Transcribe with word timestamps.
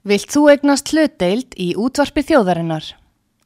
Vilt 0.00 0.32
þú 0.32 0.46
egnast 0.48 0.94
hlutdeild 0.94 1.52
í 1.60 1.74
útvarpi 1.76 2.22
þjóðarinnar? 2.24 2.86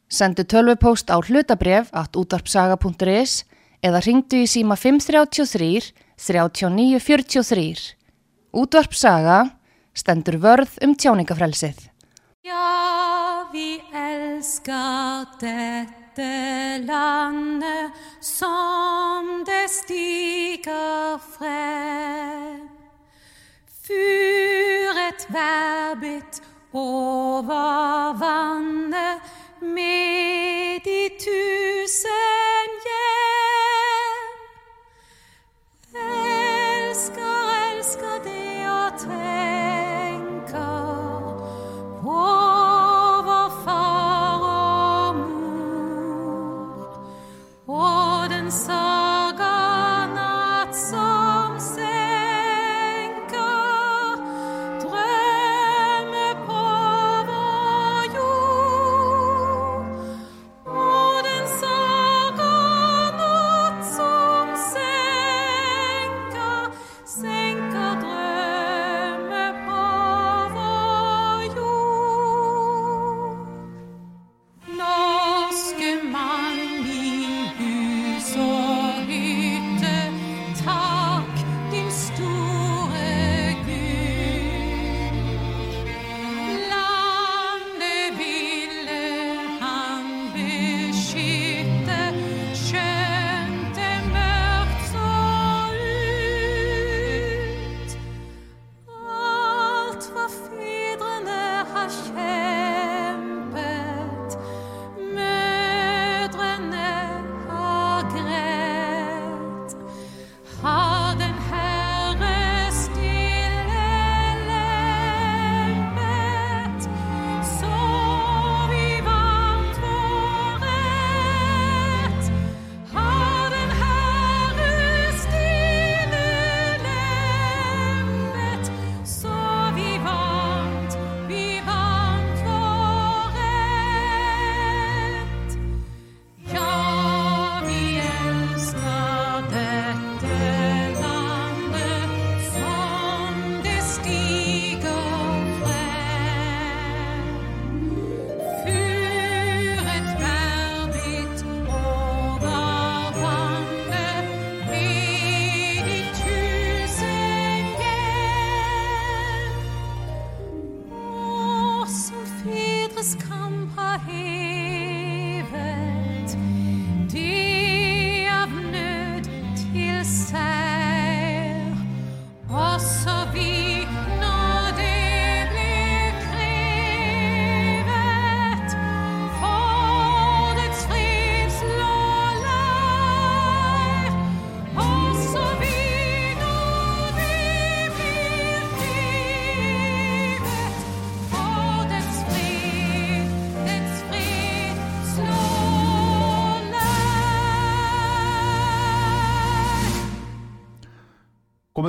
Sendu 0.07 0.45
tölvupóst 0.47 1.11
á 1.11 1.19
hlutabref 1.19 1.89
at 1.91 2.15
útvarpsaga.is 2.15 3.43
eða 3.83 4.03
ringdu 4.07 4.45
í 4.45 4.47
síma 4.47 4.77
533 4.79 5.91
3943. 6.15 7.97
Útvarpsaga 8.55 9.41
stendur 9.99 10.39
vörð 10.39 10.79
um 10.87 10.95
tjáningafrelsið. 10.95 11.91
Ja, 12.47 13.51
vi 13.51 13.83
älskar 13.91 15.27
dette 15.43 16.31
landet 16.87 17.99
som 18.23 19.43
det 19.43 19.67
stiger 19.75 21.19
frem. 21.35 22.71
Fyret 23.85 25.27
verbit 25.35 26.44
over 26.75 28.13
vannet 28.19 29.21
med 29.61 30.81
de 30.85 31.09
tusen 31.19 32.64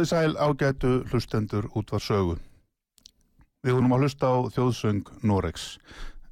Komið 0.06 0.22
sæl 0.22 0.38
ágætu 0.38 1.02
hlustendur 1.10 1.66
út 1.74 1.90
var 1.90 2.04
sögu. 2.06 2.38
Við 3.66 3.74
vorum 3.74 3.94
að 3.96 4.02
hlusta 4.04 4.26
á 4.30 4.46
þjóðsöng 4.54 5.08
Norex. 5.26 5.82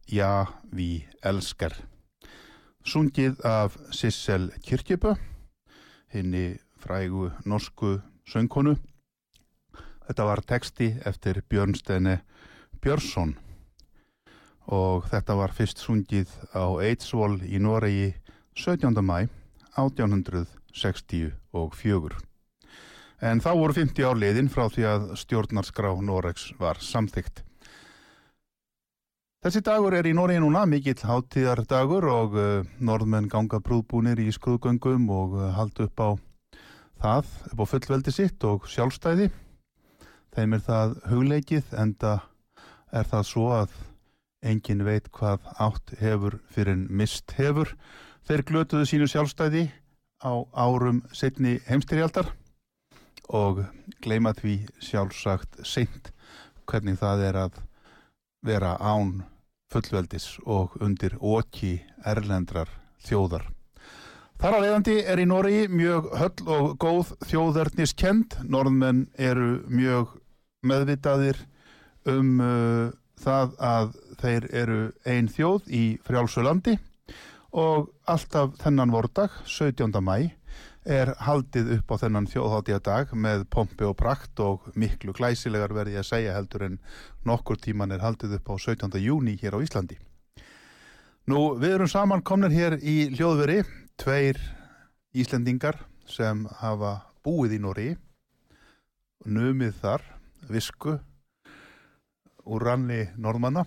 Ja, 0.06 0.46
vi 0.70 1.10
elskar. 1.26 1.74
Sungið 2.86 3.42
af 3.42 3.74
Sissel 3.90 4.54
Kirkjebø, 4.62 5.18
henni 6.14 6.62
frægu 6.78 7.34
norsku 7.50 8.06
söngkonu. 8.30 8.78
Þetta 10.06 10.24
var 10.30 10.46
teksti 10.46 11.02
eftir 11.10 11.42
Björnstene 11.50 12.22
Björnsson 12.78 13.42
og 14.70 15.10
þetta 15.10 15.34
var 15.40 15.50
fyrst 15.50 15.82
sungið 15.82 16.30
á 16.54 16.78
Eidsvoll 16.78 17.42
í 17.42 17.58
Noregi 17.58 18.14
17. 18.54 19.02
mæ 19.02 19.34
1864. 19.82 22.22
En 23.24 23.40
þá 23.40 23.54
voru 23.56 23.72
50 23.72 24.04
ár 24.04 24.18
liðin 24.20 24.50
frá 24.52 24.66
því 24.68 24.84
að 24.84 25.04
stjórnarskrá 25.22 25.94
Noregs 26.04 26.50
var 26.60 26.82
samþygt. 26.84 27.40
Þessi 29.44 29.62
dagur 29.64 29.96
er 29.96 30.08
í 30.08 30.12
Noregi 30.16 30.42
núna 30.44 30.66
mikill 30.68 31.00
hátíðar 31.08 31.62
dagur 31.68 32.08
og 32.12 32.36
uh, 32.36 32.68
norðmenn 32.84 33.30
ganga 33.32 33.62
brúðbúnir 33.64 34.20
í 34.20 34.28
skuðgöngum 34.36 35.08
og 35.12 35.38
uh, 35.40 35.48
halda 35.56 35.88
upp 35.88 36.04
á 36.04 36.10
það, 37.00 37.32
upp 37.52 37.64
á 37.64 37.66
fullveldi 37.72 38.16
sitt 38.16 38.44
og 38.48 38.68
sjálfstæði. 38.72 39.30
Þeim 40.36 40.60
er 40.60 40.68
það 40.68 41.00
hugleikið 41.14 41.74
enda 41.80 42.14
er 42.92 43.08
það 43.08 43.28
svo 43.32 43.48
að 43.56 43.82
engin 44.44 44.84
veit 44.84 45.12
hvað 45.16 45.48
átt 45.64 45.96
hefur 46.04 46.42
fyrir 46.52 46.76
en 46.76 46.88
mist 46.92 47.36
hefur. 47.40 47.72
Þeir 48.28 48.48
glötuðu 48.52 48.92
sínu 48.92 49.12
sjálfstæði 49.12 49.70
á 50.28 50.34
árum 50.52 51.06
setni 51.16 51.62
heimstyrjaldar 51.72 52.36
og 53.30 53.64
gleyma 54.04 54.34
því 54.38 54.58
sjálfsagt 54.84 55.62
seint 55.68 56.12
hvernig 56.70 57.00
það 57.00 57.24
er 57.30 57.40
að 57.46 57.60
vera 58.44 58.76
án 58.80 59.24
fullveldis 59.74 60.38
og 60.46 60.76
undir 60.84 61.16
oki 61.20 61.78
erlendrar 62.06 62.70
þjóðar. 63.04 63.48
Þar 64.44 64.58
að 64.58 64.66
leiðandi 64.66 64.96
er 65.08 65.22
í 65.24 65.26
Noregi 65.30 65.68
mjög 65.72 66.10
höll 66.20 66.48
og 66.52 66.66
góð 66.82 67.14
þjóðarniskend. 67.30 68.36
Norðmenn 68.44 69.06
eru 69.16 69.62
mjög 69.72 70.18
meðvitaðir 70.68 71.40
um 72.12 72.42
uh, 72.44 72.90
það 73.24 73.54
að 73.64 73.94
þeir 74.20 74.48
eru 74.64 74.82
ein 75.08 75.30
þjóð 75.32 75.70
í 75.72 75.84
frjálsölandi 76.04 76.76
og 77.54 77.92
alltaf 78.10 78.58
þennan 78.60 78.92
vordag, 78.92 79.32
17. 79.46 79.94
mæ, 80.02 80.34
er 80.84 81.14
haldið 81.24 81.78
upp 81.78 81.94
á 81.96 82.02
þennan 82.02 82.28
þjóðháttíðadag 82.28 83.14
með 83.16 83.46
pompi 83.52 83.86
og 83.88 83.96
prakt 84.00 84.40
og 84.44 84.66
miklu 84.76 85.16
glæsilegar 85.16 85.74
verði 85.76 86.00
að 86.00 86.10
segja 86.10 86.36
heldur 86.36 86.66
en 86.68 86.80
nokkur 87.28 87.60
tíman 87.62 87.96
er 87.96 88.04
haldið 88.04 88.38
upp 88.40 88.52
á 88.52 88.56
17. 88.60 89.00
júni 89.00 89.38
hér 89.40 89.56
á 89.56 89.64
Íslandi. 89.64 89.98
Nú, 91.32 91.56
við 91.56 91.78
erum 91.78 91.88
saman 91.88 92.24
komnir 92.24 92.52
hér 92.52 92.76
í 92.84 93.14
hljóðveri, 93.16 93.62
tveir 93.96 94.40
Íslendingar 95.16 95.80
sem 96.10 96.44
hafa 96.60 96.98
búið 97.24 97.56
í 97.56 97.62
Nóri, 97.64 97.90
numið 99.24 99.78
þar, 99.80 100.04
visku, 100.52 100.98
úr 102.44 102.66
ranni 102.68 103.06
norðmanna. 103.16 103.64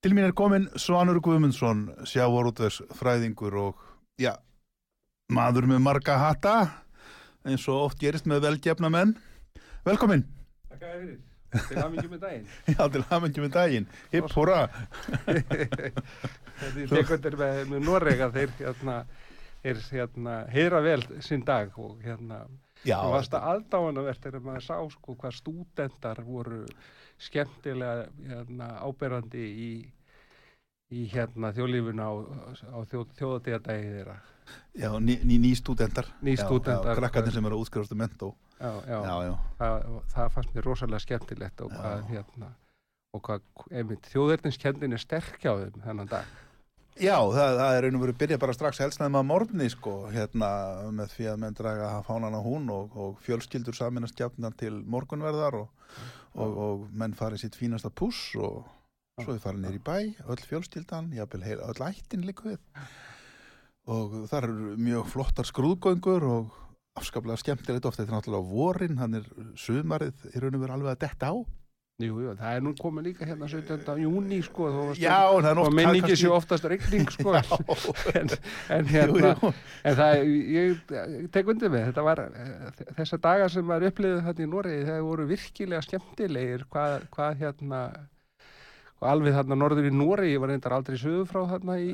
Til 0.00 0.14
mín 0.16 0.24
er 0.24 0.32
komin 0.32 0.70
Svanur 0.80 1.20
Guðmundsson, 1.20 1.90
sjávorútvers 2.08 2.80
fræðingur 2.96 3.58
og, 3.60 3.82
já, 4.16 4.38
maður 5.30 5.68
með 5.70 5.82
marga 5.84 6.18
hatta, 6.20 6.54
eins 7.46 7.66
og 7.70 7.86
oft 7.88 8.00
gerist 8.02 8.28
með 8.28 8.44
velgefna 8.48 8.90
menn. 8.92 9.16
Velkomin, 9.86 10.26
Takk 10.70 10.86
að 10.86 11.02
fyrir. 11.02 11.18
Til 11.50 11.80
hamingjum 11.80 12.12
með 12.14 12.20
daginn. 12.22 12.44
já, 12.76 12.82
til 12.94 13.02
hafingjum 13.10 13.46
með 13.46 13.54
daginn, 13.56 13.86
hipp 14.12 14.32
húra. 14.36 14.60
Þetta 15.26 16.70
er 16.70 16.92
tekundir 16.92 17.36
með, 17.40 17.60
með 17.72 17.86
Norega 17.88 18.28
þeir 18.34 18.52
hérna, 18.60 18.96
er, 19.66 19.80
hérna, 19.90 20.36
heyra 20.52 20.82
vel 20.84 21.00
sinn 21.26 21.42
dag 21.46 21.74
og 21.80 21.98
hérna, 22.04 22.44
Já, 22.80 22.96
það 22.96 23.14
varst 23.16 23.34
að 23.36 23.46
aðdáanavert 23.52 24.22
þegar 24.24 24.44
maður 24.46 24.64
sá 24.64 24.76
sko 24.94 25.16
hvað 25.20 25.34
stúdendar 25.36 26.20
voru 26.24 26.60
skemmtilega 27.20 28.06
hérna, 28.30 28.68
áberandi 28.86 29.42
í, 29.44 29.72
í 30.96 31.02
hérna 31.12 31.50
þjóðlífuna 31.56 32.06
á, 32.08 32.12
á 32.72 32.78
þjóð, 32.88 33.10
þjóðatíðadagi 33.18 33.90
þeirra. 33.98 34.16
Já, 34.74 34.90
ný, 35.00 35.18
ný, 35.24 35.38
ný 35.38 35.52
stúdentar. 35.56 36.06
Ný 36.22 36.36
já, 36.36 36.46
krakkarnir 36.96 37.32
sem 37.34 37.46
eru 37.46 37.58
að 37.58 37.64
útskrifastu 37.66 37.98
mentó. 37.98 38.34
Já, 38.60 38.72
já, 38.86 38.98
Já, 39.04 39.14
já. 39.24 39.34
Það, 39.58 39.88
það 40.14 40.30
fannst 40.34 40.54
mér 40.54 40.68
rosalega 40.68 41.00
skemmtilegt 41.06 41.64
og 41.64 41.72
hvað, 41.72 42.04
hérna, 42.10 42.52
og 43.16 43.24
hvað 43.24 43.66
einmitt, 43.72 44.08
þjóðverðniskendin 44.12 44.96
er 44.96 45.02
sterk 45.02 45.44
á 45.48 45.52
þeim 45.56 45.82
þennan 45.86 46.10
dag. 46.10 46.38
Já, 47.00 47.16
það, 47.16 47.54
það 47.56 47.74
er 47.78 47.86
og 47.88 48.02
verið 48.02 48.16
byrja 48.20 48.38
bara 48.42 48.54
strax 48.56 48.80
helstnaðum 48.82 49.20
að 49.20 49.28
morgni 49.30 49.68
sko, 49.72 49.94
hérna 50.12 50.48
með 50.92 51.14
því 51.14 51.28
að 51.30 51.38
menn 51.44 51.56
draga 51.56 51.92
fánan 52.04 52.36
á 52.36 52.40
hún 52.44 52.66
og, 52.74 52.96
og 52.98 53.22
fjölskyldur 53.24 53.76
saminast 53.78 54.20
jafnar 54.20 54.52
til 54.60 54.74
morgunverðar 54.84 55.56
og, 55.62 55.94
og, 56.34 56.58
og 56.66 56.84
menn 56.92 57.16
farið 57.16 57.46
sitt 57.46 57.56
fínasta 57.56 57.88
púss 57.88 58.34
og 58.36 58.66
svo 59.20 59.36
er 59.36 59.40
farið 59.40 59.64
nýr 59.64 59.78
í 59.78 59.82
bæ, 59.84 59.96
öll 60.32 60.44
fjölskyldan, 60.50 61.12
jafnvel 61.16 61.46
heila, 61.46 61.70
öll 61.72 61.86
ættin 61.88 62.26
líka 62.28 62.50
við 62.50 62.60
og 63.86 64.18
þar 64.30 64.48
eru 64.50 64.74
mjög 64.76 65.06
flottar 65.14 65.48
skrúðgöngur 65.48 66.26
og 66.28 66.50
afskaplega 67.00 67.38
skemmtilegt 67.40 67.86
ofta 67.86 68.02
þetta 68.02 68.12
er 68.12 68.18
náttúrulega 68.18 68.50
vorin, 68.50 68.98
hann 68.98 69.14
er 69.20 69.24
sumarið 69.56 70.28
í 70.34 70.40
raun 70.42 70.54
og 70.58 70.64
verið 70.66 70.74
alveg 70.76 70.92
að 70.96 71.02
detta 71.06 71.32
á 71.32 71.36
Jú, 72.00 72.14
jú, 72.24 72.30
það 72.32 72.54
er 72.56 72.62
nú 72.64 72.70
komið 72.80 73.04
líka 73.10 73.26
hérna 73.28 73.44
17. 73.44 73.90
júni, 74.00 74.38
sko, 74.40 74.70
það 74.96 75.48
er 75.50 75.58
oft 75.60 75.74
minningi 75.76 76.00
kannski- 76.00 76.16
séu 76.22 76.30
oftast 76.32 76.64
regning, 76.64 77.04
sko, 77.12 77.34
en, 77.36 78.30
en 78.72 78.86
Jú, 78.88 78.94
hérna, 78.94 79.32
jú. 79.36 79.50
en 79.84 79.98
það, 79.98 80.22
ég, 80.54 80.78
ég 80.96 81.26
tek 81.34 81.50
undir 81.52 81.68
með, 81.74 81.90
þetta 81.90 82.04
var, 82.06 82.22
eh, 82.24 82.80
þessar 82.96 83.20
dagar 83.26 83.52
sem 83.52 83.68
maður 83.68 83.90
upplifði 83.90 84.22
þetta 84.30 84.44
í 84.46 84.48
Noregi, 84.54 84.86
það 84.88 85.02
voru 85.10 85.26
virkilega 85.28 85.82
skemmtilegir, 85.84 86.64
hvað, 86.72 86.96
hvað 87.18 87.36
hérna, 87.44 87.82
og 89.00 89.06
alveg 89.08 89.36
þarna 89.36 89.56
norður 89.56 89.88
í 89.88 89.94
Noregi 89.94 90.40
var 90.40 90.52
reyndar 90.52 90.76
aldrei 90.76 90.98
sögur 91.00 91.28
frá 91.28 91.40
þarna 91.48 91.78
í 91.80 91.88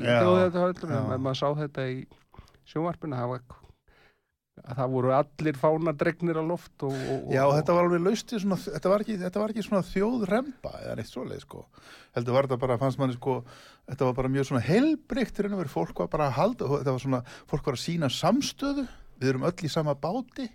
já. 0.97 1.13
en 1.15 1.23
maður 1.23 1.39
sá 1.39 1.47
þetta 1.61 1.87
í 1.87 2.01
sjónvarpinu, 2.67 3.15
það 3.15 3.31
var, 3.31 3.43
að 4.63 4.81
það 4.81 4.91
voru 4.95 5.13
allir 5.15 5.59
fánadregnir 5.61 6.39
á 6.41 6.43
loft 6.43 6.83
og, 6.83 6.91
og, 6.97 7.31
Já, 7.31 7.45
og, 7.45 7.53
þetta 7.55 7.77
var 7.77 7.87
alveg 7.87 8.03
lausti 8.03 8.41
svona, 8.43 8.59
þetta 8.65 8.91
var 8.91 9.05
ekki, 9.05 9.17
þetta 9.23 9.43
var 9.43 9.53
ekki 9.53 9.65
svona 9.69 9.87
þjóðremba 9.87 10.73
eða 10.83 10.97
neitt 10.99 11.11
svoleið 11.13 11.43
sko. 11.45 11.63
Heldur 12.17 12.35
var 12.35 12.49
þetta 12.49 12.61
bara, 12.65 12.79
fannst 12.81 12.99
manni 12.99 13.15
sko, 13.15 13.39
þetta 13.87 14.09
var 14.09 14.19
bara 14.19 14.33
mjög 14.35 14.49
svona 14.51 14.63
í 14.67 14.93
og 15.47 15.59
verið, 15.61 15.73
fólk 15.77 16.03
var 16.03 16.11
bara 16.11 16.27
að 16.27 16.39
halda, 16.41 16.71
þetta 16.75 16.97
var 16.97 17.05
svona, 17.05 17.23
fólk 17.47 17.71
var 17.71 17.79
að 17.79 17.85
sína 17.85 18.11
samstöðu, 18.11 18.87
við 19.21 19.31
erum 19.31 19.47
öll 19.47 19.57
í 19.63 19.71
sama 19.71 19.95
báti 19.95 20.49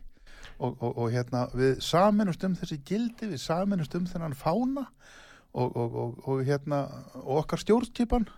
og, 0.60 0.76
og, 0.76 0.90
og 0.92 1.08
hérna 1.14 1.46
við 1.56 1.80
saminust 1.82 2.44
um 2.44 2.54
þessi 2.60 2.82
gildi, 2.84 3.32
við 3.32 3.40
saminust 3.40 3.96
um 3.96 4.04
þennan 4.10 4.36
fána 4.36 4.84
og, 5.52 5.76
og, 5.76 5.98
og, 6.02 6.14
og 6.28 6.44
hérna, 6.46 6.84
og 7.22 7.42
okkar 7.42 7.60
stjórnskipan, 7.62 8.28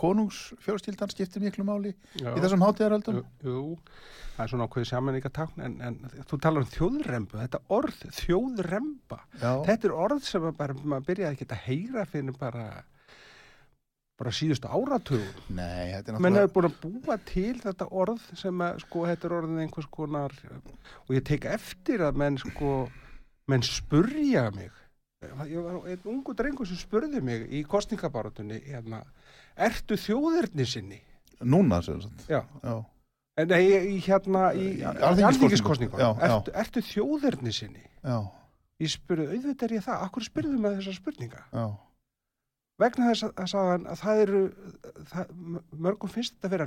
konungsfjórskildan 0.00 1.10
skiptir 1.12 1.42
miklu 1.42 1.64
máli 1.66 1.92
Já. 2.16 2.32
í 2.32 2.40
þessum 2.40 2.62
hátíðaröldum. 2.64 3.18
Það 3.42 4.44
er 4.44 4.52
svona 4.52 4.68
ákveðið 4.68 4.88
samanlíkatákn 4.88 5.64
en, 5.66 5.74
en 5.84 6.22
þú 6.30 6.38
talar 6.40 6.64
um 6.64 6.70
þjóðrembu, 6.72 7.40
þetta 7.42 7.60
orð 7.76 7.98
þjóðremba, 8.16 9.18
Já, 9.42 9.50
þetta 9.66 9.90
er 9.90 9.96
orð 10.06 10.24
sem 10.24 10.46
bara, 10.56 10.76
maður 10.78 11.10
byrjaði 11.10 11.36
ekki 11.36 11.50
að 11.50 11.66
heyra 11.66 12.06
fyrir 12.08 12.38
bara 12.40 12.64
bara 14.22 14.32
síðustu 14.34 14.70
áratugum 14.70 15.56
nei, 15.56 15.92
þetta 15.96 16.12
er 16.12 16.18
menn 16.22 16.36
náttúrulega, 16.36 16.44
hefur 16.46 16.54
búin 16.54 16.68
að 16.68 17.06
búa 17.06 17.16
til 17.26 17.54
þetta 17.62 17.88
orð 18.02 18.26
sem 18.38 18.64
að 18.64 18.82
sko 18.84 19.06
þetta 19.08 19.28
er 19.28 19.34
orðin 19.38 19.62
einhvers 19.64 19.88
konar 19.96 20.36
og 21.06 21.14
ég 21.16 21.24
tek 21.26 21.48
eftir 21.50 22.04
að 22.06 22.20
menn 22.22 22.38
sko 22.40 22.74
menn 23.50 23.66
spurja 23.66 24.46
mig 24.54 24.81
ég 25.48 25.62
var 25.62 25.88
einn 25.92 26.08
ungu 26.12 26.34
drengur 26.38 26.68
sem 26.68 26.78
spurði 26.80 27.22
mig 27.24 27.46
í 27.52 27.62
kostningabáratunni 27.68 28.60
hérna, 28.66 29.02
ertu 29.56 29.98
þjóðirni 30.00 30.66
sinni? 30.68 31.00
núna 31.42 31.80
sem 31.82 32.00
sagt, 32.02 32.26
Já, 32.30 32.42
já. 32.62 32.84
En 33.40 33.48
í 33.56 33.96
hérna 34.04 34.50
í 34.52 34.66
já. 36.02 36.10
Ertu, 36.28 36.52
ertu 36.62 36.82
þjóðirni 36.84 37.52
sinni? 37.54 37.84
Já, 38.04 38.18
Ég 38.82 38.90
spurði, 38.90 39.28
auðvitað 39.30 39.64
er 39.68 39.74
ég 39.76 39.84
það. 39.84 40.00
Akkur 40.08 40.24
spurði 40.26 40.58
með 40.58 40.78
þessar 40.80 40.96
spurninga? 40.98 41.42
Vegna 42.82 43.10
þess 43.12 43.26
að, 43.28 43.32
að 43.38 43.50
sagðan 43.52 43.84
að 43.92 44.00
það 44.00 44.22
eru, 44.24 44.40
það, 45.12 45.34
mörgum 45.86 46.10
finnst 46.10 46.34
þetta 46.34 46.48
að 46.48 46.54
vera 46.56 46.66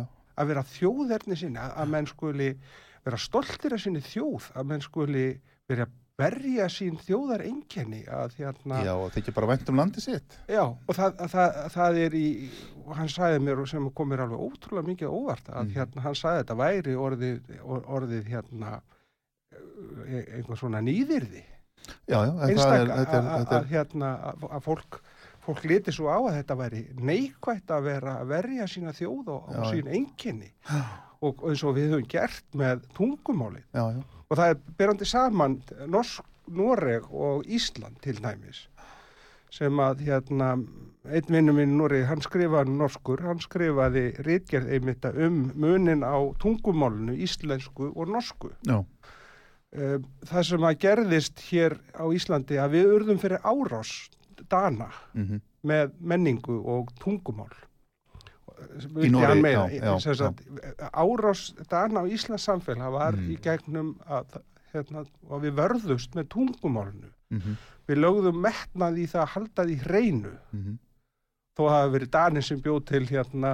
já. 0.00 0.02
Að 0.36 0.50
vera 0.50 0.64
þjóðirni 0.72 1.38
sinni, 1.40 1.60
að, 1.62 1.76
að 1.80 1.92
menn 1.94 2.08
skuli 2.10 2.48
vera 3.06 3.20
stoltir 3.22 3.76
af 3.76 3.80
sinni 3.84 4.02
þjóð, 4.04 4.48
að 4.58 4.66
menn 4.72 4.82
skuli 4.84 5.26
vera 5.70 5.86
að 6.16 6.22
berja 6.24 6.66
sín 6.72 6.96
þjóðar 7.04 7.42
einkenni 7.44 7.98
að 8.08 8.36
hérna, 8.38 8.78
Já, 8.84 8.94
og 8.96 9.10
þykir 9.12 9.34
bara 9.36 9.48
vænt 9.50 9.68
um 9.68 9.76
landi 9.76 10.00
sitt. 10.00 10.36
Já, 10.48 10.62
og 10.64 10.94
það, 10.96 11.18
það, 11.28 11.56
það 11.74 11.98
er 12.06 12.14
í, 12.16 12.28
hann 12.96 13.08
sagði 13.12 13.42
mér 13.44 13.60
og 13.60 13.68
sem 13.68 13.88
kom 13.92 14.08
mér 14.08 14.22
alveg 14.24 14.40
ótrúlega 14.46 14.88
mikið 14.88 15.12
óvart 15.12 15.50
að 15.52 15.66
Mhm. 15.66 15.74
hérna, 15.76 16.00
hann 16.06 16.14
sagði 16.16 16.40
þetta 16.44 16.56
væri 16.56 16.94
orðið, 16.96 17.60
or- 17.64 17.84
orðið 17.98 18.24
hérna 18.32 18.80
e- 20.08 20.26
einhver 20.38 20.56
svona 20.56 20.80
nýðirði 20.80 21.44
Já, 22.08 22.24
já, 22.24 22.32
það 22.32 22.42
er, 22.42 22.48
einstak 22.48 22.80
er, 22.80 22.88
að- 23.60 23.68
hérna 23.70 24.34
að 24.40 24.62
fólk 24.64 25.00
fólk 25.46 25.62
liti 25.64 25.92
svo 25.92 26.08
á 26.10 26.18
að 26.18 26.42
þetta 26.42 26.56
væri 26.58 26.80
neikvætt 26.98 27.68
að 27.70 27.82
vera 27.84 28.16
að 28.22 28.26
verja 28.32 28.64
sína 28.66 28.90
þjóð 28.96 29.28
og, 29.28 29.48
og 29.52 29.66
sín 29.70 29.86
einkenni 29.86 30.48
og 31.24 31.44
eins 31.48 31.64
og 31.64 31.76
við 31.76 31.92
höfum 31.94 32.08
gert 32.12 32.44
með 32.56 32.82
tungumálið 32.96 33.64
já, 33.72 33.84
já, 33.96 34.02
og 34.28 34.40
það 34.40 34.50
er 34.52 34.58
berandi 34.80 35.08
saman 35.08 35.60
Norsk, 35.88 36.24
Noreg 36.46 37.06
og 37.12 37.46
Ísland 37.46 38.00
til 38.04 38.18
dæmis 38.22 38.66
sem 39.56 39.78
að 39.80 40.02
hérna 40.04 40.50
einn 41.06 41.30
vinnu 41.30 41.52
minn 41.54 41.70
í 41.70 41.78
Noregi, 41.78 42.04
hann 42.08 42.20
skrifaði 42.20 42.72
norskur, 42.76 43.22
hann 43.22 43.38
skrifaði 43.40 44.08
rítgerð 44.26 44.72
einmitt 44.74 45.06
um 45.14 45.36
munin 45.54 46.02
á 46.02 46.18
tungumálinu, 46.42 47.14
íslensku 47.14 47.92
og 47.94 48.10
norsku. 48.10 48.50
já, 48.66 48.82
Eh, 49.76 49.98
Það 50.24 50.42
sem 50.48 50.64
að 50.64 50.78
gerðist 50.84 51.40
hér 51.50 51.74
á 51.92 52.04
Íslandi 52.14 52.58
að 52.62 52.76
við 52.76 52.92
urðum 52.96 53.18
fyrir 53.20 53.42
árás 53.44 53.90
Dana 54.48 54.88
mhm, 55.12 55.40
með 55.66 55.92
menningu 56.00 56.56
og 56.64 56.92
tungumál. 57.02 57.52
Í 58.56 59.10
sagt, 60.16 60.42
árás 60.92 61.42
Dana 61.70 62.00
á 62.00 62.04
Íslands 62.08 62.44
samfélag 62.48 62.92
var 62.94 63.12
Mm. 63.16 63.30
í 63.30 63.36
gegnum 63.42 63.94
að, 64.08 64.38
hérna, 64.72 65.04
að 65.30 65.44
við 65.46 65.54
vörðust 65.60 66.14
með 66.16 66.28
tungumálinu. 66.34 67.10
mhm, 67.30 67.56
Við 67.86 68.00
lögðum 68.02 68.40
metnað 68.42 68.96
í 68.98 69.06
það 69.06 69.22
að 69.22 69.32
halda 69.34 69.64
því 69.66 69.76
hreinu 69.84 70.32
mhm, 70.52 70.78
þó 71.56 71.62
að 71.66 71.70
hafa 71.76 71.92
verið 71.94 72.10
Danir 72.10 72.42
sem 72.42 72.60
bjóð 72.60 72.80
til 72.86 73.04
hérna 73.06 73.52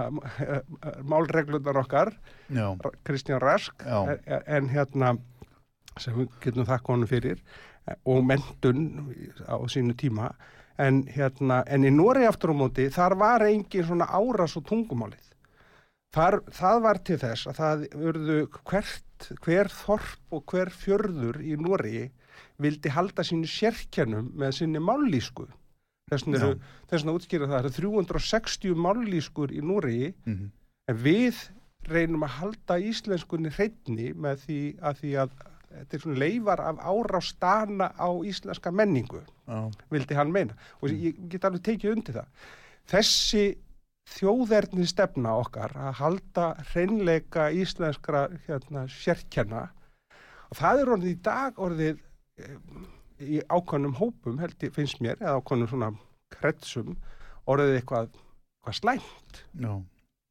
málreglunar 1.11 1.76
okkar, 1.82 2.12
já, 2.50 2.66
Kristján 3.04 3.40
Rask 3.42 3.85
Já. 3.85 4.18
en, 4.47 4.68
hérna 4.68 5.16
sem 6.00 6.14
við 6.16 6.28
getum 6.40 6.64
þakka 6.66 6.92
honum 6.94 7.11
fyrir 7.11 7.42
og 8.06 8.25
mentun 8.25 9.12
á 9.47 9.56
sínu 9.68 9.94
tíma 9.99 10.30
en 10.81 11.02
hérna, 11.12 11.62
en 11.67 11.85
í 11.85 11.93
Nóri 11.93 12.26
aftur 12.29 12.55
á 12.55 12.57
móti 12.57 12.88
þar 12.93 13.17
var 13.21 13.45
engin 13.49 13.87
svona 13.88 14.09
áras 14.09 14.57
og 14.57 14.67
tungumálið. 14.69 15.29
Þar, 16.12 16.41
það 16.52 16.83
var 16.85 17.00
til 17.07 17.19
þess 17.23 17.49
að 17.49 17.59
það 17.59 17.85
urðu 18.11 18.38
hvert, 18.69 19.29
hver 19.45 19.73
þorp 19.73 20.37
og 20.37 20.45
hver 20.52 20.73
fjörður 20.76 21.41
í 21.41 21.57
Nóri 21.57 22.11
vildi 22.62 22.93
halda 22.93 23.25
sínu 23.25 23.49
sérkjænum 23.49 24.33
með 24.38 24.57
sinni 24.59 24.83
mállísku 24.83 25.47
þess 26.12 26.26
vegna 26.93 27.14
útskýra 27.17 27.49
það 27.49 27.57
það 27.57 27.69
eru 27.71 27.75
360 27.79 28.76
mállískur 28.87 29.55
í 29.55 29.62
Nóri 29.64 30.12
mhm, 30.12 30.50
en 30.91 31.00
við 31.00 31.41
reynum 31.88 32.26
að 32.26 32.37
halda 32.41 32.79
íslenskunni 32.91 33.52
hreinni 33.57 34.12
með 34.14 34.45
því 34.45 34.61
að 34.83 35.00
því 35.00 35.14
að 35.25 35.33
þetta 35.73 35.97
er 35.99 36.02
svona 36.05 36.19
leifar 36.23 36.61
af 36.61 36.81
árásdana 36.93 37.91
á 37.99 38.09
íslenska 38.29 38.71
menningu 38.73 39.23
Já, 39.49 39.59
vildi 39.91 40.14
hann 40.14 40.33
meina. 40.33 40.55
Og 40.83 40.91
ég 40.93 41.19
get 41.33 41.45
alveg 41.45 41.62
tekið 41.67 41.97
undir 41.97 42.14
það. 42.21 42.26
Þessi 42.93 43.45
þjóðerni 44.12 44.87
stefna 44.91 45.37
okkar 45.38 45.73
að 45.79 45.93
halda 46.00 46.47
hreinleika 46.73 47.50
íslenskra 47.55 48.25
hérna, 48.49 48.87
sérkjanna 48.91 49.69
og 50.50 50.59
það 50.59 50.81
er 50.83 50.91
orðið 50.97 51.12
í 51.12 51.21
dag 51.23 51.61
orðið 51.62 52.00
eh, 52.43 52.57
í 53.23 53.38
ákvæmnum 53.47 53.95
hópum 54.00 54.41
held 54.43 54.57
ég 54.67 54.75
finnst 54.75 54.99
mér, 55.00 55.21
eða 55.23 55.38
ákvæmnum 55.38 55.71
svona 55.71 55.93
kretsum 56.35 56.97
orðið 57.47 57.76
eitthvað, 57.79 58.09
eitthvað 58.59 58.79
slæmt. 58.81 59.43
Já, 59.62 59.73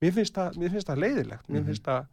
mér 0.04 0.16
finnst 0.18 0.36
það, 0.36 0.60
mér 0.60 0.74
finnst 0.76 0.92
það 0.92 1.02
leiðilegt 1.06 1.48
mér 1.50 1.62
Mhm. 1.62 1.70
finnst 1.72 1.88
það 1.88 2.06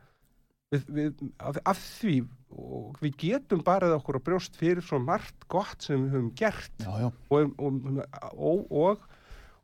við, 0.72 0.88
við, 0.92 1.22
af, 1.40 1.60
af 1.68 1.84
því 1.98 2.16
og 2.58 2.98
við 3.02 3.16
getum 3.20 3.62
barið 3.64 3.94
okkur 3.98 4.18
að 4.18 4.26
brjóst 4.28 4.58
fyrir 4.58 4.84
svo 4.84 5.00
margt 5.02 5.46
gott 5.52 5.84
sem 5.84 6.06
við 6.06 6.16
höfum 6.16 6.32
gert. 6.38 6.74
Já, 6.80 6.90
já, 7.04 7.08
og, 7.36 7.54
og, 7.60 8.02
og, 8.32 8.62
og, 8.82 9.06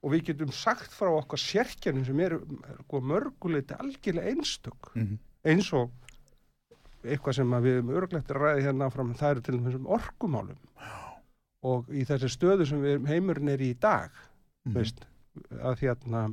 og 0.04 0.14
við 0.14 0.26
getum 0.30 0.52
sagt 0.54 0.92
frá 0.94 1.10
okkar 1.14 1.40
sérkjænum 1.40 2.04
sem 2.08 2.20
eru 2.26 2.40
sko, 2.84 3.00
mörguleiti 3.00 3.76
algjörlega 3.78 4.34
einstök. 4.34 4.92
Mhm, 4.94 5.16
eins 5.48 5.72
og 5.76 5.92
eitthvað 7.04 7.40
sem 7.40 7.56
við 7.64 7.80
erum 7.80 7.96
örglegt 8.00 8.30
að 8.32 8.40
ræði 8.40 8.68
hérna 8.68 8.88
áfram 8.88 9.16
það 9.16 9.34
eru 9.34 9.46
til 9.48 9.58
þessum 9.66 9.90
orkumálum. 9.96 10.60
Og 11.64 11.88
í 11.96 12.04
þessi 12.04 12.28
stöðu 12.32 12.68
sem 12.68 12.80
við 12.84 13.08
heimurinn 13.08 13.52
er 13.52 13.64
í 13.64 13.72
dag 13.80 14.12
mhm, 14.12 14.76
veist, 14.76 15.04
að 15.60 15.86
hérna 15.86 16.28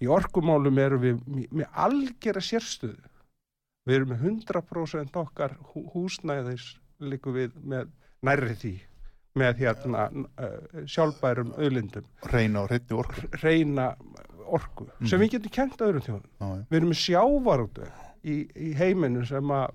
í 0.00 0.08
orkumálum 0.10 0.78
erum 0.82 1.02
við 1.02 1.48
með 1.54 1.80
algjörra 1.86 2.42
sérstöðu 2.42 3.09
við 3.88 3.96
erum 3.96 4.10
með 4.12 4.24
100% 4.28 5.16
okkar 5.20 5.54
hú- 5.72 5.86
húsnæðis 5.94 6.66
líku 7.00 7.32
við 7.34 7.54
með 7.64 7.88
nærri 8.26 8.54
því 8.60 8.72
með 9.40 9.60
hérna 9.62 10.08
uh, 10.10 10.84
sjálfbærum 10.90 11.52
auðlindum, 11.56 12.04
reyna 12.32 12.64
og 12.64 12.70
reyndi 12.72 12.96
orku. 12.98 13.28
reyna 13.44 13.92
orku 14.50 14.88
sem 15.06 15.18
Mhm. 15.18 15.22
við 15.22 15.30
getum 15.36 15.50
kent 15.54 15.78
öðrum 15.86 16.02
þjóðum. 16.02 16.66
Við 16.70 16.76
erum 16.80 16.92
sjávarútu 16.98 17.86
í, 18.24 18.34
í 18.56 18.72
heiminu 18.74 19.24
sem 19.26 19.44
að, 19.54 19.70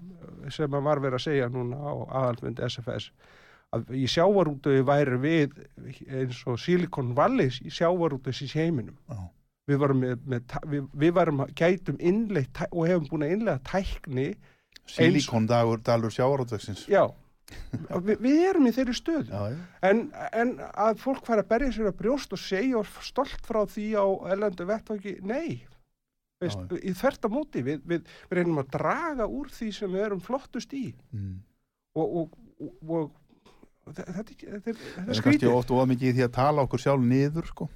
sem 0.51 0.69
að 0.75 0.83
var 0.83 0.99
verið 0.99 1.17
að 1.17 1.23
segja 1.25 1.47
núna 1.49 1.77
á 1.79 1.93
aðalfund 2.19 2.59
SFS 2.59 3.09
að 3.73 3.87
í 3.95 4.03
sjávarútu 4.11 4.75
væri 4.85 5.17
við 5.23 5.55
eins 6.11 6.43
og 6.45 6.59
Silicon 6.59 7.15
Valley 7.15 7.47
í 7.63 7.71
sjávarútu 7.71 8.29
í 8.35 8.51
heiminum. 8.53 8.97
Já, 9.09 9.17
við 9.69 9.81
varum 9.81 10.01
með, 10.03 10.25
með 10.29 10.57
við, 10.71 10.87
við 11.03 11.13
varum 11.17 11.45
gætum 11.57 11.99
innleitt 11.99 12.63
og 12.71 12.89
hefum 12.89 13.07
búin 13.11 13.27
að 13.27 13.35
innlega 13.35 13.63
tækni 13.71 14.27
Silikon 14.85 15.47
dagur, 15.49 15.79
dalur 15.81 16.13
sjávarótveksins. 16.13 16.85
já. 16.89 17.07
Við, 18.05 18.17
við 18.21 18.39
erum 18.49 18.65
í 18.65 18.71
þeirri 18.73 18.93
já, 19.29 19.41
en, 19.85 19.99
en 20.33 20.55
að 20.81 20.97
fólk 21.01 21.25
fara 21.27 21.43
að 21.43 21.49
berja 21.51 21.73
sér 21.75 21.89
að 21.91 21.99
brjóst 21.99 22.33
og 22.33 22.41
segja 22.41 22.79
og 22.79 22.87
stolt 23.05 23.45
frá 23.45 23.59
því 23.69 23.85
á 24.01 24.05
elendu 24.33 24.65
vettvangi, 24.65 25.19
nei. 25.21 25.61
Veist, 26.41 26.73
í 26.81 26.93
þvert 26.97 27.25
á 27.25 27.29
móti 27.31 27.61
við, 27.65 27.83
við, 27.85 28.09
við 28.29 28.39
reynum 28.39 28.63
að 28.63 28.71
draga 28.73 29.27
úr 29.29 29.53
því 29.53 29.69
sem 29.77 29.93
við 29.93 30.07
erum 30.07 30.23
flottust 30.25 30.73
í. 30.75 30.87
Mm. 31.13 31.37
og, 31.95 32.17
og, 32.21 32.33
og, 32.65 32.73
og 33.85 33.93
þetta, 33.93 34.17
þetta, 34.17 34.35
þetta, 34.41 34.59
þetta 34.65 34.75
Það 34.75 34.97
er 34.97 35.05
er 35.05 35.05
kannski 35.05 35.21
skrítið 35.21 35.53
oft 35.53 35.71
of 35.71 35.89
mikið 35.93 36.09
í 36.09 36.15
því 36.17 36.25
að 36.25 36.35
tala 36.41 36.65
okkur 36.65 36.81
sjálf 36.81 37.05
niður, 37.13 37.49
sko. 37.53 37.69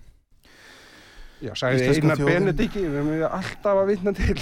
Já, 1.39 1.53
sagði 1.55 1.93
þjóðin. 1.95 2.25
Benedikki, 2.27 2.81
við 2.83 2.97
erum 2.99 3.23
alltaf 3.29 3.79
að 3.79 3.89
vitna 3.93 4.11
til 4.17 4.35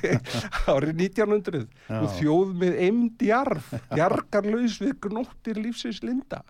árið 0.74 1.04
1900 1.04 1.62
Já. 1.62 2.00
og 2.00 2.08
þjóð 2.18 2.52
með 2.64 2.80
eimd 2.88 3.24
jarf, 3.28 3.70
jargarlaus 3.94 4.80
við 4.82 4.96
gnóttir 5.06 5.60
lífsins 5.62 6.02
linda. 6.02 6.42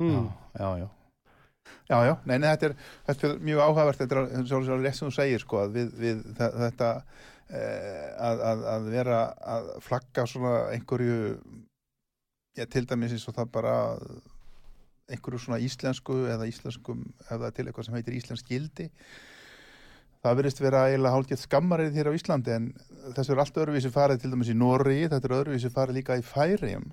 Mm. 0.00 0.30
Já, 0.54 0.62
já, 0.62 0.70
já. 0.84 0.88
Já, 1.90 1.96
já, 2.06 2.12
nei, 2.22 2.36
nei, 2.38 2.46
þetta 2.52 2.68
er, 2.68 2.74
þetta 3.08 3.26
er 3.26 3.40
mjög 3.48 3.60
áhugavert, 3.64 3.98
þetta 3.98 4.20
er 4.22 4.44
svolítið 4.46 4.92
sem 4.94 5.08
þú 5.08 5.14
segir, 5.16 5.42
sko, 5.42 5.62
að 5.64 5.72
við, 5.74 5.88
við 5.98 6.20
þetta, 6.38 6.90
eh, 7.50 8.04
að, 8.14 8.42
að, 8.46 8.62
að 8.74 8.86
vera 8.94 9.16
að 9.56 9.70
flagga 9.82 10.26
svona 10.30 10.52
einhverju, 10.76 11.16
já, 12.54 12.68
til 12.70 12.84
dæmis 12.86 13.16
eins 13.16 13.26
og 13.26 13.34
það 13.40 13.50
bara 13.58 13.74
einhverju 15.10 15.42
svona 15.44 15.60
íslensku 15.62 16.16
eða 16.30 16.48
íslenskum, 16.50 17.04
er 17.30 17.44
til 17.54 17.66
eitthvað 17.66 17.88
sem 17.88 17.98
heitir 17.98 18.16
íslensk 18.18 18.48
gildi, 18.50 18.88
það 20.24 20.40
verðist 20.40 20.60
vera 20.62 20.86
eiginlega 20.88 21.14
hálfgett 21.16 21.42
skammarið 21.44 21.96
hér 21.96 22.10
á 22.12 22.16
Íslandi 22.16 22.52
en 22.56 22.66
þessu 23.16 23.34
er 23.34 23.40
allt 23.44 23.60
öðruvísi 23.62 23.92
farið 23.94 24.24
til 24.24 24.32
dæmis 24.34 24.50
í 24.52 24.56
Norri, 24.56 24.98
þetta 25.08 25.30
er 25.30 25.36
öðruvísi 25.38 25.70
farið 25.72 26.00
líka 26.00 26.18
í 26.20 26.26
Færiðum. 26.26 26.90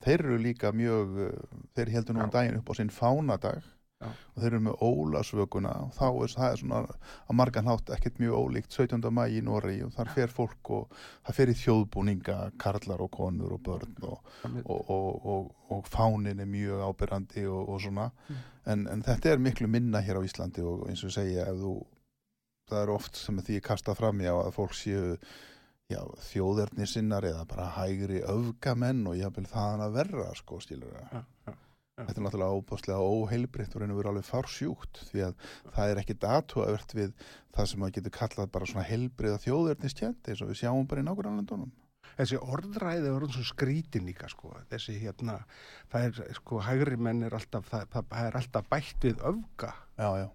Þeir 0.00 0.22
eru 0.24 0.38
líka 0.40 0.70
mjög, 0.72 1.18
uh, 1.26 1.58
þeir 1.76 1.92
heldur 1.92 2.16
nú 2.16 2.24
um 2.24 2.32
daginn 2.32 2.56
upp 2.56 2.72
á 2.72 2.74
sinn 2.78 2.92
fánadag 2.94 3.60
Já. 4.00 4.08
og 4.08 4.40
þeir 4.40 4.46
eru 4.48 4.60
með 4.64 4.82
ólasvökunna 4.86 5.70
og 5.84 5.90
þá 5.92 6.04
er 6.08 6.32
það 6.32 6.46
er 6.46 6.60
svona 6.62 6.78
að 6.88 7.36
margan 7.36 7.66
hátt 7.68 7.90
ekkert 7.92 8.20
mjög 8.22 8.36
ólíkt 8.38 8.76
17. 8.78 9.02
mæ 9.12 9.22
í 9.28 9.42
Norri 9.44 9.74
og 9.84 9.92
þar 9.92 10.12
fer 10.14 10.32
fólk 10.32 10.70
og 10.72 10.94
það 11.26 11.36
fer 11.36 11.52
í 11.52 11.56
þjóðbúninga, 11.60 12.36
karlar 12.62 13.04
og 13.04 13.10
konur 13.12 13.52
og 13.58 13.60
börn 13.66 14.06
og, 14.08 14.30
og, 14.64 14.80
og, 14.88 15.50
og, 15.68 15.82
fánin 15.92 16.40
er 16.40 16.48
mjög 16.48 16.80
ábyrrandi 16.88 17.44
og, 17.44 17.74
og 17.74 17.84
svona 17.84 18.08
en, 18.64 18.86
en 18.88 19.04
þetta 19.04 19.34
er 19.34 19.44
miklu 19.44 19.68
minna 19.68 20.00
hér 20.06 20.16
á 20.16 20.24
Íslandi 20.24 20.64
og 20.64 20.88
eins 20.88 21.04
og 21.04 21.12
segja 21.12 21.44
ef 21.52 21.60
þú 21.60 21.76
það 22.70 22.82
er 22.86 22.94
oft 22.96 23.20
sem 23.20 23.44
því 23.44 23.60
kasta 23.66 23.94
fram 23.98 24.24
í 24.24 24.30
á 24.32 24.36
að 24.38 24.54
fólk 24.56 24.72
séu 24.78 25.16
já, 25.90 26.00
þjóðerni 26.30 26.86
sinnar 26.88 27.26
eða 27.28 27.44
bara 27.50 27.68
hægri 27.76 28.22
öfgamenn 28.24 29.04
og 29.10 29.18
jáfnvel 29.18 29.48
þaðan 29.50 29.84
að 29.88 29.96
verra 30.00 30.30
sko 30.38 30.60
skilur 30.64 30.96
það 30.96 31.02
Já, 31.02 31.08
já, 31.10 31.20
já. 31.20 31.39
Þetta 32.06 32.20
er 32.20 32.24
náttúrulega 32.26 32.56
óbáslega 32.56 33.04
óheilbritt 33.04 33.74
og 33.74 33.82
reynir 33.82 33.98
verið 33.98 34.12
alveg 34.12 34.26
farsjúkt 34.28 35.02
því 35.10 35.24
að 35.26 35.44
það 35.74 35.92
er 35.92 36.00
ekki 36.02 36.16
datuavert 36.22 36.96
við 36.96 37.12
það 37.56 37.70
sem 37.70 37.82
maður 37.82 37.96
getur 37.98 38.16
kallað 38.16 38.50
bara 38.56 38.70
svona 38.70 38.88
heilbriða 38.88 39.42
þjóðerniskjönd 39.44 40.32
eins 40.32 40.42
og 40.44 40.50
við 40.52 40.60
sjáum 40.62 40.88
bara 40.90 41.04
í 41.04 41.08
nákvæmlandunum. 41.08 41.70
Þessi 42.16 42.40
orðræði 42.42 43.06
er 43.08 43.14
orðin 43.16 43.36
svo 43.36 43.46
skrítin 43.48 44.08
líka 44.08 44.28
sko. 44.28 44.52
Þessi 44.72 44.96
hérna, 45.00 45.38
það 45.92 46.08
er 46.08 46.34
sko, 46.36 46.58
hægri 46.66 46.98
menn 47.00 47.22
er 47.24 47.36
alltaf, 47.38 47.70
það, 47.70 47.86
það 48.10 48.26
er 48.26 48.38
alltaf 48.40 48.68
bætt 48.72 49.06
við 49.08 49.24
öfga. 49.30 49.72
Já, 49.96 50.08
já. 50.24 50.28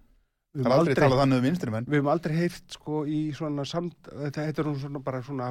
Það 0.56 0.64
er 0.64 0.72
höfum 0.72 0.78
aldrei 0.80 0.94
talað 0.96 1.20
þannig 1.22 1.38
um 1.38 1.44
vinstri 1.46 1.72
menn. 1.74 1.86
Við 1.86 1.98
höfum 2.00 2.10
aldrei 2.12 2.34
heyrt 2.40 2.76
sko 2.76 3.00
í 3.04 3.20
svona 3.36 3.64
samt, 3.68 3.96
þetta, 4.08 4.44
er 4.48 4.68
nú 4.70 4.74
svona 4.80 5.00
bara 5.04 5.20
svona 5.26 5.48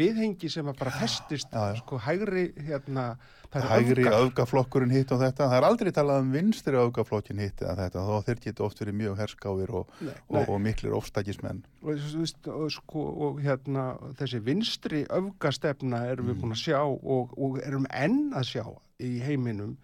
viðhengi 0.00 0.50
sem 0.50 0.66
að 0.72 0.78
bara 0.80 0.94
festist 0.98 1.52
Já, 1.54 1.62
já. 1.72 1.76
sko 1.82 1.98
hægri 2.02 2.44
hérna, 2.66 3.04
það 3.52 3.60
er 3.62 3.68
Hægri 3.72 4.04
öfgar. 4.04 4.16
öfgaflokkurinn 4.26 4.94
hitt 4.96 5.12
og 5.14 5.20
þetta. 5.22 5.46
Það 5.48 5.56
er 5.60 5.66
aldrei 5.68 5.92
talað 5.94 6.20
um 6.24 6.32
vinstri 6.34 6.80
öfgaflokkin 6.82 7.42
hitt 7.44 7.62
eða 7.62 7.76
þetta. 7.84 8.04
Þó 8.08 8.24
þeir 8.26 8.42
geta 8.48 8.64
oft 8.66 8.82
verið 8.82 8.98
mjög 9.02 9.16
herskáir 9.22 9.74
og, 9.82 9.94
Nei, 10.00 10.16
og, 10.28 10.34
nei. 10.40 10.44
og 10.48 10.60
miklir 10.66 10.96
ofstækismenn. 10.98 11.62
og, 11.84 12.66
sko, 12.74 13.04
og 13.28 13.40
hérna 13.44 13.86
þessi 14.18 14.42
vinstri 14.44 15.04
öfgastefna 15.06 16.02
erum 16.10 16.32
við 16.32 16.40
búin 16.42 16.56
að 16.56 16.64
sjá 16.66 16.80
og, 16.82 17.32
og 17.38 17.60
erum 17.62 17.86
enn 17.94 18.32
að 18.34 18.50
sjá 18.52 18.64
í 18.98 19.18
heiminum 19.22 19.76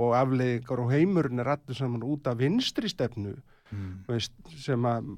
og 0.00 0.14
afleiðingar 0.16 0.80
og 0.80 0.92
heimurinn 0.92 1.40
er 1.42 1.48
allir 1.56 1.76
saman 1.76 2.04
út 2.06 2.28
af 2.30 2.38
vinstri 2.40 2.88
stefnu 2.88 3.34
Mm. 3.72 4.04
veist, 4.08 4.32
sem 4.58 4.82
að 4.82 5.10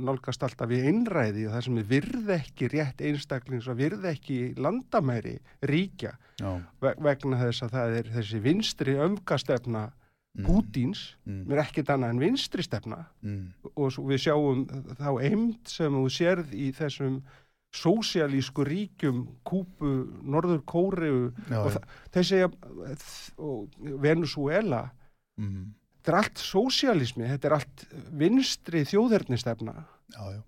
nálgast 0.00 0.42
alltaf 0.42 0.70
í 0.72 0.78
einræði 0.88 1.46
og 1.48 1.52
það 1.56 1.64
sem 1.66 1.78
er 1.78 1.88
virð 1.90 2.30
ekki 2.38 2.68
rétt 2.72 3.00
einstaklings 3.04 3.68
og 3.68 3.76
virð 3.76 4.04
ekki 4.08 4.54
landamæri 4.56 5.34
ríkja 5.62 6.14
ve- 6.80 6.94
vegna 6.98 7.36
þess 7.42 7.62
að 7.66 7.70
það 7.76 7.96
er 7.98 8.12
þessi 8.16 8.40
vinstri 8.42 8.94
öfgastefna 8.96 9.90
Mm. 10.34 10.46
Pútins 10.46 11.16
Mm. 11.28 11.52
er 11.52 11.58
ekkit 11.60 11.90
annað 11.92 12.08
en 12.10 12.18
vinstri 12.20 12.62
stefna 12.64 13.04
Mm. 13.22 13.52
og 13.76 13.92
við 14.08 14.16
sjáum 14.24 14.64
þá 14.96 15.20
eimd 15.20 15.68
sem 15.68 15.92
þú 15.92 16.06
sérð 16.08 16.54
í 16.56 16.72
þessum 16.72 17.22
sósialísku 17.74 18.64
ríkjum 18.64 19.26
Kúpu, 19.44 20.08
Norður 20.24 20.62
Kóreu 20.64 21.32
Já, 21.50 21.58
og 21.60 21.72
og 23.38 23.68
Venezuela 24.00 24.90
Mm. 25.38 25.74
Þetta 26.02 26.12
er 26.12 26.18
allt 26.18 26.40
sósialismi, 26.42 27.28
þetta 27.30 27.48
er 27.48 27.54
allt 27.60 27.84
vinstri 28.18 28.82
já. 28.82 30.40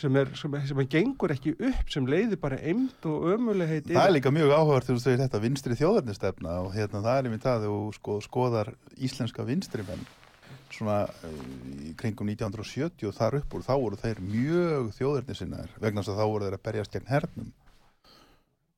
sem, 0.00 0.16
er, 0.18 0.32
sem, 0.34 0.56
sem 0.66 0.82
er 0.82 0.88
gengur 0.90 1.30
ekki 1.30 1.54
upp 1.54 1.92
sem 1.94 2.08
leiði 2.10 2.38
bara 2.40 2.58
eimd 2.58 3.06
og 3.06 3.28
ömulegheit 3.36 3.86
Það 3.86 4.08
er 4.08 4.16
líka 4.16 4.34
mjög 4.34 4.50
áhugavert 4.56 4.88
þegar 4.88 4.98
þú 4.98 5.04
segir 5.04 5.22
þetta 5.22 5.42
vinstri 5.44 5.78
þjóðarnistefna 5.78 6.56
og 6.64 6.72
hérna 6.74 7.04
það 7.04 7.20
er 7.20 7.28
einmitt 7.28 7.46
það 7.46 7.66
þegar 7.68 7.76
þú 7.76 7.92
sko, 8.00 8.16
skoðar 8.26 8.72
íslenska 8.98 9.46
vinstri 9.46 9.86
menn 9.86 10.02
svona 10.74 11.04
eh, 11.06 11.90
í 11.90 11.94
kringum 11.98 12.30
1970 12.32 13.08
og 13.10 13.16
þar 13.16 13.40
upp 13.40 13.54
úr 13.54 13.66
þá 13.66 13.74
voru 13.76 13.98
þeir 14.00 14.22
mjög 14.24 14.90
þjóðarnisinnar 14.98 15.74
vegna 15.82 16.02
þess 16.02 16.14
að 16.14 16.22
þá 16.22 16.26
voru 16.32 16.48
þeir 16.48 16.56
að 16.58 16.64
berjast 16.66 16.96
gegn 16.96 17.10
hernum. 17.10 17.52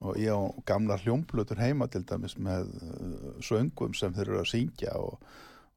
Og 0.03 0.19
ég 0.19 0.35
á 0.35 0.41
gamla 0.67 0.99
hljómblötur 0.99 1.61
heima 1.63 1.87
til 1.87 2.03
dæmis 2.03 2.35
með 2.35 2.73
uh, 2.83 3.27
söngum 3.45 3.95
sem 3.95 4.15
þeir 4.17 4.33
eru 4.33 4.41
að 4.41 4.51
syngja 4.51 4.97
og, 4.99 5.21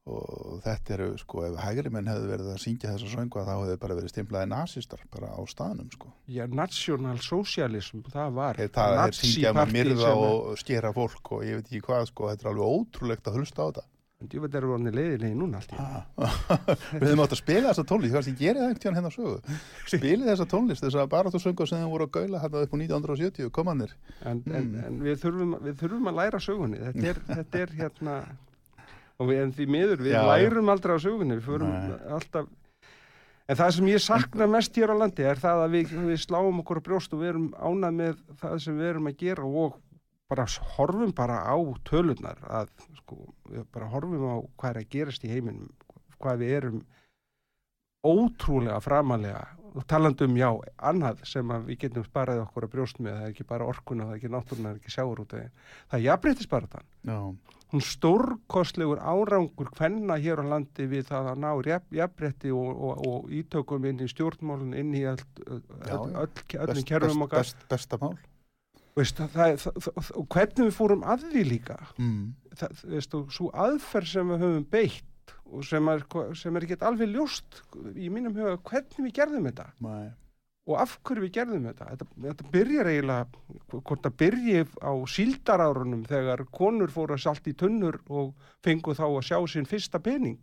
og 0.06 0.60
þetta 0.62 0.92
eru 0.96 1.08
sko 1.18 1.42
ef 1.48 1.56
hægri 1.64 1.90
menn 1.90 2.06
hefðu 2.10 2.28
verið 2.30 2.50
að 2.52 2.60
syngja 2.62 2.92
þessa 2.94 3.08
söngu 3.16 3.42
þá 3.42 3.52
hefðu 3.56 3.78
bara 3.82 3.96
verið 3.98 4.12
stimplaði 4.14 4.50
nasistar 4.52 5.02
bara 5.10 5.32
á 5.34 5.40
staðnum 5.50 5.90
sko 5.94 6.12
Já, 6.30 6.44
nationalsocialism, 6.46 8.04
það 8.12 8.32
var 8.38 8.60
Þeir, 8.60 8.70
það 8.76 9.02
er 9.02 9.18
syngja 9.18 9.52
með 9.56 9.74
myrða 9.74 10.14
og 10.22 10.54
skera 10.62 10.92
fólk 10.96 11.32
og 11.38 11.44
ég 11.48 11.58
veit 11.60 11.68
ekki 11.70 11.82
hvað 11.88 12.08
sko 12.12 12.30
þetta 12.32 12.46
er 12.46 12.52
alveg 12.52 12.72
ótrúlegt 12.78 13.30
að 13.30 13.38
hlusta 13.40 13.62
á 13.62 13.66
þetta 13.70 13.86
Ég 14.32 14.40
veit, 14.40 14.54
erum 14.56 14.70
við 14.70 14.74
orðinni 14.78 14.92
leiðilegi 14.96 15.36
núna 15.36 15.58
allt 15.60 15.72
í 15.74 15.76
einu. 15.76 16.28
Við 17.02 17.02
höfum 17.04 17.20
átt 17.26 17.34
að 17.34 17.40
spila 17.42 17.68
þessa 17.68 17.82
tónlist, 17.90 18.14
hvað 18.14 18.22
sem 18.24 18.36
gerir 18.38 18.62
það 18.62 18.78
tíðan 18.80 18.96
hérna 18.96 19.10
á 19.12 19.16
sögu. 19.16 19.56
Spilið 19.92 20.30
þessa 20.30 20.46
tónlist, 20.54 20.84
þessa 20.86 21.04
baráttu 21.12 21.40
söngu 21.42 21.66
sem 21.68 21.82
þeim 21.82 21.92
voru 21.92 22.06
að 22.08 22.14
gaula 22.16 22.40
hérna 22.40 22.62
upp 22.64 22.72
á 22.72 22.76
1970, 22.80 23.50
komanir. 23.52 23.92
en, 24.24 24.40
en, 24.48 24.70
Mm. 24.72 24.80
en 24.88 24.96
við, 25.04 25.20
þurfum, 25.20 25.52
við 25.68 25.76
þurfum 25.82 26.08
að 26.08 26.16
læra 26.22 26.40
sögunni 26.40 26.80
þetta 26.80 27.06
er, 27.12 27.20
þetta 27.28 27.60
er 27.66 27.74
hérna 27.82 28.16
og 29.16 29.30
við, 29.30 29.42
en 29.42 29.56
því 29.56 29.66
miður, 29.72 30.04
við 30.04 30.16
Já, 30.16 30.22
lærum 30.28 30.70
aldrei 30.72 30.96
á 30.96 30.98
sögunni 31.00 31.38
við 31.38 31.48
förum 31.48 31.72
Nei. 31.72 31.96
alltaf 32.18 32.50
en 33.46 33.58
það 33.60 33.72
sem 33.76 33.88
ég 33.92 34.02
sakna 34.02 34.48
mest 34.50 34.76
hér 34.76 34.92
á 34.92 34.96
landi 35.00 35.26
er 35.26 35.40
það 35.40 35.64
að 35.64 35.74
við, 35.76 35.96
við 36.10 36.22
sláum 36.24 36.62
okkur 36.62 36.82
á 36.82 36.86
brjóst 36.88 37.14
og 37.14 37.22
við 37.22 37.32
erum 37.32 37.50
ánað 37.54 37.98
með 38.00 38.22
það 38.42 38.56
sem 38.64 38.78
við 38.80 38.90
erum 38.92 39.10
að 39.10 39.18
gera 39.22 39.50
og 39.62 39.80
bara 40.26 40.46
horfum 40.76 41.12
bara 41.14 41.38
á 41.46 41.56
tölunar 41.86 42.40
að 42.50 42.72
sko, 42.98 43.20
við 43.46 43.66
bara 43.74 43.90
horfum 43.92 44.26
á 44.26 44.36
hvað 44.58 44.72
er 44.72 44.80
að 44.82 44.90
gerast 44.96 45.26
í 45.26 45.30
heiminum 45.30 45.70
hvað 46.18 46.42
við 46.42 46.56
erum 46.58 46.80
ótrúlega 48.06 48.80
framalega 48.82 49.44
og 49.76 49.84
talandi 49.90 50.24
um 50.24 50.36
já, 50.38 50.48
annað 50.88 51.20
sem 51.28 51.50
við 51.66 51.82
getum 51.84 52.04
sparað 52.06 52.42
okkur 52.46 52.66
að 52.66 52.72
brjóst 52.72 53.00
með, 53.02 53.18
það 53.18 53.26
er 53.26 53.34
ekki 53.34 53.46
bara 53.48 53.66
orkuna, 53.68 54.06
það 54.06 54.14
er 54.14 54.20
ekki 54.20 54.30
náttúruna, 54.32 54.70
það 54.70 54.76
er 54.76 54.80
ekki 54.80 54.94
sjáur 54.94 55.22
út 55.22 55.34
það 55.36 55.98
er 55.98 56.04
jafnbreytisbaratan 56.06 56.86
Já, 57.06 57.18
hún 57.72 57.82
stórkostlegur 57.82 59.00
árangur 59.02 59.70
hvenna 59.74 60.16
hér 60.22 60.38
á 60.38 60.44
landi 60.46 60.86
við 60.90 61.08
það 61.10 61.32
að 61.32 61.40
ná 61.42 61.48
jafn, 61.66 61.96
jafnbreytti 61.98 62.52
og, 62.54 62.68
og, 62.88 63.02
og 63.10 63.32
ítökum 63.34 63.88
inn 63.90 64.04
í 64.04 64.08
stjórnmálun, 64.12 64.76
inn 64.78 64.94
í 64.94 65.02
öll, 65.10 65.18
öll, 65.50 65.60
öll, 65.90 66.06
öll, 66.22 66.30
best, 66.70 66.86
kerfum 66.86 67.08
best, 67.10 67.26
okkar 67.26 67.42
best, 67.42 67.66
besta 67.72 67.98
mál. 68.02 68.14
veist, 68.96 69.18
það, 69.34 69.58
það, 69.64 69.80
það, 69.88 70.12
og 70.22 70.28
hvernig 70.36 70.62
við 70.68 70.76
fórum 70.78 71.02
að 71.04 71.26
því 71.32 71.42
líka 71.50 71.78
Mm. 71.98 72.34
það, 72.56 72.84
veist, 72.94 73.18
svo 73.34 73.50
aðferð 73.52 74.12
sem 74.14 74.30
við 74.32 74.46
höfum 74.46 74.68
beitt 74.70 75.34
og 75.46 75.64
sem 75.66 75.88
er, 75.90 76.04
sem 76.38 76.56
er 76.56 76.64
ekki 76.66 76.78
alveg 76.86 77.10
ljóst 77.12 77.60
í 77.94 78.08
mínum 78.10 78.34
huga 78.38 78.56
hvernig 78.62 79.02
við 79.08 79.12
gerðum 79.18 79.50
þetta 79.50 79.66
Nei. 79.82 80.12
Og 80.66 80.80
af 80.82 80.96
hverju 81.06 81.22
við 81.22 81.32
gerðum 81.36 81.68
þetta? 81.68 81.88
Þetta, 81.92 82.06
þetta 82.26 82.48
byrjar 82.54 82.90
eiginlega 82.90 83.26
hvort 83.76 84.02
það 84.06 84.18
byrji 84.22 84.64
á 84.82 84.92
síldarárunum 85.14 86.02
þegar 86.10 86.44
konur 86.54 86.92
fóru 86.94 87.16
að 87.16 87.22
salt 87.22 87.46
í 87.46 87.54
tunnur 87.58 88.00
og 88.10 88.34
fengu 88.66 88.96
þá 88.98 89.06
að 89.06 89.24
sjá 89.28 89.38
sinn 89.52 89.70
fyrsta 89.70 90.02
pening. 90.02 90.40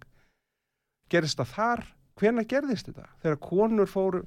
Gerist 1.12 1.42
það 1.42 1.53
þar? 1.58 1.86
Hvenær 2.22 2.48
gerðist 2.48 2.92
þetta? 2.92 3.08
Þegar 3.24 3.39
konur 3.44 3.89
fóru 3.89 4.24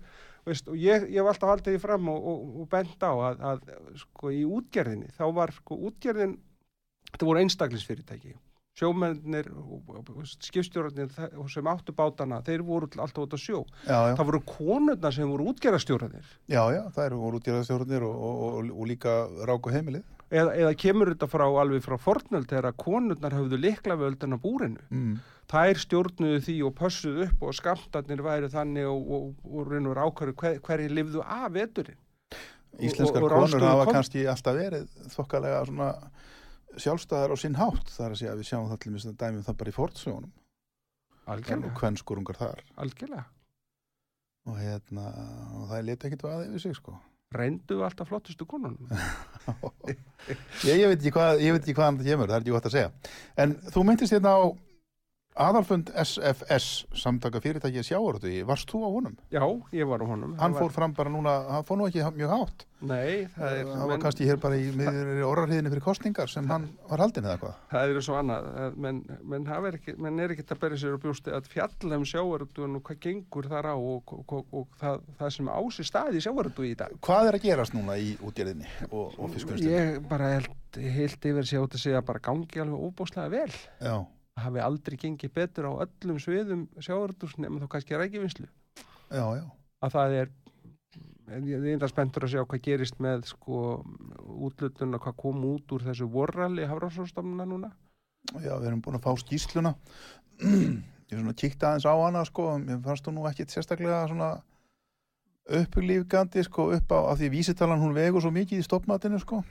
veist, 0.47 0.69
og 0.71 0.79
ég, 0.79 1.07
ég 1.11 1.21
hef 1.21 1.31
alltaf 1.31 1.53
haldið 1.55 1.77
því 1.77 1.83
fram 1.83 2.11
og, 2.13 2.27
og, 2.33 2.43
og 2.63 2.69
bent 2.73 3.03
á 3.03 3.13
að, 3.13 3.45
að 3.51 4.03
sko 4.03 4.33
í 4.35 4.43
útgerðinni 4.59 5.13
þá 5.17 5.25
var 5.37 5.55
sko 5.55 5.79
útgerðin 5.89 6.37
þetta 7.13 7.29
voru 7.29 7.43
einstaklingsfyrirtæki 7.43 8.35
sjómennir 8.77 9.47
og, 9.57 9.89
og, 9.89 10.11
og 10.21 10.27
skipstjórnir 10.29 11.09
sem 11.53 11.69
áttu 11.71 11.95
bátana 11.97 12.43
þeir 12.45 12.65
voru 12.67 12.89
alltaf 13.01 13.23
út 13.25 13.37
á 13.37 13.39
sjó. 13.41 13.63
Já, 13.87 13.97
já, 14.11 14.17
það 14.19 14.29
voru 14.31 14.41
konurna 14.51 15.13
sem 15.17 15.31
voru 15.33 15.47
útgerðastjóranir 15.53 16.27
já, 16.53 16.61
já, 16.77 16.83
það 16.93 17.07
eru 17.07 17.21
voru 17.23 17.41
útgjörðastjórnir 17.41 18.05
og, 18.05 18.19
og, 18.29 18.43
og, 18.51 18.75
og 18.77 18.91
líka 18.91 19.15
ráku 19.49 19.73
heimilið. 19.73 20.05
eða, 20.31 20.53
eða 20.61 20.75
kemur 20.83 21.13
þetta 21.15 21.29
frá 21.31 21.47
alveg 21.47 21.85
frá 21.87 21.97
fornöld 22.03 22.51
þegar 22.51 22.69
að 22.73 22.79
konurnar 22.85 23.37
höfðu 23.39 23.61
likla 23.63 23.97
völdin 23.97 24.37
á 24.37 24.39
búrinu. 24.43 24.83
Mm. 24.91 25.17
þær 25.47 25.79
stjórnuðu 25.79 26.41
því 26.43 26.57
og 26.67 26.73
pössuðu 26.75 27.29
upp 27.29 27.43
og 27.47 27.55
skamtarnir 27.55 28.23
væri 28.27 28.49
þannig 28.51 28.89
og, 28.91 29.11
og, 29.15 29.29
og 29.47 29.69
reynur 29.71 30.01
ákvæður 30.03 30.35
hver, 30.41 30.57
hverju 30.67 30.89
lifðu 30.91 31.23
af 31.23 31.53
veturinn. 31.55 32.01
Íslenskar 32.83 33.23
og- 33.23 33.31
og 33.33 33.47
konur 33.47 33.63
hafa 33.65 33.85
kannski 33.93 34.27
alltaf 34.29 34.57
verið 34.59 34.89
þokkalega 35.15 35.61
svona 35.71 35.93
sjálfstæðar 36.83 37.33
á 37.33 37.37
sinn 37.41 37.59
hátt. 37.59 37.91
Það 37.93 38.07
er 38.07 38.15
að 38.15 38.21
segja 38.21 38.35
að 38.35 38.43
við 38.43 38.49
sjáum 38.51 38.69
það 38.71 38.81
til 38.83 38.93
mér 38.93 39.03
sem 39.05 39.17
dæmum 39.23 39.47
það 39.47 39.59
bara 39.63 39.73
í 39.73 39.77
fortsögunum. 39.77 40.33
og 41.27 41.33
algjörlega, 41.35 41.75
kvennskurungar 41.81 42.39
þar. 42.39 42.63
algjörlega. 42.85 43.25
Og 44.47 44.59
hérna, 44.63 45.05
og 45.59 45.69
það 45.71 45.79
er 45.79 45.87
litið 45.89 46.09
ekkert 46.09 46.27
vaðið 46.27 46.51
yfir 46.53 46.65
sig, 46.67 46.77
sko. 46.79 46.99
reyndu 47.35 47.81
alltaf 47.83 48.07
flottustu 48.07 48.47
konunum 48.47 48.87
Ég, 50.63 50.77
ég 50.79 50.87
veit 50.87 51.01
ekki 51.01 51.11
hvað, 51.17 51.41
ég 51.43 51.57
veit 51.57 51.65
ekki 51.65 51.75
hvaðan 51.75 51.99
það 51.99 52.11
kemur, 52.13 52.31
það 52.31 52.37
er 52.37 52.45
ekki 52.45 52.55
gott 52.55 52.69
að 52.69 52.77
segja. 52.77 52.93
En 53.43 53.57
þú 53.75 53.83
myndist 53.89 54.15
hérna 54.15 54.37
á 54.39 54.43
aðalfund 55.37 55.91
SFS, 56.01 56.87
samtaka 56.97 57.41
fyrirtæki 57.45 57.83
sjáarötu, 57.85 58.31
varst 58.49 58.71
þú 58.73 58.81
á 58.85 58.89
honum? 58.89 59.17
já, 59.33 59.43
ég 59.77 59.89
var 59.89 60.01
á 60.01 60.07
honum 60.09 60.37
Hann 60.41 60.55
fór 60.57 60.73
fram 60.73 60.95
bara 60.97 61.13
núna, 61.13 61.35
hann 61.51 61.67
fór 61.67 61.77
nú 61.81 61.89
ekki 61.91 62.05
mjög 62.17 62.33
hátt. 62.33 62.65
nei, 62.81 63.27
það 63.37 63.53
er, 63.53 63.65
Það 63.65 63.81
var 63.81 63.91
menn, 63.91 64.01
kannski 64.01 64.27
hér 64.29 64.41
bara 64.41 64.57
í 64.57 64.71
orðarhiðinni 65.25 65.73
fyrir 65.73 65.85
kostningar 65.85 66.29
sem 66.33 66.49
hann 66.49 66.67
var 66.89 67.03
haldin 67.05 67.25
eða 67.29 67.39
hvað. 67.41 67.55
það 67.73 67.93
er 67.95 68.01
svo 68.05 68.17
annað 68.21 68.49
að 68.65 68.77
menn, 68.87 69.01
ekki, 69.77 69.95
menn 69.97 70.21
er 70.21 70.35
ekki 70.35 70.47
að 70.49 70.61
berja 70.65 70.81
sér 70.83 70.97
á 70.97 71.03
brjósti 71.05 71.33
að 71.37 71.49
fjalla 71.53 72.01
um 72.01 72.05
sjávarutun 72.05 72.77
og 72.81 72.83
hvað 72.89 73.01
gengur 73.07 73.49
þar 73.49 73.71
á 73.73 73.77
og, 73.77 74.13
og, 74.13 74.25
og, 74.33 74.45
og 74.53 74.67
það, 74.81 75.01
það 75.21 75.33
sem 75.37 75.53
ási 75.57 75.87
staði 75.89 76.21
í 76.21 76.25
sjávarutu 76.27 76.67
í 76.69 76.75
dag 76.77 76.97
Hvað 77.01 77.31
er 77.31 77.39
að 77.39 77.47
gerast 77.49 77.77
núna 77.77 77.97
í 78.01 78.13
útgerðinni 78.21 78.69
og, 78.91 79.17
og 79.17 79.33
fiskvinnslunni? 79.37 79.73
Ég 79.73 80.01
bara 80.09 80.35
held, 80.37 80.53
held 80.77 81.31
yfir 81.33 81.49
sér 81.49 81.65
út 81.65 81.77
að 81.77 81.85
segja 81.87 82.05
bara 82.05 82.23
gangi 82.25 82.61
alveg 82.61 82.87
óbúslega 82.91 83.33
vel. 83.33 83.53
Já, 83.81 83.97
hafi 84.41 84.63
aldrei 84.63 84.99
gengið 85.01 85.33
betur 85.37 85.71
á 85.71 85.73
öllum 85.87 86.19
sviðum 86.23 86.67
sjávarútus 86.79 87.37
nema 87.41 87.63
þá 87.63 87.71
kannski 87.73 87.97
já. 89.39 89.45
Að 89.87 89.95
það 89.97 90.17
er, 90.21 90.35
en 91.37 91.49
ég 91.49 91.57
er 91.57 91.71
einnig 91.77 91.93
spenntur 91.93 92.27
að 92.27 92.35
sjá 92.35 92.43
hvað 92.43 92.65
gerist 92.67 93.01
með 93.03 93.27
sko 93.31 93.63
útlutun 94.49 94.99
og 94.99 95.07
hvað 95.07 95.19
kom 95.23 95.47
út 95.49 95.77
úr 95.77 95.87
þessu 95.87 96.09
vorrali 96.11 96.67
hafrásóstofnuna 96.69 97.49
núna. 97.49 97.73
Já, 98.35 98.57
við 98.59 98.69
erum 98.71 98.83
búin 98.83 98.99
að 98.99 99.07
fá 99.07 99.23
skýsluna. 99.23 99.77
Ég 101.07 101.15
svona 101.21 101.37
kíkt 101.39 101.63
aðeins 101.63 101.87
á 101.87 101.95
hana, 101.95 102.25
sko. 102.27 102.49
Mér 102.59 102.81
fannst 102.83 103.07
þú 103.07 103.15
nú 103.15 103.27
ekkit 103.31 103.53
sérstaklega 103.55 104.03
svona 104.11 104.31
upplýfgandi, 105.47 106.43
sko, 106.43 106.73
upp 106.75 106.91
á, 106.91 106.99
af 107.13 107.21
því 107.21 107.29
vísitalan 107.37 107.79
hún 107.79 107.95
vegur 107.95 108.25
svo 108.25 108.33
mikið 108.35 108.59
í 108.59 108.67
stoppmatinu, 108.67 109.21
sko. 109.23 109.45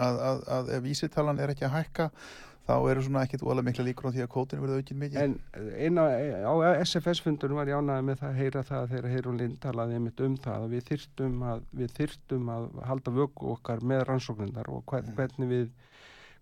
Að, 0.00 0.20
að, 0.30 0.40
að 0.56 0.70
vísitalan 0.86 1.42
er 1.44 1.52
ekki 1.52 1.66
að 1.68 1.74
hækka, 1.74 2.06
þá 2.66 2.74
eru 2.90 3.02
svona 3.06 3.22
ekkit 3.26 3.44
óalega 3.46 3.68
mikla 3.68 3.86
líkur 3.86 4.08
á 4.10 4.14
því 4.14 4.22
að 4.24 4.30
kótinu 4.34 4.64
verður 4.64 4.82
aukin 4.82 5.00
mikið. 5.02 5.18
En 5.22 5.34
eina, 5.78 6.06
á 6.42 6.54
SFS-fundunum 6.82 7.60
var 7.60 7.70
ég 7.70 7.78
ánægði 7.78 8.06
með 8.08 8.20
það 8.22 8.30
að 8.32 8.40
heyra 8.42 8.62
það 8.66 8.88
þegar 8.92 9.10
Heyrún 9.12 9.40
Lind 9.40 9.58
talaði 9.62 9.98
einmitt 9.98 10.22
um 10.26 10.38
það 10.46 10.66
að 10.66 10.74
við 10.74 10.86
þyrftum 10.90 11.36
að, 11.52 11.66
við 11.80 11.94
þyrftum 12.00 12.50
að 12.56 12.66
halda 12.90 13.14
vöku 13.20 13.52
okkar 13.54 13.84
með 13.92 14.02
rannsóknundar 14.10 14.72
og 14.72 14.82
hvern, 14.90 15.12
hvernig 15.18 15.52
við 15.52 15.68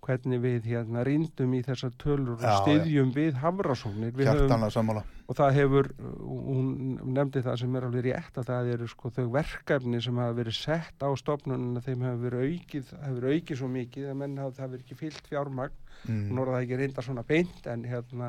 hvernig 0.05 0.41
við 0.45 0.67
hérna 0.69 1.03
rýndum 1.07 1.55
í 1.57 1.63
þessar 1.67 1.95
tölur 2.01 2.35
og 2.37 2.43
Já, 2.45 2.55
styðjum 2.63 3.13
hafrásóknir 3.41 4.13
við 4.17 4.31
sammála. 4.75 5.03
og 5.29 5.37
það 5.39 5.55
hefur 5.59 5.89
hún 5.99 6.99
nefndi 7.17 7.43
það 7.45 7.59
sem 7.63 7.77
er 7.79 7.87
alveg 7.89 8.05
rétt 8.09 8.41
að 8.43 8.51
það 8.51 8.73
eru 8.75 8.89
sko 8.93 9.11
þau 9.17 9.25
verkefni 9.39 10.03
sem 10.05 10.21
hafa 10.21 10.37
verið 10.41 10.59
sett 10.59 11.01
á 11.05 11.09
stofnununa 11.17 11.81
þeim 11.85 12.05
hefur 12.05 12.23
verið 12.29 12.45
aukið, 12.51 12.93
hefur 13.05 13.21
verið 13.23 13.39
aukið 13.41 13.61
svo 13.63 13.71
mikið 13.79 14.11
að 14.11 14.21
menn 14.25 14.37
hafa 14.43 14.59
það 14.61 14.75
verið 14.75 14.85
ekki 14.85 15.01
fyllt 15.05 15.33
fjármagn 15.33 15.81
Mm. 16.05 16.35
nú 16.35 16.43
er 16.43 16.49
það 16.51 16.63
ekki 16.65 16.77
reynda 16.77 17.03
svona 17.07 17.23
beint 17.25 17.67
en 17.71 17.85
hérna 17.89 18.27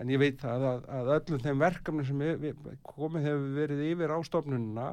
en 0.00 0.08
ég 0.10 0.18
veit 0.18 0.40
það 0.40 0.62
að, 0.64 0.78
að 0.96 1.10
öllum 1.14 1.42
þeim 1.44 1.60
verkefni 1.60 2.06
sem 2.08 2.22
við, 2.24 2.32
við, 2.40 2.64
komið 2.82 3.26
hefur 3.28 3.52
verið 3.60 3.82
yfir 3.92 4.10
á 4.10 4.18
stofnununa 4.26 4.86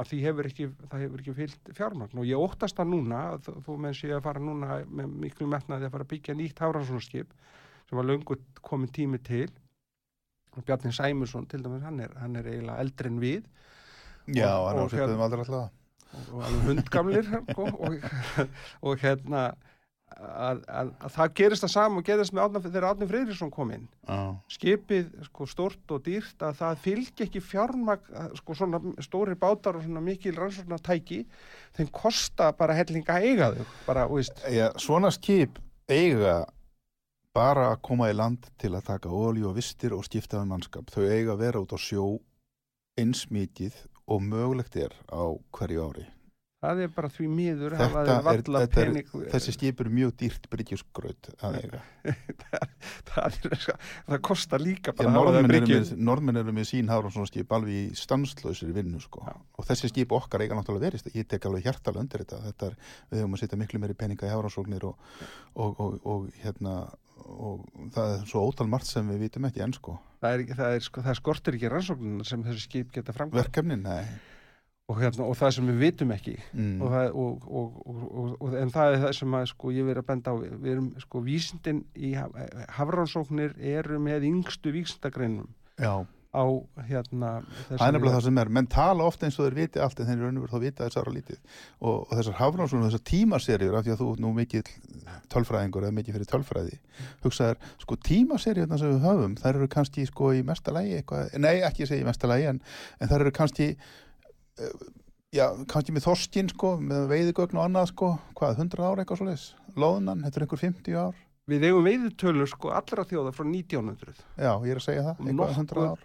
að 0.00 0.08
því 0.12 0.18
hefur 0.24 0.48
ekki, 0.48 0.66
það 0.88 1.02
hefur 1.04 1.20
ekki 1.22 1.34
fyllt 1.36 1.72
fjármagn. 1.76 2.18
Og 2.22 2.28
ég 2.28 2.40
óttast 2.40 2.78
það 2.78 2.88
núna 2.94 3.18
þó 3.44 3.72
menn 3.78 3.94
sé 3.96 4.12
að 4.16 4.22
fara 4.24 4.40
núna 4.40 4.78
með 4.88 5.10
miklu 5.26 5.48
metnaði 5.52 5.88
að 5.88 5.92
fara 5.96 6.06
að 6.06 6.12
byggja 6.14 6.36
nýtt 6.38 6.62
hafranssonskip 6.64 7.34
sem 7.88 7.98
var 7.98 8.08
löngu 8.08 8.38
komin 8.64 8.88
tími 8.92 9.20
til. 9.22 9.50
Og 10.56 10.64
Bjarni 10.68 10.92
Sæmusson 10.92 11.46
til 11.48 11.62
dæmis 11.64 11.84
hann 11.84 12.00
er, 12.04 12.10
hann 12.20 12.36
er 12.36 12.48
eiginlega 12.48 12.80
eldri 12.84 13.08
en 13.12 13.20
við. 13.20 13.44
Já, 14.32 14.48
og- 14.56 14.68
hann 14.68 14.80
á 14.80 14.82
og 14.84 14.90
svipuðum 14.92 15.16
hérna- 15.16 15.24
aldrei 15.28 15.44
alltaf. 15.44 15.70
og, 16.12 16.34
og 16.34 16.42
alveg 16.44 16.66
hundgamlir 16.68 17.28
sko, 17.52 17.64
og, 17.86 17.94
og 18.82 18.98
hérna 19.00 19.44
að, 20.18 20.62
að, 20.68 20.92
að 21.06 21.14
það 21.16 21.34
gerist 21.40 21.66
það 21.66 21.72
sama 21.74 22.00
og 22.00 22.06
gerist 22.06 22.34
með 22.34 22.44
Árna, 22.44 22.62
þegar 22.66 22.86
Átni 22.90 23.08
Freyrisson 23.10 23.52
kom 23.54 23.74
inn 23.74 23.84
Já. 24.06 24.20
skipið 24.56 25.10
sko 25.28 25.48
stort 25.50 25.94
og 25.96 26.04
dýrt 26.06 26.46
að 26.46 26.56
það 26.62 26.80
fylgja 26.86 27.26
ekki 27.26 27.44
fjármag 27.44 28.08
sko 28.40 28.56
svona 28.58 28.80
stóri 29.04 29.36
bátar 29.38 29.78
og 29.78 29.86
svona 29.86 30.04
mikil 30.04 30.34
rannsóknartæki 30.38 31.22
þeim 31.76 31.92
kosta 31.94 32.52
bara 32.56 32.76
hellinga 32.78 33.18
að 33.18 33.28
eiga 33.30 33.52
þau 33.56 33.76
bara, 33.86 34.08
Já, 34.52 34.66
svona 34.80 35.12
skip 35.14 35.60
eiga 35.90 36.42
bara 37.32 37.70
að 37.72 37.80
koma 37.88 38.10
í 38.12 38.16
land 38.16 38.48
til 38.60 38.74
að 38.76 38.88
taka 38.90 39.12
olíu 39.12 39.48
og 39.50 39.56
vistir 39.56 39.94
og 39.96 40.04
skipta 40.04 40.42
um 40.42 40.52
mannskap. 40.52 40.90
Þau 40.92 41.04
eiga 41.08 41.32
að 41.34 41.44
vera 41.46 41.62
út 41.64 41.72
á 41.72 41.78
sjó 41.80 42.06
eins 43.00 43.24
mikið 43.32 43.78
og 44.12 44.24
mögulegt 44.26 44.76
er 44.76 44.92
á 45.08 45.32
hverju 45.56 45.86
ári. 45.88 46.06
Það 46.62 46.82
er 46.84 46.90
bara 46.94 47.10
því 47.10 47.28
miður 47.32 47.74
er, 47.74 47.94
er, 48.32 48.98
þessi 49.32 49.54
skip 49.56 49.82
er 49.82 49.90
mjög 49.92 50.12
dýrt 50.20 50.48
bryggjusgraut 50.52 51.30
að 51.42 51.58
eiga. 51.58 51.80
það, 53.10 53.38
er, 53.48 53.64
það 54.06 54.20
kostar 54.28 54.62
líka 54.62 54.94
bara 54.94 55.10
það 55.10 55.18
norðmenn, 55.18 55.56
eru 55.58 55.70
með, 55.72 55.92
norðmenn 56.10 56.42
eru 56.42 56.54
með 56.54 56.68
sín 56.70 56.90
Hafránssson 56.92 57.30
skip 57.30 57.54
alveg 57.56 57.78
í 57.80 57.84
stanslausir 57.98 58.72
vinnu 58.76 59.02
sko. 59.02 59.24
Og 59.58 59.68
þessi 59.68 59.90
skip 59.90 60.14
okkar 60.14 60.46
eiga 60.46 60.58
náttúrulega 60.58 60.92
verist 60.92 61.10
ég 61.16 61.26
tek 61.30 61.50
alveg 61.50 61.66
hjartalega 61.66 62.06
undir 62.06 62.24
þetta, 62.24 62.42
þetta 62.48 62.70
er, 62.70 62.80
við 63.10 63.24
höfum 63.24 63.38
að 63.38 63.44
setja 63.44 63.62
miklu 63.62 63.82
meiri 63.82 63.98
peninga 63.98 64.28
í 64.28 64.34
Hafránssóknir 64.34 64.86
og, 64.90 65.14
og, 65.54 65.82
og, 65.82 65.98
og 66.06 66.44
hérna 66.44 66.82
og 67.22 67.66
það 67.94 68.16
er 68.16 68.22
svo 68.26 68.42
ótal 68.48 68.66
margt 68.70 68.88
sem 68.88 69.06
við 69.12 69.26
vitum 69.28 69.46
ekki 69.46 69.62
enn 69.62 69.74
sko. 69.76 69.94
það, 70.22 70.32
er, 70.34 70.54
það, 70.58 70.76
er, 70.76 70.84
sko, 70.86 71.04
það 71.06 71.18
skortir 71.20 71.58
ekki 71.58 71.70
rannsóknina 71.70 72.26
sem 72.26 72.42
þessi 72.46 72.64
skip 72.66 72.94
geta 72.94 73.14
framkvæmt 73.14 73.38
verkefnin, 73.44 73.84
nei 73.86 74.31
og, 74.90 74.96
hérna, 75.00 75.26
og 75.26 75.36
það 75.38 75.54
sem 75.56 75.68
við 75.70 75.82
vitum 75.86 76.14
ekki. 76.14 76.38
Mm. 76.52 76.72
og 76.82 76.94
það, 76.94 77.18
og, 77.24 77.44
og, 77.48 77.76
og, 77.92 78.32
og, 78.38 78.56
en 78.60 78.72
það 78.74 78.94
er 78.94 79.04
það 79.06 79.12
sem 79.20 79.36
að 79.38 79.46
sko, 79.52 79.74
ég 79.74 79.88
verið 79.88 80.04
að 80.04 80.08
benda 80.10 80.34
á 80.34 80.36
við 80.40 80.72
erum 80.74 80.88
sko 81.02 81.22
vísindin 81.26 81.84
í 81.94 82.14
hafrannsóknir 82.78 83.54
eru 83.76 84.00
með 84.02 84.26
yngstu 84.32 84.74
vísindagreinum 84.74 85.48
Já, 85.80 86.04
á 86.32 86.44
hérna 86.88 87.30
það 87.68 87.86
er 87.86 87.94
nefnilega 87.94 88.16
það 88.16 88.26
sem 88.26 88.40
er. 88.42 88.50
Menn 88.56 88.68
tala 88.72 89.06
ofta 89.08 89.26
eins 89.26 89.38
og 89.38 89.46
þeir 89.46 89.56
viti 89.56 89.80
allt 89.82 90.00
en 90.00 90.08
þeir 90.08 90.16
eru 90.18 90.28
raunverð 90.28 90.52
þá 90.52 90.64
vita 90.64 90.86
þessar 90.86 91.08
á 91.08 91.12
lítið. 91.16 91.40
Og, 91.80 91.96
þessar 92.12 92.38
hafránsunum, 92.38 92.86
þessar 92.88 93.04
tímaserjur 93.10 93.78
af 93.78 93.86
því 93.86 93.94
að 93.94 94.02
þú 94.02 94.10
nú 94.24 94.34
mikið 94.36 94.70
tölfræðingur 95.32 95.86
eða 95.86 95.96
mikið 95.98 96.18
fyrir 96.18 96.30
tölfræði 96.30 96.78
hugsaðar, 97.24 97.60
sko 97.82 97.98
tímaserjurna 98.08 98.78
sem 98.80 98.94
við 98.94 99.06
höfum 99.08 99.36
þær 99.40 99.58
eru 99.58 99.68
kannski 99.72 100.06
sko 100.08 100.32
í 100.36 100.44
mesta 100.46 100.74
lægi 100.74 100.98
eitthvað, 101.00 101.36
nei 101.42 101.56
ekki 101.66 101.88
segja 101.88 102.04
í 102.04 102.08
mesta 102.08 102.30
lægi 102.30 102.48
en, 102.52 102.62
en 103.00 103.12
þær 103.12 103.26
eru 103.26 103.34
kannski 103.36 103.68
já, 105.32 105.46
kannski 105.70 105.94
með 105.96 106.06
þorskin 106.06 106.50
sko 106.52 106.74
með 106.82 107.06
veiðigögn 107.12 107.58
og 107.60 107.64
annað 107.66 107.90
sko 107.92 108.08
hvað, 108.38 108.58
100 108.64 108.82
ár 108.88 109.02
eitthvað 109.02 109.20
svo 109.22 109.28
leis, 109.30 109.44
loðnan, 109.80 110.24
þetta 110.26 110.40
er 110.40 110.46
einhver 110.46 110.62
50 110.62 110.98
ár, 111.00 111.22
við 111.52 111.64
eigum 111.68 111.86
veiðutölur 111.88 112.50
sko 112.52 112.72
allra 112.76 113.04
þjóða 113.08 113.32
frá 113.36 113.46
1900 113.48 114.20
já, 114.36 114.52
ég 114.52 114.74
er 114.74 114.80
að 114.82 114.84
segja 114.86 115.06
það 115.08 115.24
eitthvað 115.32 115.56
100 115.62 115.86
ár, 115.88 116.04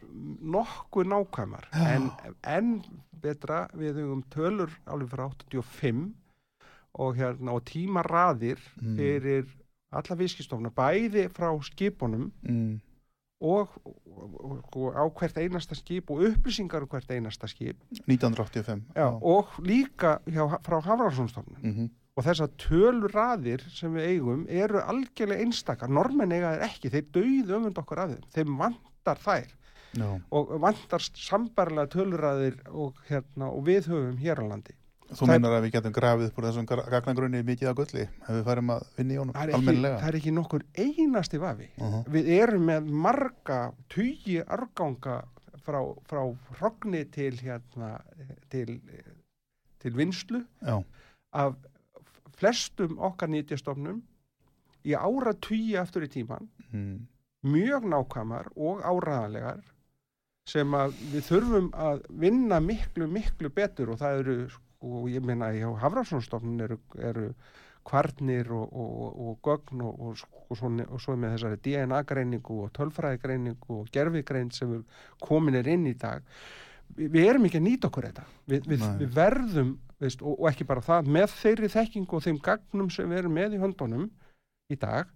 nokkuð, 0.57 1.11
nákvæmar. 1.13 1.67
En, 1.77 2.07
en 2.47 2.71
betra 3.21 3.65
við 3.77 3.99
höfum 4.01 4.23
tölur 4.33 4.73
alveg 4.87 5.11
frá 5.11 5.25
85 5.27 6.07
og, 6.97 7.15
hérna, 7.19 7.53
og 7.53 7.63
tímaraðir 7.69 8.61
Mm. 8.77 8.95
fyrir 8.97 9.45
alla 9.97 10.15
viðskistofna 10.19 10.69
bæði 10.75 11.27
frá 11.33 11.47
skipunum 11.63 12.27
mm, 12.43 12.73
og, 13.41 13.69
og, 13.83 14.63
og, 14.73 14.87
á 14.97 15.03
hvert 15.19 15.37
einasta 15.37 15.77
skip 15.77 16.09
og 16.09 16.23
upplýsingar 16.29 16.85
um 16.85 16.89
hvert 16.89 17.11
einasta 17.11 17.47
skip. 17.47 17.77
1985 18.07 18.83
Já, 18.95 19.07
og 19.21 19.47
líka 19.61 20.17
hjá, 20.25 20.43
frá 20.65 20.81
Hafranssonstofnun 20.81 21.61
mm 21.63 21.89
og 22.17 22.25
þessar 22.25 22.53
töluraðir 22.57 23.61
sem 23.69 23.93
við 23.93 24.07
eigum 24.09 24.45
eru 24.49 24.81
algjörlega 24.81 25.45
einstakar. 25.45 25.91
Normenn 25.93 26.33
eiga 26.33 26.55
þeir 26.55 26.65
ekki, 26.65 26.89
þeir 26.89 27.05
dauðu 27.13 27.57
öfund 27.59 27.81
okkur 27.83 28.01
af 28.01 28.13
þeim. 28.13 28.23
Þeim 28.33 28.55
vantar 28.63 29.21
þær. 29.21 29.53
Já. 29.97 30.07
Og 30.35 30.55
vantar 30.61 31.05
sambarlega 31.05 31.91
töluraðir 31.93 32.57
og, 32.73 32.97
hérna, 33.07 33.51
og 33.53 33.63
við 33.69 33.91
höfum 33.93 34.17
hér 34.21 34.41
á 34.41 34.45
landi 34.49 34.73
Þú 35.07 35.27
meinar 35.29 35.53
að 35.55 35.65
við 35.65 35.73
getum 35.77 35.93
grafið 35.95 36.33
úr 36.35 36.45
þessum 36.49 36.67
gagnagrunni 36.67 37.43
mikið 37.47 37.69
af 37.71 37.77
gulli 37.79 38.03
ef 38.03 38.27
við 38.27 38.43
færum 38.49 38.73
að 38.73 38.85
vinna 38.97 39.13
í 39.13 39.19
honum 39.21 39.37
almennilega 39.39 40.01
það 40.01 40.09
er 40.09 40.17
ekki 40.19 40.33
nokkur 40.35 40.65
einasti 40.83 41.39
vafi 41.39 41.69
uh 41.77 41.85
-huh. 41.93 42.03
við 42.15 42.29
erum 42.37 42.65
með 42.71 42.89
marga 43.05 43.59
tugi 43.87 44.41
arganga 44.43 45.21
frá, 45.63 45.79
frá 46.09 46.21
hrogni 46.59 47.05
til 47.05 47.39
hérna 47.39 48.01
til, 48.49 48.81
til 49.79 49.95
vinslu 49.95 50.43
Já, 50.61 50.83
af 51.33 51.55
flestum 52.37 52.99
okkar 52.99 53.29
nýtjastofnum 53.29 54.01
í 54.87 54.93
ára 54.95 55.33
tugi 55.33 55.77
aftur 55.77 56.03
í 56.03 56.11
tíman 56.11 56.49
mm. 56.71 57.07
mjög 57.47 57.87
nákvæmar 57.91 58.51
og 58.55 58.83
áraðanlegar 58.83 59.63
sem 60.47 60.77
að 60.77 60.95
við 61.11 61.25
þurfum 61.27 61.67
að 61.75 62.05
vinna 62.23 62.59
miklu, 62.63 63.07
miklu 63.11 63.51
betur 63.51 63.91
og 63.93 63.99
það 63.99 64.21
eru, 64.21 64.35
sko, 64.53 64.66
ég 65.11 65.25
meina 65.25 65.49
hjá 65.55 65.69
Hafranssonstofnun 65.81 66.61
eru, 66.67 66.77
eru 66.97 67.31
kvarnir 67.87 68.51
og, 68.51 68.67
og, 68.73 69.17
og 69.27 69.47
gögn 69.47 69.81
og, 69.85 69.99
og, 69.99 70.21
og, 70.49 70.59
svo, 70.59 70.69
og 71.13 71.19
með 71.19 71.35
þessari 71.37 71.59
DNA-greiningu 71.65 72.61
og 72.65 72.71
tölfræðigreiningu 72.77 73.81
og 73.81 73.91
gerfigreind 73.95 74.55
sem 74.55 74.79
komin 75.23 75.55
er 75.55 75.69
inn 75.71 75.87
í 75.87 75.95
dag. 75.97 76.25
Vi, 76.95 77.07
við 77.11 77.29
erum 77.31 77.47
ekki 77.47 77.61
að 77.61 77.67
nýta 77.67 77.89
okkur 77.89 78.09
þetta. 78.09 78.25
Við, 78.47 78.67
við, 78.73 78.85
við 79.01 79.13
verðum 79.15 79.73
veist, 80.03 80.21
og, 80.21 80.35
og 80.35 80.49
ekki 80.51 80.67
bara 80.67 80.83
það, 80.83 81.11
með 81.17 81.33
þeirri 81.37 81.71
þekkingu 81.73 82.19
og 82.19 82.25
þeim 82.27 82.41
gagnum 82.43 82.91
sem 82.93 83.09
við 83.09 83.23
erum 83.23 83.37
með 83.39 83.57
í 83.57 83.63
höndunum 83.63 84.09
í 84.73 84.77
dag 84.79 85.09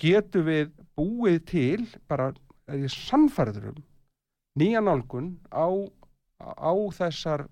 getum 0.00 0.46
við 0.46 0.72
búið 0.96 1.38
til 1.50 1.86
bara, 2.08 2.30
er 2.68 2.84
ég 2.84 2.92
sannfærður 2.92 3.72
um 3.72 3.84
nýja 4.56 4.80
nálgun 4.80 5.34
á, 5.52 5.68
á 6.40 6.72
þessar 6.98 7.46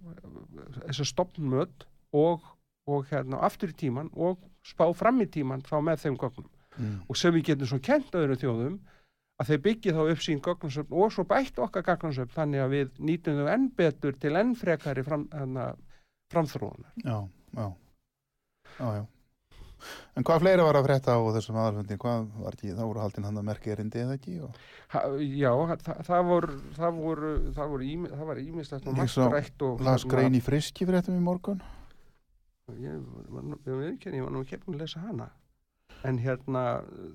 þessar 0.84 1.08
stopnmöt 1.08 1.86
og, 2.14 2.42
og 2.86 3.06
hérna 3.10 3.40
aftur 3.46 3.72
í 3.72 3.78
tíman 3.84 4.10
og 4.14 4.42
spá 4.64 4.86
fram 4.96 5.22
í 5.24 5.26
tíman 5.30 5.62
þá 5.64 5.78
með 5.82 6.04
þeim 6.06 6.18
gögnum 6.20 6.50
Mm. 6.74 7.04
og 7.06 7.14
sem 7.14 7.30
við 7.30 7.44
getum 7.52 7.68
svo 7.70 7.76
kent 7.78 8.16
öðrum 8.18 8.34
þjóðum 8.40 8.72
að 9.38 9.46
þeir 9.46 9.60
byggja 9.62 9.92
þá 9.94 10.00
upp 10.10 10.22
sín 10.24 10.40
gögnarsöfn 10.42 10.96
og 10.98 11.12
svo 11.14 11.22
bætt 11.30 11.58
okkar 11.62 11.84
gögnarsöfn 11.86 12.32
þannig 12.34 12.62
að 12.64 12.72
við 12.72 12.88
nýtum 12.98 13.36
þau 13.38 13.50
enn 13.52 13.68
betur 13.78 14.16
til 14.18 14.32
enn 14.40 14.56
frekari 14.58 15.04
fram, 15.06 15.28
hana, 15.30 15.68
framþróunar. 16.34 16.90
já, 16.98 17.20
já 17.54 17.68
Já, 18.74 18.86
já 18.98 19.04
En 20.16 20.24
hvað 20.24 20.40
fleira 20.44 20.64
var 20.66 20.78
að 20.78 20.86
frétta 20.88 21.14
á 21.16 21.20
þessum 21.36 21.56
aðalfundi 21.60 21.96
hvað 21.98 22.26
var 22.44 22.56
ekki, 22.56 22.72
þá 22.74 22.82
voru 22.86 23.00
haldin 23.04 23.24
hann 23.28 23.38
að 23.40 23.46
merki 23.50 23.72
erindi 23.74 24.02
eða 24.04 24.16
ekki 24.18 24.34
og 24.46 24.58
Ha, 24.94 25.00
já, 25.18 25.50
það, 25.82 26.02
það 26.06 26.26
voru 26.28 26.58
það 26.76 26.98
voru, 27.02 27.30
það 27.56 27.70
voru 27.74 27.86
ími, 27.90 28.10
það 28.14 28.26
var 28.30 28.42
ímislegt 28.44 28.84
og 28.86 28.92
Ég 28.92 28.98
margt 29.00 29.14
sá- 29.16 29.32
rætt 29.32 29.62
og 29.66 29.80
las 29.88 30.04
grein 30.04 30.34
í 30.38 30.42
friski 30.44 30.86
fréttum 30.86 31.16
í 31.18 31.22
morgun 31.24 31.62
ég, 32.78 33.00
var 33.28 33.42
nú- 33.42 33.58
ekki, 33.90 34.12
að 34.68 34.78
lesa 34.80 35.00
hana 35.00 35.30
en 36.04 36.18
hérna, 36.20 36.62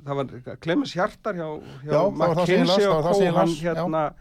það 0.05 0.15
var 0.19 0.57
Clemens 0.61 0.93
Hjartar 0.97 1.35
hjá, 1.37 1.47
hjá 1.85 1.99
McKinsey 2.09 2.85
og 2.89 2.95
var 2.95 3.03
það 3.03 3.13
Co. 3.13 3.19
sem 3.19 3.27
ég 3.27 3.35
hann 3.37 3.49
las, 3.49 3.59
já. 3.61 4.13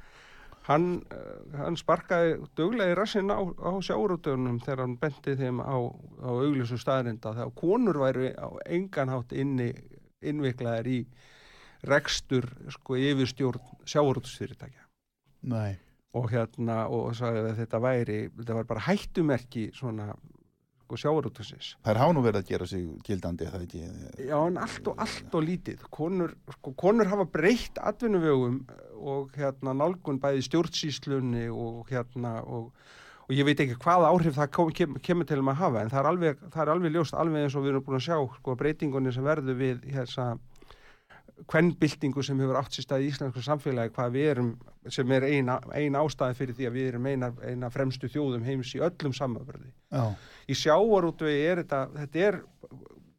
Hann, 0.69 0.89
eh, 1.11 1.57
hann 1.59 1.79
sparkaði 1.81 2.37
duglega 2.59 2.93
í 2.93 2.99
rassin 2.99 3.33
á, 3.33 3.41
á 3.41 3.73
sjáurútöfunum 3.85 4.61
þegar 4.65 4.85
hann 4.85 4.97
benti 5.01 5.37
þeim 5.39 5.63
á, 5.65 5.77
á 6.21 6.31
augljósu 6.31 6.79
staðrinda 6.81 7.35
þegar 7.37 7.55
konur 7.57 8.01
væri 8.05 8.33
á 8.37 8.49
engan 8.67 9.13
hátt 9.13 9.33
inni 9.33 9.73
innviklaðar 10.21 10.89
í 10.91 11.03
rekstur 11.89 12.49
sko 12.75 12.99
yfirstjórn 12.99 13.85
sjáurútusfyrirtækja 13.89 14.87
Nei, 15.49 15.79
og 16.19 16.33
hérna 16.33 16.89
og 16.91 17.13
sagði 17.17 17.45
að 17.47 17.61
þetta 17.63 17.83
væri 17.85 18.19
þetta 18.35 18.59
var 18.59 18.69
bara 18.73 18.87
hættumerki 18.89 19.69
svona 19.77 20.11
sko 20.89 20.97
sjávarútusins 20.97 21.75
þær 21.85 22.01
hafa 22.01 22.17
nú 22.17 22.25
verið 22.25 22.43
að 22.43 22.51
gera 22.51 22.67
sig 22.69 22.85
gildandi 23.05 23.45
er 23.47 23.55
það 23.55 23.65
ekki? 23.67 23.83
Já, 24.25 24.37
en 24.41 24.57
allt 24.65 24.89
og 24.89 25.03
allt 25.05 25.35
og 25.37 25.45
lítið. 25.45 25.83
Konur, 25.93 26.33
sko, 26.57 26.73
konur 26.81 27.11
hafa 27.11 27.27
breytt 27.29 27.81
atvinnuvegum 27.91 28.63
og 28.99 29.35
hérna 29.39 29.75
nálgun 29.77 30.21
bæði 30.23 30.45
stjórnsýslunni 30.47 31.47
og 31.53 31.89
hérna 31.91 32.39
og, 32.43 32.73
og 33.27 33.35
ég 33.35 33.47
veit 33.47 33.61
ekki 33.65 33.79
hvaða 33.83 34.13
áhrif 34.13 34.37
það 34.39 34.53
kom, 34.57 34.75
kem, 34.75 34.99
kemur 35.05 35.29
til 35.29 35.41
um 35.43 35.53
að 35.53 35.61
hafa 35.63 35.83
en 35.85 35.93
það 35.93 36.03
er 36.03 36.11
alveg, 36.13 36.45
það 36.55 36.63
er 36.65 36.75
alveg 36.75 36.95
ljóst 36.97 37.19
alveg 37.19 37.47
eins 37.47 37.57
og 37.57 37.67
við 37.67 37.75
erum 37.75 37.87
búin 37.87 38.01
að 38.01 38.07
sjá 38.09 38.19
sko 38.37 38.57
breytingunni 38.59 39.15
sem 39.15 39.27
verður 39.27 39.61
við 39.63 39.89
hérna 39.95 40.31
kvennbyltingu 41.47 42.23
sem 42.25 42.41
hefur 42.43 42.59
átt 42.59 42.75
sér 42.75 42.87
stað 42.87 43.05
í 43.05 43.11
íslensku 43.13 43.43
samfélagi 43.45 43.93
hvað 43.95 44.15
við 44.17 44.31
erum, 44.33 44.51
sem 44.91 45.13
er 45.15 45.27
eina, 45.29 45.59
eina 45.71 46.03
ástæði 46.03 46.39
fyrir 46.39 46.57
því 46.59 46.69
að 46.69 46.79
við 46.79 46.89
erum 46.93 47.07
eina, 47.07 47.31
eina 47.47 47.71
fremstu 47.71 48.11
þjóðum 48.11 48.47
heims 48.49 48.75
í 48.75 48.83
öllum 48.83 49.15
samöfrði 49.15 49.71
Já, 49.71 50.05
í 50.49 50.57
sjávarútvegi 50.59 51.45
er 51.53 51.63
þetta, 51.63 51.83
þetta 51.95 52.25
er 52.27 52.41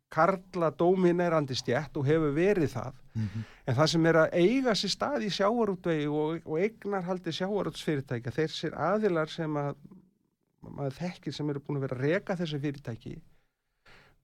karla 0.09 0.71
dóminerandi 0.73 1.55
stjætt 1.57 1.97
og 1.97 2.05
hefur 2.09 2.33
verið 2.35 2.73
það. 2.73 2.99
Mhm. 3.19 3.45
en 3.67 3.75
það 3.75 3.87
sem 3.91 4.05
er 4.05 4.15
að 4.15 4.33
eiga 4.33 4.75
sér 4.77 4.91
stað 4.93 5.25
í 5.27 5.31
sjávarútvegi 5.33 6.05
og, 6.07 6.45
og 6.45 6.59
eignarhaldi 6.59 7.33
sjávarútsfyrirtækja 7.35 8.31
þessir 8.31 8.77
aðilar 8.77 9.29
sem 9.29 9.57
að 9.59 9.75
maður 10.61 10.95
þekkir 10.99 11.35
sem 11.35 11.49
eru 11.49 11.61
búin 11.63 11.79
að 11.79 11.85
vera 11.87 11.97
að 11.97 12.05
reka 12.05 12.37
þessi 12.39 12.59
fyrirtæki 12.63 13.15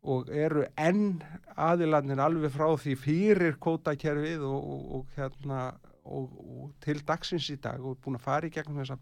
og 0.05 0.29
eru 0.29 0.65
enn 0.77 1.21
aðilarnir 1.57 2.21
alveg 2.21 2.53
frá 2.53 2.67
því 2.77 2.95
fyrir 3.01 3.59
kótakerfið 3.61 4.45
og, 4.45 4.57
og, 4.73 4.81
og 4.99 5.17
hérna 5.17 5.61
og, 6.05 6.33
og 6.39 6.73
til 6.85 6.99
dagsins 7.05 7.49
í 7.53 7.57
dag 7.61 7.81
og 7.81 7.97
búin 8.03 8.19
að 8.19 8.25
fara 8.27 8.49
í 8.49 8.53
gegnum 8.53 8.81
þessa 8.81 8.99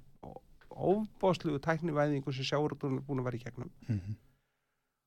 ofbáslugu 0.74 1.60
tæknivæðingu 1.64 2.34
sem 2.34 2.48
sjávarútvegin 2.48 3.02
er 3.02 3.08
búin 3.08 3.22
að 3.22 3.28
vera 3.30 3.40
í 3.40 3.44
gegnum. 3.44 3.74
Mhm, 3.88 4.16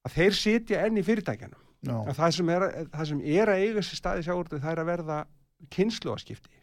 að 0.06 0.14
þeir 0.18 0.36
sitja 0.38 0.82
enn 0.86 1.00
í 1.00 1.04
fyrirtækjanum 1.06 1.62
já, 1.86 1.96
að 2.06 2.14
það 2.20 2.34
sem 2.38 2.52
er, 2.56 2.64
það 2.94 3.08
sem 3.10 3.20
er 3.36 3.52
að 3.52 3.62
eiga 3.66 3.84
sér 3.88 4.00
staði 4.00 4.24
sjáurðu 4.26 4.60
það 4.62 4.72
er 4.72 4.82
að 4.84 4.90
verða 4.92 5.18
kynsluaskipti 5.74 6.62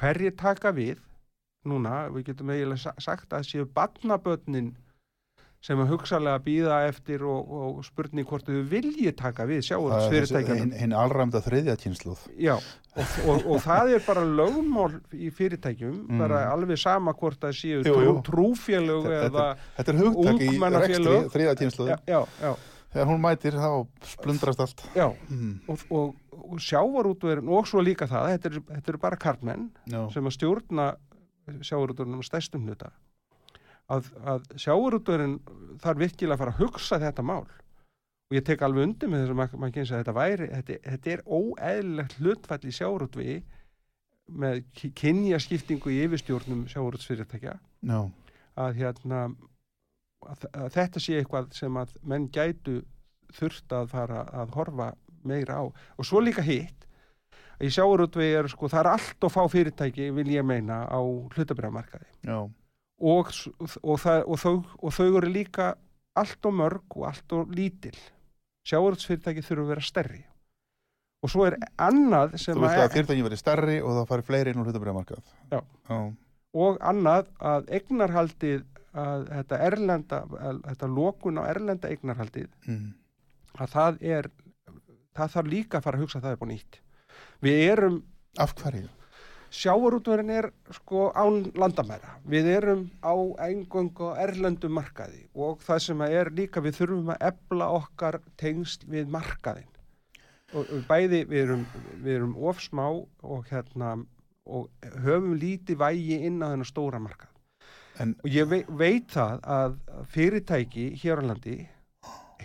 hverjir 0.00 0.36
taka 0.40 0.72
við? 0.76 1.00
Núna, 1.68 2.08
við 2.10 2.24
getum 2.32 2.50
eiginlega 2.50 2.80
sa- 2.82 2.98
sagt 2.98 3.34
að 3.36 3.44
séu 3.46 3.66
badnabötnin 3.76 4.72
sem 5.62 5.78
að 5.78 5.92
hugsalega 5.92 6.40
býða 6.42 6.76
eftir 6.88 7.22
og, 7.22 7.50
og 7.54 7.84
spurning 7.86 8.26
hvort 8.26 8.48
þau 8.48 8.62
vilji 8.66 9.12
taka 9.14 9.44
við 9.46 9.60
er 9.60 9.66
sjáurútsfyrirtækjanum. 9.68 10.58
hinn 10.58 10.72
hin 10.80 10.92
alræmda 10.98 11.38
þriðja 11.44 11.76
kynsluð. 11.78 12.24
Já, 12.42 12.56
og, 12.96 13.12
og, 13.30 13.44
og 13.46 13.60
það 13.62 13.92
er 13.94 14.02
bara 14.08 14.24
lögmál 14.26 14.96
í 15.14 15.30
fyrirtækjum, 15.30 16.00
Mm. 16.08 16.18
bara 16.18 16.40
alveg 16.50 16.78
sama 16.82 17.14
hvort 17.14 17.38
það 17.38 17.54
séu 17.60 17.84
Jú, 17.86 17.94
jú. 18.02 18.16
trúfélög 18.26 19.06
eða, 19.06 19.46
Þetta 19.78 19.92
er 19.94 20.00
hugtak 20.02 20.40
í 20.42 20.48
Ungmennafélög. 20.50 21.30
þriðja 21.30 21.54
kynsluð. 21.62 21.94
já, 22.10 22.20
já, 22.42 22.52
Þegar 22.92 23.06
hún 23.08 23.20
mætir 23.24 23.54
þá 23.56 23.86
splundrast 24.04 24.60
allt. 24.60 24.82
já. 24.94 25.06
Mm. 25.30 25.60
Og, 25.68 25.78
og, 25.90 26.14
og 26.42 26.58
svo 27.70 27.80
líka 27.80 28.04
það, 28.10 28.34
þetta 28.34 28.50
eru 28.50 28.60
eru 28.88 28.98
bara 28.98 29.16
karlmenn 29.16 29.70
Já. 29.86 30.10
sem 30.12 30.24
að 30.26 30.34
stjórna 30.36 30.90
sjávarútverinum 31.62 32.20
að 32.20 32.28
stærstum 32.28 32.66
hluta 32.66 32.90
að, 33.96 34.08
að 34.34 34.46
sjávarútvörin 34.64 35.36
þarf 35.82 36.00
virkilega 36.02 36.36
að 36.36 36.42
fara 36.44 36.54
að 36.56 36.62
hugsa 36.64 36.98
þetta 37.02 37.24
mál 37.28 37.42
og 37.44 38.36
ég 38.38 38.44
tek 38.48 38.62
alveg 38.64 38.86
undir 38.88 39.10
með 39.12 39.24
þess 39.26 39.32
að 39.34 39.56
maður 39.60 39.74
kynsa 39.76 39.94
að 39.96 40.02
þetta 40.02 40.14
væri, 40.16 40.46
þetta, 40.54 40.76
þetta 40.88 41.10
er 41.16 41.22
óeðlilegt 41.38 42.14
hlutfall 42.20 42.62
í 42.70 42.74
sjávarútvi 42.78 43.34
með 44.42 44.60
ki- 44.78 44.92
kynjaskiptingu 45.02 45.92
í 45.92 45.98
yfirstjórnum 46.06 46.62
sjávarútsfyrirtækja 46.72 47.56
Já. 47.90 47.98
að 48.62 48.78
hérna 48.78 49.24
að, 50.22 50.46
að 50.54 50.68
þetta 50.78 51.02
sé 51.02 51.18
eitthvað 51.20 51.50
sem 51.58 51.76
að 51.82 51.92
menn 52.08 52.28
gætu 52.32 52.78
þurft 53.36 53.74
að 53.76 53.90
fara 53.92 54.22
að 54.42 54.54
horfa 54.56 54.90
meira 55.26 55.58
á 55.60 55.64
og 55.68 56.06
svo 56.06 56.22
líka 56.22 56.44
hitt 56.46 56.86
að 57.58 57.68
í 57.68 57.72
sjávarútvegi 57.74 58.38
er 58.40 58.48
sko, 58.50 58.70
það 58.72 58.80
er 58.84 58.90
allt 58.94 59.26
og 59.28 59.32
fá 59.34 59.42
fyrirtæki 59.52 60.08
vil 60.16 60.30
ég 60.34 60.46
meina 60.46 60.80
á 60.88 60.98
hlutabriðamarkaði 61.36 62.08
Já. 62.30 62.38
Og, 63.00 63.30
og, 63.82 63.98
það, 64.00 64.24
og, 64.26 64.38
þau, 64.42 64.56
og 64.82 64.92
þau 64.96 65.06
eru 65.18 65.30
líka 65.32 65.70
allt 66.18 66.46
og 66.46 66.54
mörg 66.58 66.96
og 66.98 67.06
allt 67.08 67.32
og 67.32 67.54
lítil 67.56 67.96
sjávarútsfyrirtæki 68.68 69.42
þurfa 69.46 69.64
að 69.64 69.70
vera 69.72 69.84
stærri 69.86 70.20
og 71.22 71.30
svo 71.30 71.46
er 71.46 71.56
annað 71.78 72.36
sem 72.42 72.56
Þú 72.58 72.64
veist 72.64 72.76
að 72.78 72.84
að 72.84 72.92
fyrirtæki 72.96 73.24
verið 73.28 73.40
stærri 73.40 73.78
og 73.82 73.96
það 73.96 74.08
fari 74.10 74.26
fleiri 74.26 74.50
inn 74.52 74.58
á 74.58 74.64
hlutabriðamarkað. 74.66 75.32
Já. 75.54 75.60
og 76.52 76.78
annað 76.92 77.28
að 77.38 77.70
eignarhaldið 77.78 78.64
að 78.92 79.22
þetta 79.30 79.58
erlenda 79.66 80.18
að, 80.36 80.58
þetta 80.68 80.88
lokun 80.92 81.38
á 81.40 81.42
erlenda 81.48 81.88
eignarhaldið 81.88 82.48
Mm. 82.68 82.90
að 83.58 83.70
það 83.72 84.02
er 84.02 84.30
það 85.16 85.32
þarf 85.36 85.48
líka 85.52 85.78
að 85.78 85.84
fara 85.86 85.96
að 85.98 86.02
hugsa 86.04 86.20
það 86.24 86.34
upp 86.36 86.42
á 86.44 86.48
nýtt 86.52 86.80
við 87.42 87.62
erum, 87.72 87.96
Af 88.40 88.54
hverju? 88.56 88.88
Sjávarútverðin 89.52 90.32
er 90.34 90.48
sko 90.78 91.10
án 91.12 91.50
landamæra. 91.58 92.16
Við 92.28 92.48
erum 92.56 92.86
á 93.04 93.14
eingöngu 93.44 94.12
á 94.16 94.20
erlendum 94.24 94.74
markaði 94.78 95.26
og 95.34 95.60
það 95.64 95.82
sem 95.86 96.06
er 96.08 96.32
líka 96.32 96.62
við 96.64 96.80
þurfum 96.80 97.12
að 97.14 97.26
ebla 97.32 97.68
okkar 97.80 98.20
tengsl 98.40 98.88
við 98.88 99.12
markaðin 99.12 99.68
og 100.52 100.68
og 100.68 100.86
bæði 100.88 101.22
við 101.28 101.42
erum, 101.46 101.66
við 102.04 102.16
erum 102.18 102.34
ofsmá 102.36 102.88
og 102.92 103.46
hérna 103.50 103.94
og 104.42 104.68
höfum 105.04 105.36
lítið 105.38 105.78
vægi 105.80 106.18
inn 106.26 106.42
á 106.42 106.50
þennan 106.50 106.68
stóra 106.68 107.00
markað. 107.02 107.30
En 108.00 108.16
og 108.24 108.28
ég 108.32 108.48
veit, 108.48 108.68
veit 108.68 109.12
það 109.12 109.42
að 109.44 109.76
fyrirtæki 110.12 110.86
hér 111.02 111.22
á 111.22 111.28
landi 111.28 111.58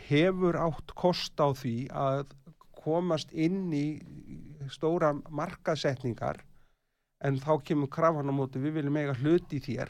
hefur 0.07 0.59
átt 0.59 0.93
kost 0.95 1.39
á 1.39 1.51
því 1.55 1.77
að 1.91 2.35
komast 2.77 3.31
inn 3.33 3.71
í 3.75 3.87
stóra 4.71 5.13
markasetningar 5.29 6.43
en 7.25 7.39
þá 7.41 7.51
kemur 7.65 7.89
krafan 7.89 8.29
á 8.29 8.33
móti 8.35 8.61
við 8.61 8.77
viljum 8.81 8.97
eiga 9.01 9.15
hluti 9.17 9.59
þér 9.63 9.89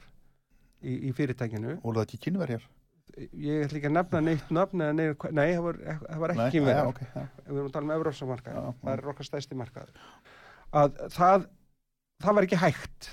í, 0.83 0.93
í 1.09 1.13
fyrirtækinu. 1.17 1.79
Voru 1.83 1.99
það 2.01 2.07
ekki 2.07 2.21
kynverjar? 2.27 2.67
ég 3.17 3.63
ætla 3.65 3.79
ekki 3.79 3.87
að 3.87 3.93
nefna 3.95 4.19
neitt 4.21 4.49
nöfn 4.53 4.81
nei, 4.83 5.05
nei 5.31 5.53
það, 5.55 5.61
var, 5.63 5.77
það 6.03 6.19
var 6.21 6.33
ekki 6.33 6.59
Nei, 6.59 6.65
verið 6.67 6.81
já, 6.81 6.89
ok, 6.91 6.99
já. 7.07 7.21
við 7.47 7.53
erum 7.55 7.69
að 7.69 7.75
tala 7.77 7.87
um 7.87 7.93
Evrópsa 7.95 8.27
markaði, 8.29 8.57
Já, 8.59 8.73
það 8.81 8.91
er 8.93 9.07
okkar 9.13 9.27
stæsti 9.29 9.57
markaður. 9.57 10.01
Að 10.81 10.99
það, 11.15 11.45
það 12.25 12.37
var 12.37 12.47
ekki 12.47 12.59
hægt 12.61 13.07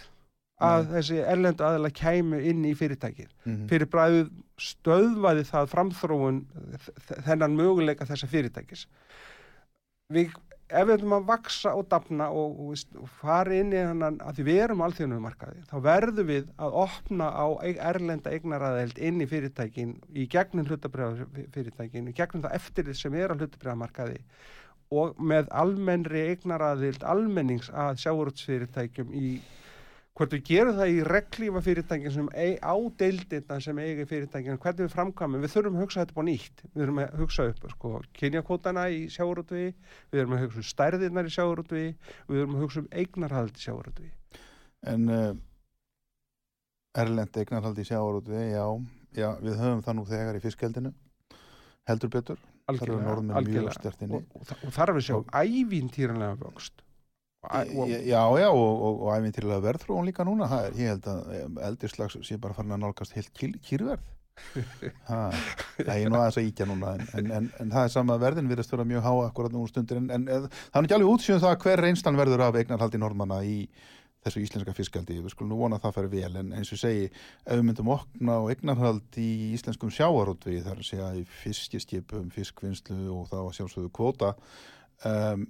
að 0.65 0.89
þessi 0.93 1.21
erlendu 1.23 1.65
aðeila 1.67 1.91
kæmu 1.95 2.41
inn 2.51 2.65
í 2.67 2.75
fyrirtækið. 2.79 3.31
Mhm. 3.45 3.65
fyrir 3.71 3.91
bræðið 3.95 4.29
stöðvaði 4.65 5.47
það 5.49 5.71
framþróun 5.73 6.43
þennan 7.27 7.57
möguleika 7.59 8.07
þessa 8.11 8.29
fyrirtækis. 8.31 8.85
Við, 10.15 10.35
ef 10.69 10.87
við 10.89 10.95
ætlum 10.97 11.15
að 11.19 11.27
vaksa 11.29 11.75
og 11.77 11.89
dafna 11.93 12.31
og, 12.33 12.59
og, 12.65 12.85
og 13.03 13.09
fara 13.21 13.57
inn 13.59 13.73
í 13.75 13.81
hennan 13.81 14.17
að 14.25 14.39
því 14.39 14.47
við 14.49 14.61
erum 14.65 14.85
alþjóðnum 14.87 15.25
markaði 15.27 15.65
þá 15.69 15.75
verðum 15.85 16.31
við 16.31 16.47
að 16.57 16.79
opna 16.85 17.29
á 17.29 17.47
erlenda 17.91 18.33
eignaraðeld 18.33 19.01
inn 19.09 19.21
í 19.21 19.29
fyrirtækin 19.29 19.97
í 20.17 20.27
gegnum 20.33 20.69
hlutabriða 20.71 21.29
fyrirtækin 21.55 22.09
í 22.09 22.17
gegnum 22.17 22.47
það 22.47 22.57
eftirlið 22.61 23.01
sem 23.01 23.19
er 23.21 23.35
á 23.35 23.39
hlutabriða 23.39 23.77
markaði 23.83 24.23
og 24.95 25.21
með 25.21 25.51
almennri 25.53 26.25
eignaraðild 26.33 27.05
almennings 27.09 27.69
að 27.73 28.01
sjáurútsfyrirtækjum 28.05 29.13
í 29.21 29.29
hvort 30.15 30.35
við 30.37 30.43
gerum 30.47 30.77
það 30.79 30.93
í 30.93 30.99
reglífa 31.09 31.63
fyrirtækin 31.67 32.15
sem 32.15 32.29
á 32.63 32.75
deildina 33.03 33.61
sem 33.63 33.81
eigi 33.83 34.09
fyrirtækin, 34.11 34.61
hvernig 34.63 34.87
við 34.87 34.93
framkvæmum. 34.95 35.43
Við 35.43 35.55
þurfum 35.57 35.79
að 35.79 35.85
hugsa 35.85 36.05
þetta 36.05 36.23
á 36.23 36.29
nýtt. 36.29 36.67
Við 36.69 36.83
þurfum 36.85 37.01
að 37.03 37.17
hugsa 37.23 37.49
upp 37.51 37.65
sko, 37.73 37.95
kynjakótana 38.21 38.85
í 38.95 39.01
sjáurútvi 39.11 39.65
við 39.67 40.21
þurfum 40.21 40.37
að 40.37 40.45
hugsa 40.45 40.63
um 40.63 40.69
stærðirnar 40.71 41.31
í 41.31 41.35
sjáurútvi 41.35 41.87
við 41.89 42.37
þurfum 42.39 42.55
að 42.55 42.65
hugsa 42.67 42.85
um 42.85 42.93
eignarhald 43.03 43.59
í 43.59 43.65
sjáurútvi 43.65 44.13
En 44.85 45.09
uh, 45.09 45.33
erlend 47.01 47.39
eignarhaldi 47.41 47.85
í 47.85 47.89
sjávarútvi, 47.89 48.41
já, 48.53 48.65
já, 49.17 49.29
við 49.41 49.61
höfum 49.61 49.85
það 49.85 49.97
nú 49.99 50.07
þegar 50.11 50.39
í 50.39 50.43
fiskheldinu, 50.45 50.93
heldur 51.91 52.13
betur. 52.13 52.43
Þar 52.65 52.83
eru 52.87 52.99
norðmenn 53.03 53.49
mjög 53.51 53.71
sterkt 53.77 54.05
inni. 54.07 54.21
og, 54.21 54.37
og, 54.41 54.53
og 54.65 54.73
þar 54.73 54.93
er 54.93 54.97
við 54.97 55.07
sjá 55.09 55.17
ævintýranlega 55.43 56.37
vöxt 56.41 56.85
Já, 57.45 58.23
já, 58.41 58.49
og, 58.49 58.73
og, 58.89 59.05
og 59.05 59.15
æfintýrlega 59.15 59.65
verðþróun 59.65 60.09
líka 60.09 60.27
núna, 60.27 60.49
það 60.51 60.67
er, 60.69 60.77
ég 60.81 60.93
held 60.95 61.09
að 61.13 61.63
eldirslags 61.69 62.19
sé 62.25 62.39
bara 62.41 62.57
farin 62.57 62.77
að 62.77 62.85
nálgast 62.85 63.17
heilt 63.17 63.33
kýr, 63.37 63.57
kýrverð. 63.65 64.11
Það 65.07 65.91
er 65.95 66.09
nú 66.11 66.19
aðeins 66.19 66.39
að 66.41 66.47
íkja 66.49 66.67
núna, 66.67 66.95
en, 66.99 67.29
en, 67.31 67.45
en, 67.61 67.69
það 67.71 67.85
er 67.85 67.93
sama 67.93 68.17
að 68.17 68.25
verðin 68.25 68.49
virðast 68.51 68.73
vera 68.75 68.87
mjög 68.91 69.05
há 69.07 69.13
akkurat 69.29 69.55
nú 69.55 69.61
um 69.63 69.69
stundir, 69.71 70.01
en, 70.01 70.09
en 70.11 70.25
eh, 70.27 70.49
það 70.73 70.81
er 70.81 70.89
ekki 70.89 70.97
alveg 70.97 71.13
útsjöðum 71.13 71.43
það 71.45 71.55
hver 71.65 71.83
reynslan 71.85 72.19
verður 72.19 72.43
af 72.49 72.59
eignarhaldi 72.59 72.99
norðmanna 72.99 73.39
í 73.47 73.57
þessu 74.25 74.43
íslenska 74.43 74.75
fiskaldi, 74.75 75.21
við 75.21 75.35
skulum 75.35 75.53
nú 75.53 75.59
vona 75.61 75.79
að 75.79 75.85
það 75.85 75.97
færi 75.99 76.13
vel, 76.15 76.31
en 76.41 76.53
eins 76.57 76.73
og 76.75 76.81
segi, 76.81 77.09
ef 77.45 77.59
við 77.59 77.67
myndum 77.69 77.91
okna 77.95 78.39
á 78.41 78.43
eignarhald 78.55 79.19
í 79.21 79.31
íslenskum 79.55 79.93
sjávarútvi, 79.95 80.63
þar 80.65 80.81
að 80.81 80.89
segja 80.89 81.11
í 81.21 81.25
fiskiskipum, 81.43 82.31
fiskvinnslu 82.35 83.03
og 83.15 83.29
þá 83.31 83.37
að 83.43 83.53
sjálfsögðu 83.59 83.93
kvóta, 83.95 84.33
um, 85.11 85.45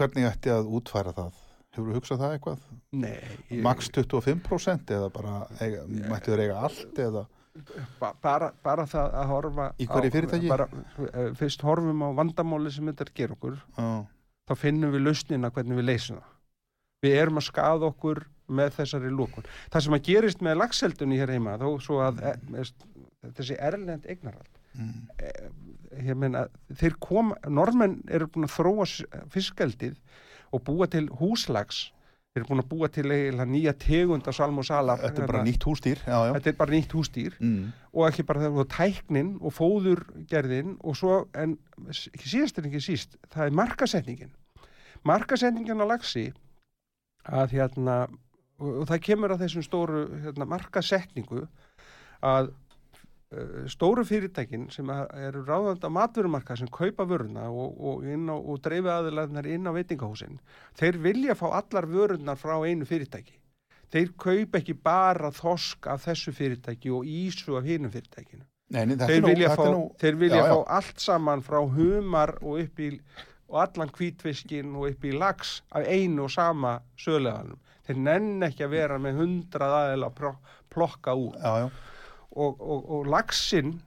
hvernig 0.00 0.26
ætti 0.30 0.52
að 0.54 0.70
útfæra 0.78 1.12
það? 1.16 1.38
Hefur 1.70 1.86
þú 1.90 1.98
hugsað 2.00 2.22
það 2.24 2.32
eitthvað? 2.36 2.62
nei, 2.92 3.18
ég- 3.50 3.62
Max 3.62 3.90
25% 3.94 4.90
eða 4.96 5.10
bara 5.14 5.34
eiga, 5.60 5.84
mættu 6.10 6.32
þeir 6.34 6.42
eiga 6.48 6.56
allt 6.66 6.98
eða 7.04 7.26
ba 8.00 8.12
bara, 8.22 8.48
bara 8.64 8.84
það 8.86 9.14
að 9.20 9.26
horfa 9.30 9.64
Í 9.82 9.86
hverju 9.90 10.10
fyrirtæki? 10.14 10.48
bara, 10.50 10.66
eh, 11.12 11.30
fyrst 11.38 11.62
horfum 11.66 12.02
á 12.06 12.08
vandamáli 12.18 12.70
sem 12.72 12.86
þetta 12.86 13.04
er 13.06 13.10
að 13.10 13.18
gera 13.20 13.34
okkur 13.36 13.56
á, 13.78 14.06
þá 14.50 14.54
finnum 14.56 14.92
við 14.94 15.04
lausnina 15.06 15.50
hvernig 15.50 15.78
við 15.80 15.88
leysum 15.90 16.20
það 16.20 16.36
við 17.06 17.16
erum 17.22 17.40
að 17.40 17.46
skaða 17.50 17.88
okkur 17.90 18.22
með 18.50 18.70
þessari 18.78 19.10
lókun 19.14 19.46
það 19.70 19.82
sem 19.86 19.94
að 19.98 20.02
gerist 20.10 20.40
með 20.46 20.58
lagseldunni 20.62 21.18
hér 21.20 21.34
heima 21.36 21.58
þó 21.58 21.68
svo 21.82 22.00
að 22.06 22.22
e, 22.22 22.64
þessi 23.36 23.58
erlend 23.58 24.06
eignarhald 24.10 24.58
mm, 24.74 25.06
ég 25.22 25.52
meina, 26.14 26.46
þeir 26.70 26.98
koma 27.02 27.38
normenn 27.48 28.00
eru 28.10 28.28
búin 28.30 28.46
að 28.46 28.56
þróa 28.58 28.86
fiskeldið 29.32 29.96
og 30.54 30.62
búa 30.66 30.86
til 30.90 31.06
húslags 31.20 31.88
þeir 32.30 32.42
eru 32.44 32.48
búin 32.52 32.62
að 32.62 32.68
búa 32.70 32.88
til 32.94 33.06
eiginlega 33.10 33.50
nýja 33.50 33.74
tegund 33.82 34.28
af 34.30 34.36
salm 34.36 34.60
og 34.62 34.66
salar 34.68 35.00
Þetta 35.02 35.24
er 35.24 35.32
bara 35.32 35.44
nýtt 35.46 35.66
hústýr 35.66 36.02
já, 36.06 36.18
já. 36.28 36.32
þetta 36.36 36.52
er 36.52 36.58
bara 36.60 36.76
nýtt 36.76 36.94
hústýr 36.94 37.38
Mm, 37.40 37.72
og 37.92 38.06
ekki 38.06 38.26
bara 38.28 38.44
það 38.44 38.60
og 38.62 38.68
tæknin 38.70 39.32
og 39.40 39.56
fóðurgerðin 39.56 40.76
og 40.86 40.96
svo, 40.96 41.16
en 41.34 41.58
síðast 41.90 42.58
en 42.58 42.70
ekki 42.70 42.84
síst, 42.84 43.18
það 43.34 43.46
er 43.48 43.58
markasetningin 43.58 44.32
markasetningin 45.02 45.82
á 45.82 45.86
lagsi 45.90 46.30
að 47.26 47.56
hérna 47.58 47.96
og, 48.60 48.86
það 48.88 49.02
kemur 49.08 49.34
að 49.34 49.46
þessum 49.46 49.66
stóru 49.66 50.04
hérna, 50.22 50.46
markasetningu 50.48 51.46
að 52.22 52.52
stóru 53.70 54.02
fyrirtækin 54.02 54.64
sem 54.74 54.88
eru 54.90 55.44
ráðandi 55.46 55.86
á 55.86 55.90
matverumarka 55.94 56.56
sem 56.58 56.70
kaupa 56.72 57.04
vöruna 57.06 57.46
og, 57.50 57.76
og, 57.78 58.06
og 58.40 58.62
dreifi 58.64 58.90
aðilarnar 58.90 59.46
inn 59.46 59.70
á 59.70 59.72
veitingahúsin 59.76 60.40
þeir 60.78 60.98
vilja 60.98 61.36
fá 61.38 61.46
allar 61.60 61.86
vörunar 61.86 62.40
frá 62.40 62.56
einu 62.66 62.88
fyrirtæki 62.88 63.38
þeir 63.94 64.10
kaupa 64.18 64.58
ekki 64.58 64.74
bara 64.74 65.30
þosk 65.34 65.86
af 65.92 66.08
þessu 66.08 66.34
fyrirtæki 66.34 66.90
og 66.90 67.06
ísu 67.06 67.54
af 67.58 67.68
hinu 67.70 67.90
fyrirtækinu 67.92 68.42
Nei, 68.70 68.84
nei, 68.86 68.96
þeir 68.98 69.22
nú, 69.22 69.28
vilja, 69.32 69.52
fá, 69.58 69.64
nú 69.66 69.84
þeir 69.98 70.18
vilja 70.18 70.40
já, 70.40 70.46
já. 70.46 70.50
fá 70.54 70.74
allt 70.78 71.02
saman 71.02 71.44
frá 71.46 71.58
humar 71.76 72.34
og 72.42 72.64
upp 72.64 72.82
í 72.82 72.90
og 73.50 73.60
allan 73.62 73.90
hvítfiskin 73.94 74.74
og 74.78 74.90
upp 74.92 75.06
í 75.06 75.14
lax 75.14 75.60
af 75.74 75.86
einu 75.86 76.26
og 76.26 76.34
sama 76.34 76.76
söguleganum 76.98 77.62
þeir 77.86 78.02
nenn 78.06 78.46
ekki 78.46 78.66
að 78.66 78.74
vera 78.74 78.98
með 79.02 79.22
hundrað 79.22 79.76
aðeila 79.78 80.10
að 80.10 80.52
plokka 80.70 81.14
út 81.18 81.38
já, 81.38 81.64
já. 81.64 81.70
Og, 82.32 82.60
og, 82.60 82.90
og 82.90 83.06
laxinn 83.10 83.80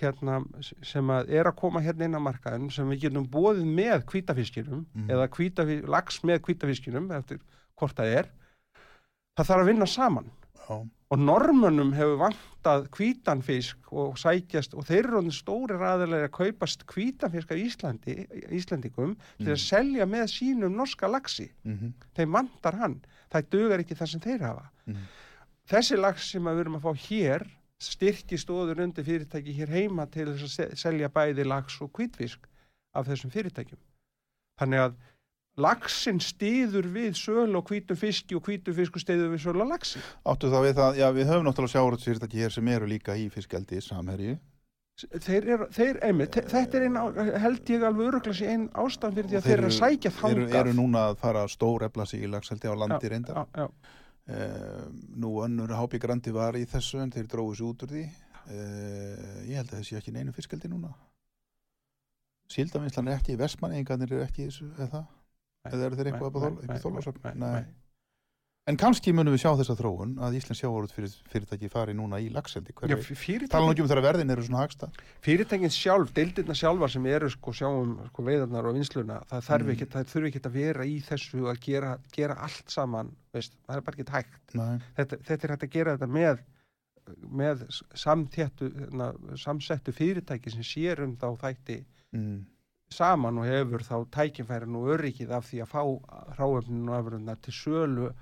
hérna, 0.00 0.40
sem 0.84 1.10
að 1.14 1.30
er 1.32 1.48
að 1.48 1.56
koma 1.60 1.80
hérna 1.84 2.04
inn 2.08 2.18
á 2.18 2.22
markaðin 2.22 2.70
sem 2.74 2.88
við 2.92 3.06
getum 3.06 3.28
bóðið 3.30 3.64
með 3.76 4.04
hvítafiskinum 4.10 4.86
Mhm. 4.94 5.10
eða 5.10 5.28
hvítafi, 5.28 5.78
lax 5.88 6.20
með 6.22 6.40
hvítafiskinum 6.48 7.10
eftir 7.16 7.38
hvort 7.78 7.96
það 7.96 8.16
er 8.20 8.28
það 9.38 9.46
þarf 9.48 9.62
að 9.62 9.66
vinna 9.70 9.86
saman 9.86 10.30
Já. 10.68 10.76
og 11.10 11.18
normönum 11.18 11.92
hefur 11.94 12.18
vantað 12.20 12.88
hvítan 12.90 13.42
fisk 13.42 13.92
og 13.92 14.16
sækjast 14.18 14.74
og 14.74 14.84
þeir 14.88 15.04
eru 15.10 15.22
stóri 15.34 15.76
ræðilega 15.78 16.28
að 16.28 16.36
kaupast 16.38 16.84
hvítan 16.86 17.30
fisk 17.32 17.50
af 17.52 17.58
Íslandi, 17.58 18.26
Íslandingum 18.50 19.16
til 19.38 19.52
að 19.52 19.60
selja 19.60 20.06
með 20.06 20.26
sínum 20.32 20.74
norska 20.76 21.06
laxi 21.08 21.50
Mhm. 21.64 21.92
þeim 22.16 22.32
vantar 22.32 22.74
hann, 22.78 23.00
það 23.32 23.50
dugar 23.50 23.78
ekki 23.80 23.94
það 23.94 24.08
sem 24.08 24.20
þeir 24.20 24.40
hafa 24.40 24.70
Mhm. 24.86 25.06
Þessi 25.70 25.96
lax 26.00 26.30
sem 26.32 26.44
við 26.44 26.60
erum 26.64 26.78
að 26.80 26.84
fá 26.88 26.92
hér 27.08 27.46
styrki 27.84 28.36
stóður 28.40 28.82
undir 28.84 29.04
fyrirtæki 29.04 29.54
hér 29.58 29.72
heima 29.74 30.06
til 30.10 30.28
þess 30.32 30.44
að 30.46 30.52
se- 30.54 30.76
selja 30.84 31.08
bæði 31.12 31.44
lax 31.48 31.80
og 31.84 31.90
hvítfisk 31.96 32.46
af 32.94 33.08
þessum 33.08 33.32
fyrirtækjum 33.34 33.80
þannig 34.60 34.84
að 34.84 34.94
laxin 35.64 36.18
stiður 36.22 36.86
við 36.94 37.12
sölu 37.18 37.58
og 37.60 37.68
hvítum 37.70 37.96
fiski 37.98 38.34
og 38.38 38.42
hvítum 38.48 38.74
fisku 38.74 38.98
stiður 39.02 39.30
við 39.34 39.42
sölu 39.44 39.62
og 39.64 39.70
laxi 39.74 40.00
Áttu 40.26 40.50
þá 40.50 40.58
við 40.64 40.74
það, 40.80 40.96
já 41.02 41.06
við 41.14 41.28
höfum 41.30 41.46
náttúrulega 41.48 41.74
sjáurðsfyrirtæki 41.76 42.42
hér 42.42 42.54
sem 42.56 42.68
eru 42.74 42.88
líka 42.90 43.14
í 43.18 43.28
fiskeldi 43.30 43.80
samherji. 43.82 44.36
þeir 45.26 45.46
eru, 45.56 45.66
þeir, 45.74 45.96
einmitt, 46.06 46.30
þe- 46.34 46.48
þetta 46.54 46.78
er 46.78 46.84
ein, 46.86 46.96
á- 46.98 47.38
held 47.42 47.70
ég 47.70 47.82
alveg 47.86 48.08
öruglega 48.12 48.34
sé 48.38 48.46
ein 48.50 48.68
ástæðan 48.70 49.14
fyrir 49.18 49.30
því 49.30 49.36
að 49.40 49.46
þeir 49.48 49.58
eru 49.58 49.62
þeir 49.62 49.70
að 49.70 49.78
sækja 49.80 50.10
Eru, 50.10 50.18
þangað 50.46 50.60
eru 50.60 50.74
núna 50.78 51.00
að 51.10 51.16
fara 51.22 51.44
stór 51.50 51.82
efla 51.88 52.06
sig 52.06 52.22
í 52.22 52.30
lagseldi 52.30 52.70
á 52.70 52.74
landi 52.78 53.08
reyndar. 53.10 53.34
já, 53.34 53.46
já, 53.64 53.68
Uh, 53.68 54.03
nú 55.20 55.30
önnur 55.44 55.74
Hápi 55.76 55.98
Grandi 56.00 56.32
var 56.32 56.56
í 56.56 56.64
þessu 56.68 57.02
en 57.02 57.12
þeir 57.12 57.26
dróðu 57.28 57.58
sig 57.58 57.66
út 57.66 57.82
úr 57.84 57.90
því. 57.92 58.04
Uh, 58.44 59.40
ég 59.48 59.56
held 59.56 59.70
að 59.72 59.78
þessi 59.80 59.98
ekki 59.98 60.12
neinu 60.12 60.32
fiskeldi 60.36 60.68
núna. 60.68 60.92
Síldavinslan 62.52 63.08
er 63.08 63.18
ekki, 63.18 63.38
Vestmanningarnir 63.40 64.12
eru 64.12 64.24
ekki 64.24 64.44
í 64.44 64.48
þessu, 64.50 64.68
eða 64.76 64.90
það? 64.92 65.06
Eða 65.70 65.86
eru 65.86 65.98
þeir 65.98 66.10
eitthvað 66.10 66.38
upp 66.50 66.64
í 66.64 66.82
Þorlákshöfn? 66.82 67.30
Nei. 67.40 67.64
En 68.64 68.78
kannski 68.80 69.12
munum 69.12 69.34
við 69.34 69.42
sjá 69.42 69.50
þessa 69.58 69.74
þróun 69.76 70.14
að 70.24 70.36
Íslands 70.38 70.60
sjávarút 70.62 70.92
fyrir, 70.96 71.12
fyrirtæki 71.28 71.68
fari 71.68 71.92
núna 71.92 72.16
í 72.16 72.30
lagseldi. 72.32 72.72
Tala 72.72 73.66
nú 73.66 73.72
ekki 73.74 73.82
um 73.84 73.90
þegar 73.90 74.00
verðin 74.06 74.32
eru 74.32 74.44
svona 74.46 74.62
hagsta. 74.62 74.88
fyrirtækin 75.20 75.68
sjálf, 75.74 76.14
deildirna 76.16 76.56
sjálfar 76.56 76.88
sem 76.94 77.04
eru 77.12 77.28
sko 77.28 77.52
sjáum 77.52 77.92
sko, 78.08 78.24
veiðarnar 78.24 78.64
og 78.70 78.78
vinsluna 78.78 79.18
það, 79.28 79.44
þarf 79.50 79.66
Mm. 79.68 79.74
ekki, 79.74 79.86
þurfi 80.14 80.30
ekki 80.30 80.40
að 80.48 80.56
vera 80.56 80.84
í 80.88 80.96
þessu 81.04 81.44
að 81.52 81.60
gera, 81.60 81.98
gera 82.16 82.34
allt 82.40 82.72
saman 82.72 83.12
veist, 83.34 83.52
það 83.68 83.76
er 83.76 83.80
bara 83.82 83.96
ekki 83.98 84.10
hægt 84.16 84.56
þetta, 84.96 85.20
þetta 85.28 85.44
er 85.44 85.50
hægt 85.56 85.62
að 85.68 85.70
gera 85.76 85.96
þetta 85.98 86.08
með 86.08 86.38
með 87.28 88.92
na, 88.96 89.12
samsettu 89.36 89.92
fyrirtæki 89.92 90.50
sem 90.50 90.62
sér 90.64 91.04
um 91.04 91.16
þá 91.20 91.36
þætti 91.36 91.84
Mm. 92.14 92.46
saman 92.94 93.38
og 93.38 93.44
hefur 93.44 93.82
þá 93.82 94.06
tækifærin 94.08 94.76
og 94.78 94.88
öryggið 94.96 95.30
af 95.34 95.48
því 95.50 95.60
að 95.64 95.72
fá 95.72 95.82
ráöfninu 96.38 96.92
og 96.92 96.96
afröndna 97.04 97.34
til 97.42 97.52
sölu 97.52 98.12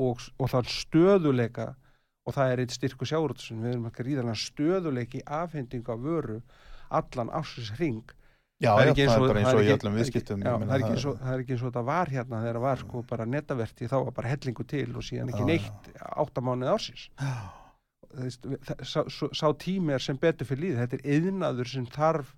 og, 0.00 0.22
og 0.40 0.50
þann 0.52 0.70
stöðuleika 0.72 1.68
og 2.28 2.34
það 2.36 2.52
er 2.54 2.62
eitt 2.64 2.74
styrku 2.76 3.06
sjáurútsun 3.08 3.60
við 3.64 3.74
erum 3.74 3.86
ekki 3.90 4.06
ríðan 4.06 4.34
stöðuleiki 4.38 5.22
afhending 5.26 5.88
af 5.92 6.00
vöru 6.04 6.40
allan 6.90 7.30
ásins 7.40 7.70
hring. 7.78 8.02
Já, 8.60 8.74
Það 8.76 8.82
er 8.82 8.90
ekki 8.90 9.02
eins 9.06 9.10
það 9.12 9.16
er 9.16 9.22
og- 9.22 9.28
bara 9.30 9.40
eins 9.40 9.48
það 9.48 9.54
og 9.56 9.60
í 9.60 9.68
ekki- 9.70 9.76
öllum 9.80 9.94
viðskiptum. 9.96 10.40
já, 10.42 10.44
ég 10.44 10.52
það, 10.52 10.58
meina, 10.60 10.76
ekki 10.80 10.90
eins 10.94 11.04
og, 11.08 11.14
það 11.24 11.40
ekki 11.44 11.52
eins 11.54 11.62
og 11.64 11.70
þetta 11.70 11.84
var 11.90 12.06
hérna 12.12 12.40
þegar 12.42 12.56
það 12.58 12.64
var 12.66 12.76
sko 12.82 13.02
bara 13.12 13.24
netaverti 13.34 13.88
þá 13.88 13.96
var 14.04 14.12
bara 14.18 14.28
hellingu 14.34 14.66
til 14.68 14.90
og 14.96 15.02
síðan 15.06 15.30
ekki 15.32 15.46
neitt 15.48 15.88
áttamánuð 16.20 16.72
ársins. 16.74 17.06
Sá, 19.32 19.52
tími 19.58 19.94
er 19.94 20.02
sem 20.02 20.18
betur 20.20 20.48
fyrir 20.48 20.64
líð 20.64 20.80
þetta 20.82 20.98
er 20.98 21.04
yðnaður 21.16 21.68
sem 21.70 21.86
þarf 21.86 22.32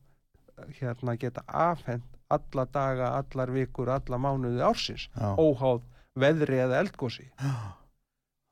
hérna 0.79 1.15
að 1.15 1.21
geta 1.25 1.43
afhend 1.49 2.03
alla 2.33 2.65
daga, 2.73 3.09
allar 3.19 3.51
vikur, 3.53 3.89
alla 3.93 4.19
mánuði 4.21 4.63
ársins 4.65 5.09
óháð 5.19 5.83
veðri 6.19 6.61
eða 6.65 6.83
eldgósi 6.83 7.29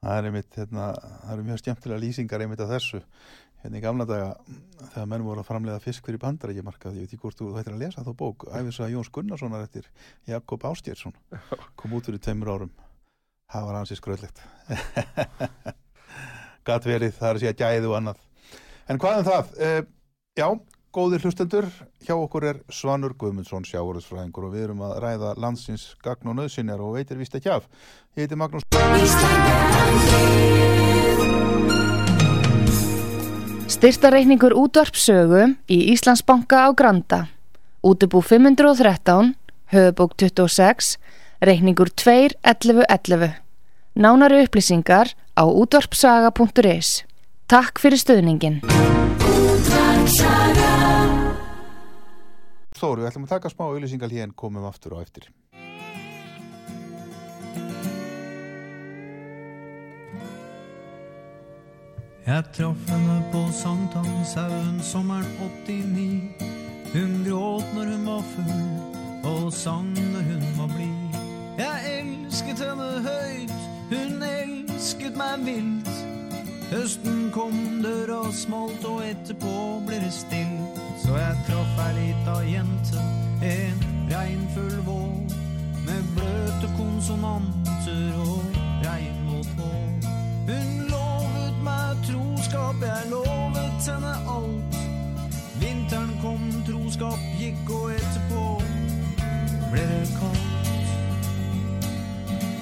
Það 0.00 0.16
er 0.16 0.26
einmitt, 0.30 0.54
hérna, 0.56 0.84
það 0.96 1.32
eru 1.34 1.42
mjög 1.44 1.58
skemmtilega 1.60 2.00
lýsingar 2.00 2.40
einmitt 2.40 2.60
af 2.64 2.70
þessu. 2.70 3.00
Hérna 3.60 3.76
í 3.76 3.82
gamla 3.84 4.06
daga, 4.08 4.30
þegar 4.94 5.08
menn 5.10 5.24
voru 5.26 5.42
að 5.42 5.48
framleiða 5.50 5.82
fisk 5.84 6.06
fyrir 6.08 6.22
bandarækjumarkað, 6.22 6.94
ég 6.96 7.04
veit 7.04 7.10
ekki 7.10 7.20
hvort 7.20 7.36
þú 7.36 7.50
hættir 7.58 7.74
að 7.74 7.82
lesa 7.82 8.04
þá 8.06 8.08
bók, 8.22 8.46
æfisaga 8.48 8.88
Jóns 8.94 9.10
Gunnarssonar 9.12 9.66
eftir 9.66 9.90
Jakob 10.30 10.64
Ástjérsson, 10.70 11.12
kom 11.76 11.98
út 11.98 12.08
fyrir 12.08 12.22
tveimur 12.24 12.48
árum. 12.54 12.72
Það 13.52 13.68
var 13.68 13.78
hansi 13.82 13.98
skröllegt. 14.00 14.40
Gat 16.70 16.88
verið, 16.88 17.12
það 17.18 17.28
er 17.34 17.50
að 17.50 17.60
gæði 17.60 17.90
og 17.90 17.98
annað. 17.98 18.24
En 18.88 19.00
hvað 19.04 19.20
um 19.20 19.28
það? 19.28 19.54
Uh, 19.60 19.80
já, 20.40 20.46
góðir 20.94 21.22
hlustendur, 21.24 21.66
hjá 22.02 22.14
okkur 22.16 22.46
er 22.50 22.60
Svanur 22.72 23.14
Guðmundsson 23.18 23.64
sjáurðsfræðingur 23.68 24.48
og 24.48 24.54
við 24.54 24.64
erum 24.66 24.82
að 24.86 24.96
ræða 25.04 25.34
landsins 25.38 25.94
gagn 26.02 26.32
og 26.32 26.38
nöðsynjar 26.40 26.82
og 26.82 26.96
veitir 26.98 27.20
vist 27.20 27.34
ekki 27.38 27.52
af. 27.54 27.68
Ég 28.18 28.26
heiti 28.26 28.38
Magnús 28.38 28.66
Styrtareikningur 33.70 34.52
útvarpsögu 34.58 35.44
í 35.70 35.78
Íslandsbanka 35.94 36.66
á 36.66 36.68
Granda. 36.74 37.20
Útubú 37.86 38.20
513, 38.20 39.36
höfubók 39.72 40.18
26, 40.18 40.98
reikningur 41.40 41.94
2.11.11. 41.94 43.38
Nánari 43.94 44.42
upplýsingar 44.44 45.14
á 45.38 45.44
útvarpsaga.is. 45.46 47.06
Takk 47.46 47.78
fyrir 47.78 47.98
stöðningin. 48.02 48.60
Þóru, 52.80 53.02
við 53.02 53.10
ætlum 53.10 53.24
að 53.26 53.32
taka 53.34 53.50
smá 53.52 53.66
auðlýsingal 53.66 54.08
hér 54.08 54.22
en 54.24 54.30
komum 54.40 54.64
aftur 54.64 54.94
á 54.96 55.04
eftir. 55.04 55.26
Jeg 62.24 62.44
traff 62.56 62.88
henne 62.88 63.16
på 63.32 63.42
Sankthanshaugen 63.58 64.80
sommeren 64.86 65.28
89. 65.66 66.46
Hun 66.94 67.14
gråt 67.26 67.74
når 67.76 67.92
hun 67.92 68.06
var 68.06 68.24
full, 68.32 68.64
og 69.28 69.52
sang 69.52 69.90
når 70.14 70.28
hun 70.30 70.46
var 70.56 70.72
blid. 70.72 71.18
Jeg 71.60 71.96
elsket 71.98 72.62
henne 72.64 72.90
høyt, 73.04 73.56
hun 73.90 74.24
elsket 74.24 75.18
meg 75.20 75.44
vilt. 75.50 75.92
Høsten 76.70 77.26
kom, 77.34 77.58
døra 77.84 78.22
smalt, 78.32 78.88
og 78.88 79.04
etterpå 79.04 79.56
ble 79.84 80.00
det 80.06 80.14
stilt. 80.14 80.89
Så 81.00 81.16
jeg 81.16 81.36
traff 81.46 81.78
ei 81.86 81.92
lita 81.96 82.34
jente, 82.44 83.02
en 83.42 83.78
regnfull 84.10 84.80
vår, 84.84 85.14
med 85.86 86.10
bløte 86.16 86.68
konsonanter 86.76 88.18
og 88.20 88.58
regnvåt 88.84 89.48
hår. 89.58 89.88
Hun 90.50 90.68
lovet 90.90 91.62
meg 91.64 92.04
troskap, 92.08 92.84
jeg 92.84 93.08
lovet 93.10 93.88
henne 93.88 94.12
alt. 94.34 94.76
Vinteren 95.60 96.12
kom, 96.22 96.44
troskap 96.68 97.24
gikk, 97.40 97.64
og 97.78 97.94
etterpå 97.96 98.44
ble 99.72 99.86
det 99.94 100.04
kaldt. 100.18 100.70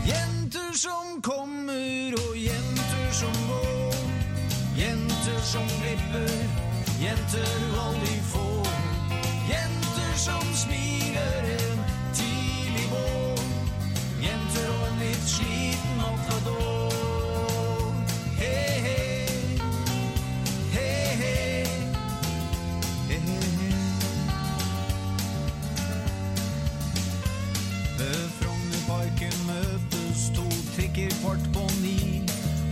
Jenter 0.07 0.73
som 0.85 1.19
kommer, 1.27 2.17
og 2.23 2.39
jenter 2.39 3.13
som 3.23 3.43
går. 3.51 4.01
Jenter 4.79 5.39
som 5.43 5.67
glipper, 5.83 6.58
jenter 7.03 7.79
aldri 7.87 8.21
får. 8.33 8.69
Jenter 9.49 10.13
som 10.17 10.55
smiler 10.55 11.43
en 11.55 11.79
tidlig 12.15 12.87
vår. 12.91 13.43
Jenter 14.23 14.69
og 14.75 14.87
en 14.89 14.99
litt 15.03 15.29
sliten 15.31 16.01
matador. 16.01 17.95
He-he, 18.41 19.27
he-he, 20.75 21.67
he-he. 23.11 23.73
Ved 27.99 28.21
Frognerparken 28.39 29.39
møtes 29.47 30.29
to 30.35 30.49
trikker 30.75 31.15
kvart 31.23 31.51
på 31.55 31.71
ni. 31.83 32.23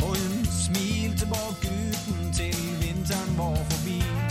Og 0.02 0.16
hun 0.16 0.46
smilte 0.50 1.26
bak 1.30 1.62
til 1.62 1.95
more 3.36 3.54
for 3.54 3.86
me. 3.86 4.25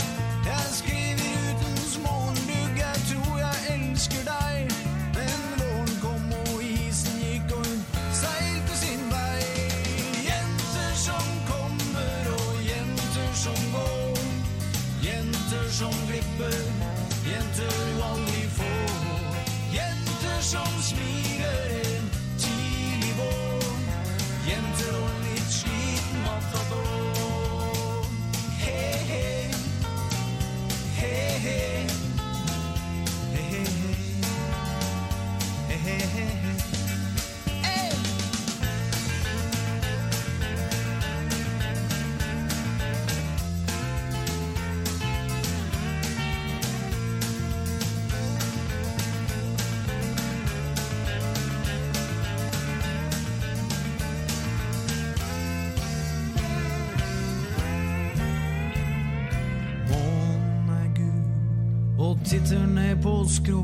Skrå. 63.46 63.58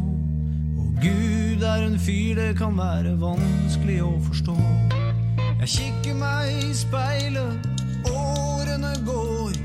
Og 0.78 0.94
Gud 1.02 1.62
er 1.62 1.86
en 1.86 1.98
fyr 1.98 2.34
det 2.34 2.56
kan 2.58 2.76
være 2.78 3.16
vanskelig 3.20 4.02
å 4.02 4.12
forstå. 4.26 4.56
Jeg 5.62 5.68
kikker 5.74 6.14
meg 6.18 6.50
i 6.68 6.74
speilet, 6.74 7.66
årene 8.10 8.92
går. 9.06 9.58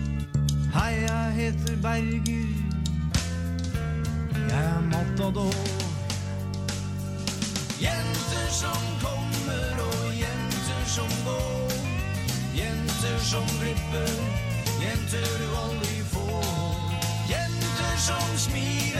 Hei, 0.74 0.94
jeg 1.04 1.36
heter 1.38 1.78
Berger. 1.82 2.50
Jeg 4.48 4.64
er 4.64 4.82
matador. 4.90 5.62
Jenter 7.82 8.50
som 8.62 8.84
kommer 9.04 9.82
og 9.86 10.06
jenter 10.18 10.84
som 10.98 11.14
går. 11.28 11.78
Jenter 12.58 13.18
som 13.32 13.46
glipper, 13.62 14.14
jenter 14.82 15.30
du 15.42 15.50
aldri 15.66 16.02
får. 16.14 16.54
Jenter 17.30 17.98
som 18.10 18.38
smiler 18.48 18.97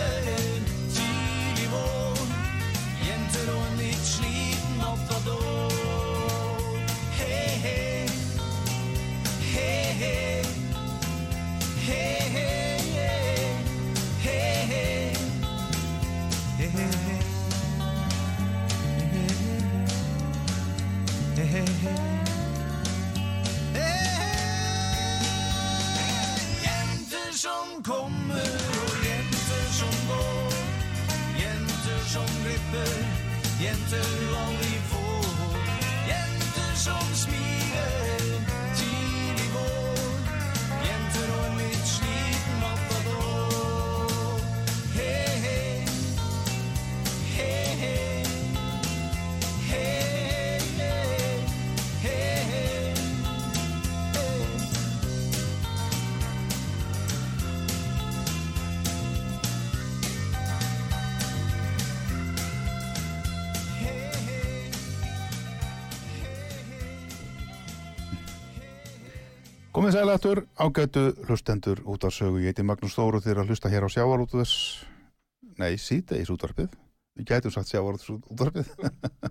Komið 69.88 70.02
sælættur, 70.02 70.40
ágætu 70.60 71.02
hlustendur 71.24 71.80
út 71.88 72.04
af 72.04 72.12
sögu. 72.12 72.42
Ég 72.44 72.52
heiti 72.52 72.64
Magnús 72.68 72.92
Þóru 72.92 73.22
þegar 73.24 73.46
að 73.46 73.52
hlusta 73.54 73.70
hér 73.72 73.86
á 73.88 73.90
sjávarútvöðs, 73.94 74.56
nei, 75.56 75.78
síðdeis 75.80 76.28
útvarpið. 76.28 76.74
Við 77.16 77.30
gætum 77.30 77.54
sagt 77.56 77.72
sjávarútvöðs 77.72 78.26
útvarpið. 78.28 78.74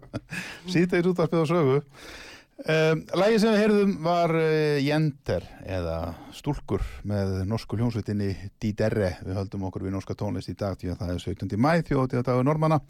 síðdeis 0.72 1.10
útvarpið 1.10 1.44
á 1.44 1.46
sögu. 1.50 1.74
Um, 2.56 3.04
Lægi 3.20 3.42
sem 3.42 3.52
við 3.52 3.60
heyrðum 3.66 3.92
var 4.06 4.32
uh, 4.32 4.80
Jenter 4.80 5.44
eða 5.76 5.98
Stúlkur 6.32 6.88
með 7.04 7.36
norsku 7.52 7.76
hljónsvitinni 7.76 8.32
Díderre. 8.56 9.12
Við 9.28 9.36
höldum 9.42 9.68
okkur 9.68 9.84
við 9.84 9.98
norska 9.98 10.16
tónlist 10.16 10.48
í 10.48 10.56
dag 10.56 10.80
því 10.80 10.94
að 10.94 11.04
það 11.04 11.14
er 11.18 11.22
17. 11.26 11.56
mæ 11.60 11.72
þjóðið 11.84 12.22
að 12.22 12.28
dagur 12.30 12.48
normanna. 12.48 12.80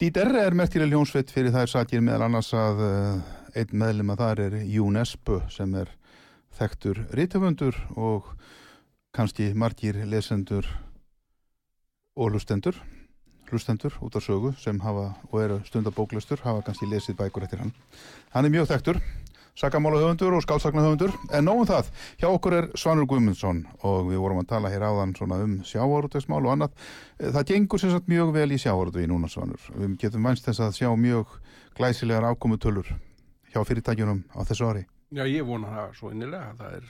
Díderre 0.00 0.48
er 0.48 0.56
merkileg 0.56 0.96
hljónsvit 0.96 1.36
fyrir 1.36 1.52
þær 1.52 1.68
sakir 1.68 2.00
meðal 2.00 2.30
annars 2.30 2.54
að 2.56 2.84
uh, 2.88 3.38
einn 3.52 3.76
meðlum 3.76 4.16
að 4.16 4.24
það 4.24 4.46
er 4.48 4.60
UNESCO 4.88 5.42
sem 5.52 5.82
er 5.84 5.98
þekktur 6.58 7.04
rítöfundur 7.14 7.76
og 7.96 8.32
kannski 9.14 9.52
margir 9.54 9.98
lesendur 10.06 10.66
og 12.18 12.32
hlustendur 12.32 12.78
hlustendur 13.48 13.94
út 14.04 14.16
af 14.16 14.22
sögu 14.22 14.52
sem 14.58 14.80
hafa 14.80 15.14
og 15.30 15.40
eru 15.42 15.60
stundabóklustur 15.64 16.42
hafa 16.44 16.62
kannski 16.66 16.86
lesið 16.86 17.16
bækur 17.16 17.46
eftir 17.46 17.62
hann. 17.62 17.72
Hann 18.34 18.44
er 18.44 18.52
mjög 18.52 18.68
þekktur 18.72 19.00
sakamála 19.58 20.02
höfundur 20.02 20.36
og 20.36 20.42
skálsakna 20.42 20.84
höfundur 20.84 21.14
en 21.32 21.44
nógum 21.44 21.66
það, 21.66 21.88
hjá 22.20 22.28
okkur 22.28 22.58
er 22.58 22.68
Svanur 22.78 23.08
Guðmundsson 23.10 23.64
og 23.82 24.10
við 24.10 24.20
vorum 24.22 24.42
að 24.42 24.50
tala 24.52 24.70
hér 24.70 24.86
áðan 24.86 25.14
um 25.18 25.56
sjávarútegsmál 25.64 26.44
og 26.44 26.52
annað. 26.52 26.76
Það 27.18 27.48
gengur 27.52 27.80
sem 27.80 27.90
sagt 27.90 28.08
mjög 28.08 28.34
vel 28.34 28.52
í 28.52 28.58
sjávarútvegi 28.58 29.08
núna 29.10 29.28
Svanur. 29.28 29.60
Við 29.74 29.96
getum 29.98 30.28
vænst 30.28 30.46
þess 30.46 30.60
að 30.60 30.78
sjá 30.78 30.92
mjög 30.94 31.40
glæsilegar 31.74 32.30
ákomutölur 32.30 32.94
hjá 33.50 33.64
fyrirtækjunum 33.64 34.24
á 34.36 34.40
þessu 34.44 34.70
ári 34.70 34.86
Já, 35.14 35.22
ég 35.24 35.46
vona 35.48 35.70
það 35.72 35.92
svo 35.96 36.10
innilega. 36.12 36.50
Það 36.58 36.74
er 36.78 36.88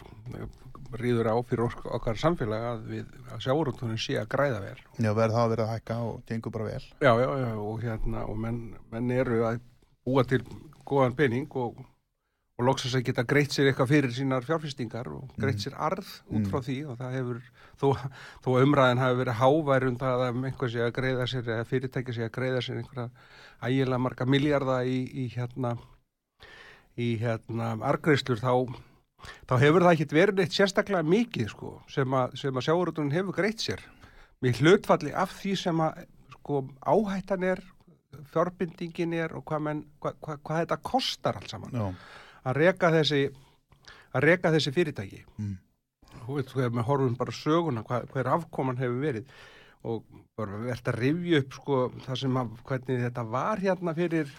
ríður 0.99 1.29
á 1.31 1.35
fyrir 1.47 1.65
ok- 1.69 1.85
okkar 1.99 2.17
samfélag 2.19 2.65
að 2.73 2.87
við 2.91 3.13
að 3.35 3.43
sjáurúttunum 3.45 3.99
sé 4.01 4.17
að 4.19 4.31
græða 4.33 4.61
vel. 4.65 4.81
Já, 5.05 5.11
verð 5.15 5.37
það 5.37 5.45
að 5.45 5.53
vera 5.53 5.67
að 5.67 5.73
hækka 5.75 5.99
og 6.09 6.17
gengur 6.27 6.55
bara 6.55 6.65
vel 6.71 6.85
Já, 7.05 7.13
já, 7.21 7.29
já, 7.45 7.51
og 7.61 7.83
hérna, 7.85 8.25
og 8.27 8.39
menn, 8.41 8.61
menn 8.91 9.11
eru 9.15 9.43
að 9.45 9.61
búa 10.09 10.25
til 10.25 10.41
góðan 10.89 11.15
pening 11.19 11.47
og, 11.61 11.83
og 12.59 12.65
loksast 12.65 12.97
að 12.97 13.05
geta 13.11 13.27
greitt 13.29 13.53
sér 13.53 13.69
eitthvað 13.69 13.91
fyrir 13.93 14.15
sínar 14.17 14.47
fjárfestingar 14.49 15.11
og 15.13 15.29
greitt 15.39 15.61
sér 15.63 15.77
arð 15.77 16.09
út 16.33 16.49
frá 16.49 16.63
því 16.65 16.79
og 16.89 16.97
það 17.03 17.13
hefur, 17.19 17.43
þó, 17.79 17.87
þó 18.47 18.49
umræðin 18.65 19.03
hafi 19.05 19.21
verið 19.21 19.39
hávær 19.43 19.87
um 19.93 20.01
það 20.01 20.25
að 20.31 20.41
einhver 20.49 20.73
sé 20.73 20.83
að 20.89 20.95
greiða 20.97 21.29
sér 21.29 21.53
eða 21.53 21.69
fyrirtæki 21.69 22.17
sé 22.17 22.25
að 22.27 22.35
greiða 22.41 22.65
sér 22.65 22.81
einhverja 22.81 23.11
ægilega 23.69 24.01
marga 24.09 24.27
miljarda 24.27 24.81
í, 24.89 24.99
í 25.13 25.29
hérna 25.37 25.77
í 26.99 27.15
hérna 27.21 27.73
argreislur 27.87 28.41
þá 28.43 28.53
þá 29.49 29.55
hefur 29.63 29.85
það 29.85 29.95
ekkit 29.95 30.15
verið 30.15 30.41
neitt 30.41 30.55
sérstaklega 30.57 31.07
mikið 31.07 31.51
sko, 31.53 31.73
sem 31.91 32.15
að, 32.15 32.37
sem 32.41 32.61
að 32.61 32.67
sjáurútunum 32.69 33.15
hefur 33.15 33.37
greitt 33.39 33.65
sér. 33.65 33.83
Með 34.45 34.63
hlutfalli 34.63 35.13
af 35.19 35.35
því 35.41 35.55
sem 35.59 35.83
að 35.83 36.05
sko, 36.37 36.63
áhættan 36.87 37.47
er 37.49 37.63
fjárbindingin 38.33 39.15
er 39.19 39.35
og 39.37 39.45
hvað, 39.49 39.65
menn, 39.67 39.85
hvað, 40.03 40.19
hvað, 40.25 40.41
hvað 40.47 40.63
þetta 40.63 40.81
kostar 40.91 41.39
allt 41.39 41.53
saman. 41.53 41.75
Já, 41.75 41.87
að 42.49 42.61
reka 42.63 42.93
þessi 42.95 43.23
þessi 44.55 44.75
fyrirtæki. 44.75 45.25
Mm. 45.39 45.57
og 46.27 46.39
veit, 46.39 46.51
þegar 46.53 46.75
við 46.75 46.89
horfum 46.89 47.17
bara 47.19 47.37
söguna 47.37 47.85
hvað, 47.87 48.09
hver 48.15 48.31
afkoman 48.37 48.81
hefur 48.81 49.01
verið. 49.03 49.33
Og 49.89 50.05
bara 50.39 50.63
verðt 50.65 50.89
að 50.91 51.01
rifja 51.03 51.43
upp 51.43 51.59
sko, 51.59 51.81
það 52.07 52.23
sem 52.23 52.39
að 52.41 52.55
hvernig 52.71 53.03
þetta 53.05 53.27
var 53.35 53.63
hérna 53.63 53.95
fyrir 53.95 54.33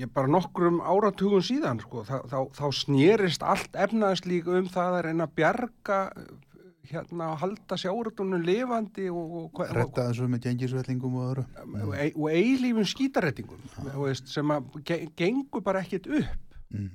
ég 0.00 0.12
bara 0.12 0.30
nokkrum 0.30 0.80
áratugum 0.80 1.42
síðan 1.44 1.82
sko, 1.82 2.04
þá, 2.08 2.16
þá, 2.30 2.38
þá 2.56 2.64
snerist 2.76 3.44
allt 3.44 3.76
efnaðslík 3.76 4.48
um 4.48 4.70
það 4.72 4.96
að 4.98 5.04
reyna 5.08 5.28
að 5.28 5.36
bjarga 5.40 5.98
hérna 6.92 7.28
að 7.32 7.36
halda 7.42 7.78
sjáratunum 7.78 8.42
lifandi 8.44 9.06
og, 9.12 9.20
og, 9.22 9.44
og, 9.52 9.60
retta 9.76 10.08
þessu 10.08 10.26
með 10.30 10.48
gengisvellingum 10.48 11.18
og 11.18 11.28
öðru. 11.28 11.44
Og, 11.84 11.92
e- 11.94 12.14
og 12.16 12.26
eilífum 12.32 12.88
skítarettingum 12.88 13.62
veist, 14.00 14.32
sem 14.32 14.50
að 14.52 14.80
ge 14.88 14.98
gengur 15.18 15.64
bara 15.64 15.84
ekkit 15.84 16.10
upp. 16.10 16.50
Mm. 16.72 16.90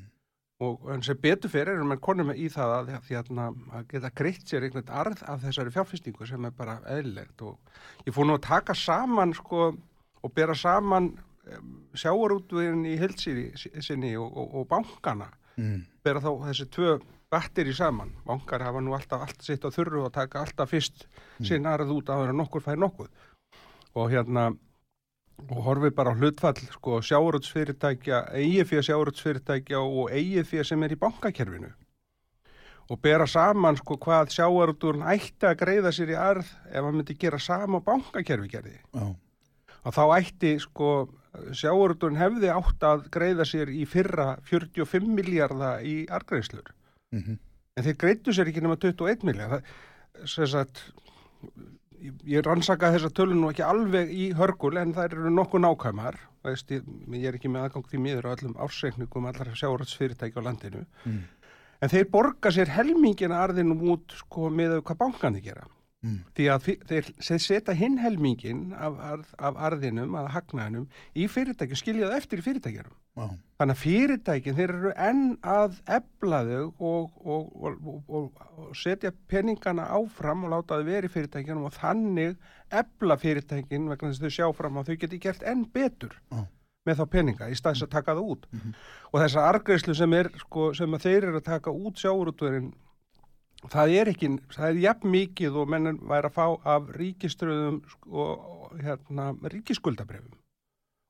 og 0.65 0.87
en 0.89 1.03
sem 1.05 1.17
betur 1.21 1.51
fyrir 1.53 1.75
erum 1.75 1.91
við 1.93 1.99
konum 2.01 2.31
í 2.33 2.47
það 2.49 2.71
að, 2.73 2.87
hérna, 3.11 3.43
að 3.77 3.83
geta 3.91 4.09
greitt 4.17 4.49
sér 4.49 4.63
einhvern 4.65 4.89
arð 4.89 5.19
af 5.29 5.43
þessari 5.43 5.73
fjárfestingu 5.75 6.25
sem 6.25 6.47
er 6.49 6.55
bara 6.57 6.79
eðlilegt. 6.89 7.43
Og 7.45 8.07
ég 8.07 8.15
fór 8.15 8.25
nú 8.25 8.39
að 8.39 8.47
taka 8.47 8.73
saman 8.73 9.35
sko, 9.37 9.67
og 10.25 10.33
bera 10.33 10.55
saman 10.57 11.11
um, 11.13 11.26
sjáarútveginn 11.97 12.85
í 12.85 12.95
hildsýri 12.99 13.51
sinni 13.83 14.15
og, 14.17 14.31
og, 14.37 14.55
og 14.61 14.67
bankana 14.71 15.31
Mm. 15.57 15.87
bera 16.05 16.19
þá 16.21 16.29
þessi 16.45 16.65
tvö 16.69 16.91
batteri 17.33 17.71
saman. 17.73 18.11
Bankar 18.27 18.61
hafa 18.61 18.77
nú 18.77 18.91
alltaf 18.93 19.23
allt 19.25 19.41
sitt 19.41 19.63
á 19.65 19.73
þurru 19.73 20.03
og 20.05 20.11
taka 20.13 20.43
alltaf 20.43 20.69
fyrst 20.69 21.07
sinn 21.41 21.65
arð 21.65 21.89
út 21.95 22.11
að 22.13 22.19
vera 22.27 22.35
nokkur 22.37 22.61
fæði 22.61 22.77
nokkuð. 22.83 23.07
Og 23.97 24.11
hérna 24.11 24.51
og 25.49 25.63
horfið 25.65 25.95
bara 25.97 26.13
á 26.13 26.17
hlutfall 26.19 26.61
sko 26.75 26.99
sjáurútsfyrirtækja, 27.01 28.19
eigið 28.37 28.69
fyrir 28.69 28.85
sjáurútsfyrirtækja 28.85 29.81
og 29.81 30.11
eigið 30.13 30.45
fyrir 30.45 30.69
sem 30.69 30.83
er 30.83 30.93
í 30.93 30.99
bankakerfinu. 31.01 31.73
Og 32.93 33.01
bera 33.01 33.25
saman 33.25 33.81
sko 33.81 33.97
hvað 33.97 34.29
sjáurúturinn 34.37 35.09
ætti 35.09 35.49
að 35.49 35.57
greiða 35.65 35.89
sér 35.89 36.13
í 36.13 36.19
arð 36.21 36.45
ef 36.69 36.83
hann 36.85 36.95
myndi 37.01 37.17
gera 37.17 37.39
sama 37.41 37.81
bankakerfi 37.81 38.47
gerði. 38.53 38.77
Já, 38.93 39.09
að 39.87 39.95
þá 39.97 40.03
ætti 40.19 40.51
sko 40.63 40.91
sjáurúturinn 41.55 42.17
hefði 42.19 42.49
átt 42.53 42.83
að 42.87 43.07
greiða 43.13 43.45
sér 43.47 43.69
í 43.71 43.85
fyrra 43.89 44.33
45 44.49 45.07
miljardar 45.19 45.83
í 45.85 45.99
argreislur 46.09 46.73
mm 47.15 47.37
en 47.77 47.85
þeir 47.85 47.97
greittu 48.01 48.33
sér 48.33 48.49
ekki 48.49 48.61
nema 48.65 48.73
21 48.81 49.21
miljard 49.27 49.61
ég- 52.25 52.45
rannsaka 52.45 52.89
þessa 52.93 53.09
tölun 53.13 53.39
nú 53.41 53.49
ekki 53.51 53.63
alveg 53.65 54.09
í 54.13 54.31
hörgul 54.37 54.77
en 54.81 54.93
það 54.95 55.11
eru 55.11 55.29
nokkuð 55.33 55.61
nákvæmar. 55.63 56.17
Veist, 56.47 56.69
ég, 56.71 56.83
ég 57.13 57.25
er 57.29 57.37
ekki 57.37 57.49
með 57.51 57.67
aðgang 57.67 57.87
því 57.91 57.99
miður 58.01 58.27
á 58.29 58.33
öllum 58.35 58.55
ársreikningum 58.65 59.25
allar 59.29 59.49
sjáratsfyrirtæki 59.57 60.39
á 60.39 60.47
landinu. 60.47 60.85
Mm. 61.05 61.23
en 61.81 61.89
þeir 61.93 62.07
borga 62.09 62.49
sér 62.49 62.71
helmingina 62.73 63.37
arðinum 63.45 63.81
út 63.93 64.13
sko 64.17 64.47
með 64.49 64.79
hvað 64.81 64.97
bankandi 64.97 65.41
gera 65.45 65.67
Mm. 66.05 66.17
Því 66.37 66.45
að 66.53 66.67
þeir, 66.85 67.07
þeir 67.25 67.41
setja 67.41 67.73
hinn 67.73 67.97
helmingin 67.97 68.67
af, 68.77 68.99
af, 69.01 69.29
af 69.49 69.59
arðinum, 69.69 70.13
af 70.19 70.29
hagnaðinum, 70.35 70.85
í 71.17 71.25
fyrirtækjum, 71.31 71.79
skilja 71.79 72.09
það 72.11 72.17
eftir 72.21 72.41
í 72.41 72.45
fyrirtækjunum. 72.45 72.97
Já. 73.17 73.25
Þannig 73.57 73.73
að 73.73 73.81
fyrirtækin, 73.81 74.55
þeir 74.59 74.73
eru 74.75 74.91
enn 75.01 75.23
að 75.41 75.79
ebla 75.89 76.41
þau 76.45 76.67
og, 76.85 77.15
og, 77.25 77.47
og, 77.65 78.03
og, 78.05 78.43
setja 78.77 79.09
peningana 79.31 79.87
áfram 79.97 80.45
og 80.45 80.53
láta 80.53 80.77
þau 80.77 80.85
vera 80.85 81.09
í 81.09 81.13
fyrirtækjunum 81.15 81.65
og 81.65 81.73
þannig 81.79 82.35
ebla 82.69 83.17
fyrirtækin 83.17 83.89
vegna 83.89 84.11
þess 84.11 84.21
að 84.21 84.27
þau 84.27 84.37
sjá 84.37 84.51
fram 84.59 84.77
að 84.77 84.91
þau 84.91 85.01
geti 85.01 85.21
gert 85.23 85.47
enn 85.49 85.65
betur 85.73 86.13
Já. 86.29 86.43
með 86.85 87.01
þá 87.01 87.05
peninga 87.15 87.49
í 87.49 87.57
staðis 87.57 87.87
að 87.87 87.95
taka 87.95 88.13
það 88.19 88.35
út. 88.35 88.45
Og 89.09 89.21
þessa 89.23 89.47
argreislu 89.49 89.97
sem, 89.97 90.13
er, 90.13 90.29
sko, 90.45 90.69
sem 90.77 90.93
að 90.93 91.07
þeir 91.09 91.31
eru 91.31 91.41
að 91.41 91.49
taka 91.49 91.73
út 91.73 92.03
sjáurútverinn, 92.03 92.69
það 93.65 93.93
er 93.99 94.11
ekki, 94.13 94.29
það 94.53 94.69
er 94.69 94.79
jafn 94.83 95.11
mikið 95.13 95.59
og 95.61 95.71
menn 95.73 95.99
væri 96.07 96.29
að 96.29 96.37
fá 96.37 96.45
af 96.75 96.89
ríkiströðum 96.97 97.81
sko, 97.91 98.29
og 98.67 98.79
hérna, 98.83 99.31
ríkiskuldabrefum, 99.53 100.37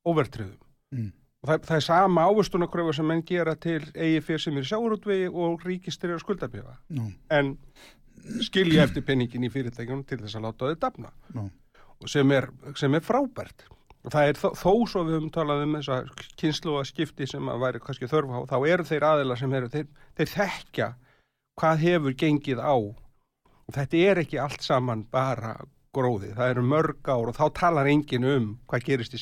overtröðum. 0.07 0.59
Mm. 0.95 1.11
Og 1.43 1.51
það, 1.51 1.67
það 1.67 1.77
er 1.77 1.85
sama 1.85 2.25
ávistunakröfu 2.31 2.95
sem 2.97 3.07
menn 3.11 3.23
gera 3.27 3.53
til 3.61 3.81
eigi 3.93 4.23
fyrir 4.25 4.43
sem 4.43 4.57
er 4.57 4.67
sjáurútvegi 4.67 5.29
og 5.29 5.63
ríkiströður 5.67 6.23
skuldabrifa. 6.23 6.77
Já. 6.89 7.05
En 7.37 7.55
skilja 8.43 8.87
eftir 8.87 9.05
penningin 9.05 9.45
í 9.45 9.51
fyrirtækjunum 9.53 10.05
til 10.07 10.21
þess 10.23 10.39
að 10.39 10.47
láta 10.47 10.69
þau 10.69 10.83
dafna. 10.87 11.11
Já. 11.35 11.43
Og 11.97 12.11
sem 12.13 12.31
er, 12.33 12.49
sem 12.77 12.93
er 12.93 13.05
frábært. 13.05 13.67
Og 14.05 14.13
það 14.13 14.29
er 14.29 14.39
þó, 14.39 14.47
þó 14.55 14.71
svo 14.87 15.03
við 15.03 15.17
höfum 15.17 15.31
talað 15.35 15.65
um 15.65 15.75
þessa 15.77 15.97
kynslu 16.39 16.77
skipti 16.87 17.27
sem 17.27 17.49
að 17.51 17.63
væri 17.65 17.81
kannski 17.83 18.09
þörf 18.09 18.33
á, 18.33 18.39
þá 18.53 18.57
eru 18.71 18.85
þeir 18.87 19.05
aðila 19.07 19.37
sem 19.39 19.55
eru, 19.57 19.69
þeir, 19.73 19.87
þeir 20.15 20.31
þekkja 20.31 20.87
hvað 21.57 21.81
hefur 21.85 22.13
gengið 22.21 22.59
á. 22.61 22.75
Og 23.67 23.73
þetta 23.75 23.97
er 24.11 24.21
ekki 24.23 24.39
allt 24.39 24.61
saman 24.63 25.01
bara 25.11 25.55
gróði. 25.97 26.29
Það 26.37 26.51
eru 26.53 26.63
mörg 26.69 27.09
ár 27.09 27.31
og 27.31 27.35
þá 27.35 27.45
talar 27.57 27.87
enginn 27.89 28.25
um 28.29 28.45
hvað 28.69 28.83
gerist 28.85 29.15
í 29.17 29.19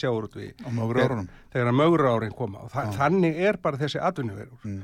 árunum. 1.07 1.29
þegar 1.53 1.71
að 1.71 1.77
mögur 1.79 2.05
árin 2.11 2.35
koma 2.35 2.59
og 2.65 2.71
það, 2.73 2.89
Já. 2.91 2.97
þannig 2.99 3.39
er 3.47 3.57
bara 3.63 3.77
þessi 3.77 4.01
atvinnuverur 4.03 4.59
Mm. 4.65 4.81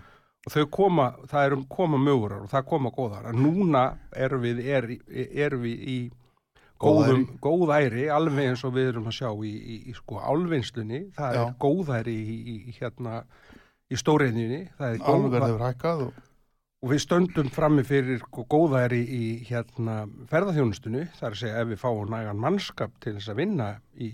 og 0.48 0.54
þau 0.54 0.66
koma, 0.72 1.16
það 1.28 1.46
eru 1.46 1.66
koma 1.70 1.98
mögur 1.98 2.32
og 2.44 2.50
það 2.50 2.66
koma 2.70 2.90
góðar 2.92 3.28
en 3.30 3.36
núna 3.44 3.98
erum 4.16 4.42
við, 4.42 4.64
er, 4.66 4.88
erum 5.36 5.62
við 5.62 5.84
í 5.84 5.98
góðum, 6.82 7.28
góðæri 7.44 8.08
alveg 8.10 8.48
eins 8.50 8.64
og 8.66 8.74
við 8.74 8.88
erum 8.94 9.06
að 9.12 9.18
sjá 9.20 9.30
í, 9.46 9.52
í, 9.52 9.76
í 9.92 9.94
sko 9.94 10.18
álvinnslunni, 10.18 11.12
það 11.18 11.36
Já. 11.36 11.44
er 11.44 11.54
góðæri 11.62 12.16
í, 12.16 12.38
í, 12.56 12.76
hérna 12.80 13.24
í 13.92 14.00
stóriðinni, 14.00 14.64
það 14.80 14.94
er 14.96 14.98
góð, 15.04 15.26
Álverð 15.28 15.48
hefur 15.52 15.66
hækkað 15.68 16.06
og 16.08 16.14
og 16.82 16.90
við 16.90 17.04
stöndum 17.04 17.50
frammi 17.54 17.84
fyrir 17.86 18.20
sko, 18.24 18.46
góðæri 18.50 19.02
í 19.06 19.24
hérna 19.46 20.02
ferðarþjónustunni, 20.32 21.06
það 21.18 21.28
er 21.28 21.36
að 21.36 21.42
segja 21.44 21.62
ef 21.62 21.70
við 21.70 21.82
fáum 21.84 22.12
nægan 22.14 22.42
mannskap 22.42 22.96
til 23.04 23.14
þess 23.18 23.32
að 23.34 23.42
vinna 23.44 23.68
í, 23.94 24.10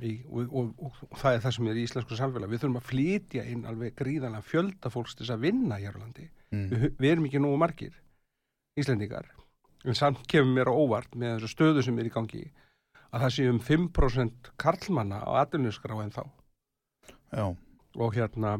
í, 0.00 0.12
og, 0.30 0.48
og, 0.48 0.70
og, 0.80 1.00
og 1.10 1.20
það 1.20 1.36
er 1.36 1.42
það 1.44 1.56
sem 1.58 1.70
er 1.70 1.80
í 1.80 1.84
íslensku 1.84 2.18
samfélag, 2.18 2.52
við 2.52 2.62
þurfum 2.62 2.80
að 2.80 2.88
flytja 2.90 3.44
inn 3.52 3.66
alveg 3.68 3.96
gríðanlega 4.00 4.48
fjölda 4.48 4.92
fólks 4.92 5.16
til 5.16 5.26
þess 5.26 5.36
að 5.36 5.44
vinna 5.44 5.80
hér 5.82 5.98
á 6.00 6.02
landi, 6.02 6.28
mm. 6.54 6.68
við, 6.72 6.86
við 6.96 7.12
erum 7.12 7.28
ekki 7.28 7.42
nógu 7.44 7.60
margir 7.60 8.02
Íslendingar, 8.76 9.28
en 9.88 9.96
samt 9.96 10.24
kemur 10.28 10.52
mér 10.52 10.68
á 10.68 10.76
óvart 10.76 11.14
með 11.16 11.38
þessu 11.38 11.52
stöðu 11.52 11.84
sem 11.84 12.00
er 12.00 12.08
í 12.08 12.12
gangi 12.12 12.42
að 13.12 13.22
það 13.22 13.30
sé 13.36 13.46
um 13.48 13.60
5% 13.64 14.50
karlmanna 14.60 15.20
á 15.24 15.44
atvinnusgrá 15.44 16.00
en 16.02 16.12
þá 16.12 16.24
Já, 17.36 17.46
og 17.96 18.14
hérna, 18.14 18.56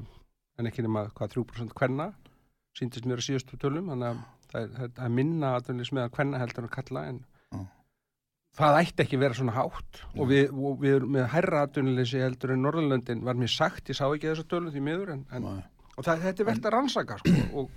en 0.58 0.68
ekki 0.68 0.84
nema 0.84 1.06
hvað 1.16 1.36
3% 1.36 1.74
kvenna, 1.76 2.10
síndist 2.76 3.08
mér 3.08 3.22
að 3.22 3.28
síðustu 3.30 3.58
tölum, 3.60 3.88
þannig 3.92 4.10
að 4.10 4.20
það 4.50 4.60
er, 4.66 4.92
það 4.98 5.06
er 5.06 5.16
minna 5.20 5.54
atvinnlis 5.56 5.92
með 5.94 6.06
að 6.06 6.12
kvenna 6.18 6.42
heldur 6.42 6.66
en 6.66 6.74
kalla 6.74 7.04
en 7.10 7.22
Já. 7.54 7.62
það 8.60 8.80
ætti 8.82 9.06
ekki 9.06 9.18
að 9.18 9.24
vera 9.24 9.38
svona 9.38 9.56
hátt. 9.56 10.02
Og 10.16 10.30
við, 10.32 10.52
og 10.52 10.78
við 10.82 10.98
erum 10.98 11.16
með 11.16 11.26
hærra 11.34 11.64
atvinnlisi 11.66 12.22
heldur 12.22 12.54
en 12.54 12.62
Norðurlöndin 12.66 13.24
var 13.26 13.40
mér 13.40 13.52
sagt, 13.52 13.90
ég 13.90 13.98
sá 13.98 14.06
ekki 14.08 14.30
þessa 14.30 14.46
tölum 14.50 14.74
því 14.74 14.84
miður 14.86 15.16
en, 15.16 15.26
en 15.36 15.50
og 15.96 16.04
það, 16.04 16.22
þetta 16.26 16.42
er 16.42 16.50
verðt 16.50 16.68
að 16.68 16.74
rannsaka 16.76 17.18
sko, 17.22 17.34
og, 17.60 17.70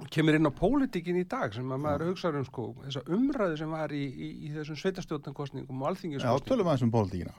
og 0.00 0.10
kemur 0.12 0.36
inn 0.36 0.48
á 0.48 0.52
pólitíkin 0.52 1.20
í 1.20 1.24
dag 1.28 1.54
sem 1.56 1.72
að 1.72 1.84
maður 1.86 2.10
hugsa 2.10 2.34
um 2.36 2.44
sko, 2.48 2.66
þessa 2.84 3.04
umræðu 3.16 3.56
sem 3.62 3.72
var 3.72 3.96
í, 3.96 4.02
í, 4.04 4.28
í 4.48 4.52
þessum 4.58 4.80
sveitastjórnankostningum 4.82 5.80
og 5.80 5.88
Já 5.88 5.92
alþingiskostningum 5.94 6.52
tölum 6.52 6.70
aðeins 6.70 6.86
um 6.86 6.94
pólitíkina. 6.94 7.34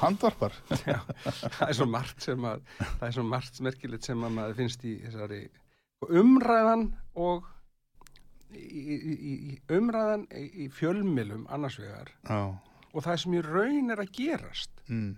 Handvarpar. 0.00 0.54
það 0.70 1.68
er 1.68 1.76
svo 1.78 1.86
margt 1.90 2.22
sem 2.24 2.44
að 2.46 2.62
það 2.80 3.06
er 3.08 3.14
svo 3.16 3.24
margt 3.26 3.60
merkilegt 3.66 4.06
sem 4.08 4.24
að 4.26 4.34
maður 4.36 4.58
finnst 4.60 4.84
í 4.88 4.96
þessari 5.04 5.40
umræðan 6.20 6.86
og 7.20 7.48
í, 8.56 8.64
í, 8.96 9.14
í, 9.30 9.56
umræðan 9.76 10.24
í, 10.34 10.68
fjölmilum 10.74 11.44
annars 11.54 11.76
vegar 11.82 12.10
Já. 12.26 12.40
og 12.90 13.04
það 13.06 13.20
sem 13.24 13.36
í 13.38 13.42
raun 13.46 13.92
er 13.94 14.04
að 14.06 14.14
gerast 14.20 14.76
Mm. 14.90 15.12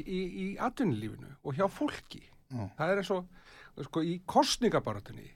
í, 0.00 0.20
í 0.24 0.44
atvinnulífinu 0.64 1.34
og 1.44 1.58
hjá 1.58 1.66
fólki 1.68 2.22
Já. 2.24 2.62
það 2.78 2.92
er 2.94 3.00
eins 3.02 3.10
og 3.12 3.26
sko, 3.84 4.00
í 4.00 4.14
kostningabaratunni 4.24 5.26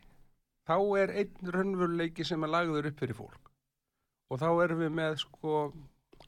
þá 0.65 0.77
er 1.03 1.13
einn 1.21 1.51
raunveruleiki 1.53 2.25
sem 2.25 2.41
er 2.47 2.53
lagður 2.55 2.89
upp 2.89 3.03
fyrir 3.03 3.19
fólk 3.19 3.51
og 4.33 4.41
þá 4.41 4.47
erum 4.65 4.81
við 4.87 4.95
með 4.97 5.19
sko 5.27 5.59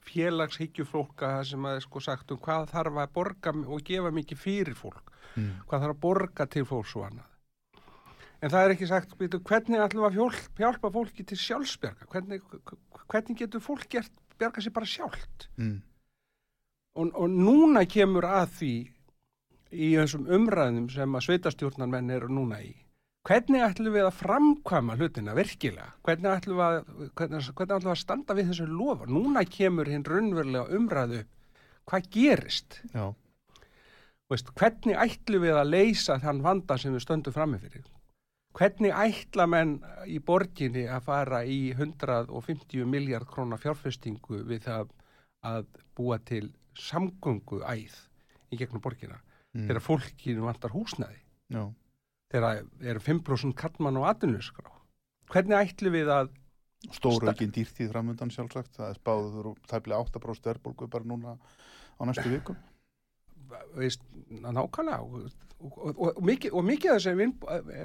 félagshyggjufólka 0.07 1.33
sem 1.47 1.67
að 1.69 1.81
sko 1.85 2.03
sagt 2.05 2.33
um 2.35 2.41
hvað 2.43 2.71
þarf 2.73 3.01
að 3.03 3.15
borga 3.17 3.55
og 3.65 3.83
gefa 3.87 4.13
mikið 4.15 4.43
fyrir 4.43 4.79
fólk. 4.79 5.13
Mm. 5.37 5.51
hvað 5.69 5.83
þarf 5.83 5.95
að 5.95 6.01
borga 6.01 6.47
til 6.49 6.65
fólks 6.65 6.95
og 6.97 7.09
annað. 7.11 7.33
En 8.45 8.53
það 8.53 8.63
er 8.63 8.75
ekki 8.75 8.89
sagt 8.89 9.15
býtu, 9.19 9.41
hvernig 9.45 9.83
ætlum 9.83 10.07
að 10.09 10.19
hjálpa, 10.19 10.61
hjálpa 10.61 10.91
fólki 10.93 11.25
til 11.25 11.39
sjálfsbjarga 11.41 12.09
hvernig, 12.13 12.43
hvernig 13.09 13.39
getur 13.41 13.65
fólk 13.65 13.87
gert 13.93 14.13
bjarga 14.41 14.65
sér 14.65 14.75
bara 14.77 14.89
sjálft? 14.89 15.49
Mm. 15.57 15.81
og, 16.97 17.13
og 17.13 17.33
núna 17.33 17.85
kemur 17.89 18.29
að 18.29 18.53
því 18.61 18.75
í 19.73 19.93
þessum 19.97 20.29
umræðum 20.33 20.89
sem 20.93 21.17
að 21.19 21.27
sveitastjórnarmenn 21.27 22.13
eru 22.17 22.31
núna 22.33 22.61
í 22.65 22.73
hvernig 23.27 23.62
ætlum 23.66 23.95
við 23.97 24.07
að 24.07 24.18
framkvæma 24.20 24.97
hlutina 25.01 25.35
virkilega, 25.35 25.89
hvernig 26.07 26.31
ætlum 26.37 26.61
við 26.61 26.66
að, 26.66 26.77
hvernig, 27.18 27.49
hvernig 27.51 27.77
ætlum 27.77 27.89
við 27.89 27.95
að 27.97 28.03
standa 28.03 28.37
við 28.39 28.51
þessu 28.53 28.66
lofa 28.70 29.09
núna 29.11 29.43
kemur 29.51 29.91
hinn 29.91 30.07
raunverulega 30.07 30.79
umræðu 30.79 31.24
hvað 31.91 32.09
gerist 32.14 32.81
Já. 32.95 33.09
Veist, 34.31 34.49
hvernig 34.59 34.97
ætlum 34.99 35.45
við 35.47 35.59
að 35.61 35.70
leysa 35.74 36.18
þann 36.22 36.43
vanda 36.43 36.79
sem 36.79 36.95
við 36.95 37.05
stöndum 37.07 37.35
frammi 37.35 37.61
fyrir 37.62 37.85
hvernig 38.57 38.95
ætla 38.97 39.45
menn 39.53 39.74
í 40.09 40.16
borginni 40.24 40.87
að 40.89 41.05
fara 41.11 41.43
í 41.45 41.59
150 41.77 42.87
miljard 42.89 43.29
krónar 43.29 43.61
fjárfestingu 43.61 44.41
við 44.49 44.64
það 44.70 44.95
að 45.47 45.66
búa 45.99 46.16
til 46.24 46.47
samgöngu 46.77 47.61
æð 47.66 47.99
í 48.53 48.59
gegnum 48.62 48.83
borgina 48.85 49.20
Mm. 49.57 49.70
þegar 49.70 49.81
fólkinu 49.81 50.43
vantar 50.45 50.72
húsnæði 50.74 51.20
Já. 51.55 51.62
Þegar 52.33 52.64
eru 52.83 53.01
5% 53.05 53.55
kallmann 53.59 53.99
á 54.01 54.03
atvinnusgrá 54.12 54.72
hvernig 55.33 55.59
ætlum 55.70 55.93
við 55.97 56.11
að 56.20 56.35
Stóru 56.93 57.27
ekki 57.33 57.47
dýrtíð 57.51 57.89
framöndan 57.91 58.31
sjálfsagt. 58.31 58.77
Það 58.77 58.91
er 58.93 58.99
spáður 59.01 59.47
og 59.51 59.57
tæplega 59.66 59.99
8% 60.05 60.51
erbólgu 60.53 60.87
bara 60.93 61.09
núna 61.09 61.33
á 61.99 62.03
næstu 62.07 62.29
vikum. 62.31 62.57
veist, 63.74 64.03
nákvæmlega 64.31 64.99
og, 65.01 65.31
og, 65.59 65.79
og, 65.79 65.99
og, 66.12 66.20
mikið, 66.29 66.53
og 66.53 66.64
mikið 66.68 66.93
af 66.93 67.01
þessi 67.01 67.16
vin, 67.18 67.33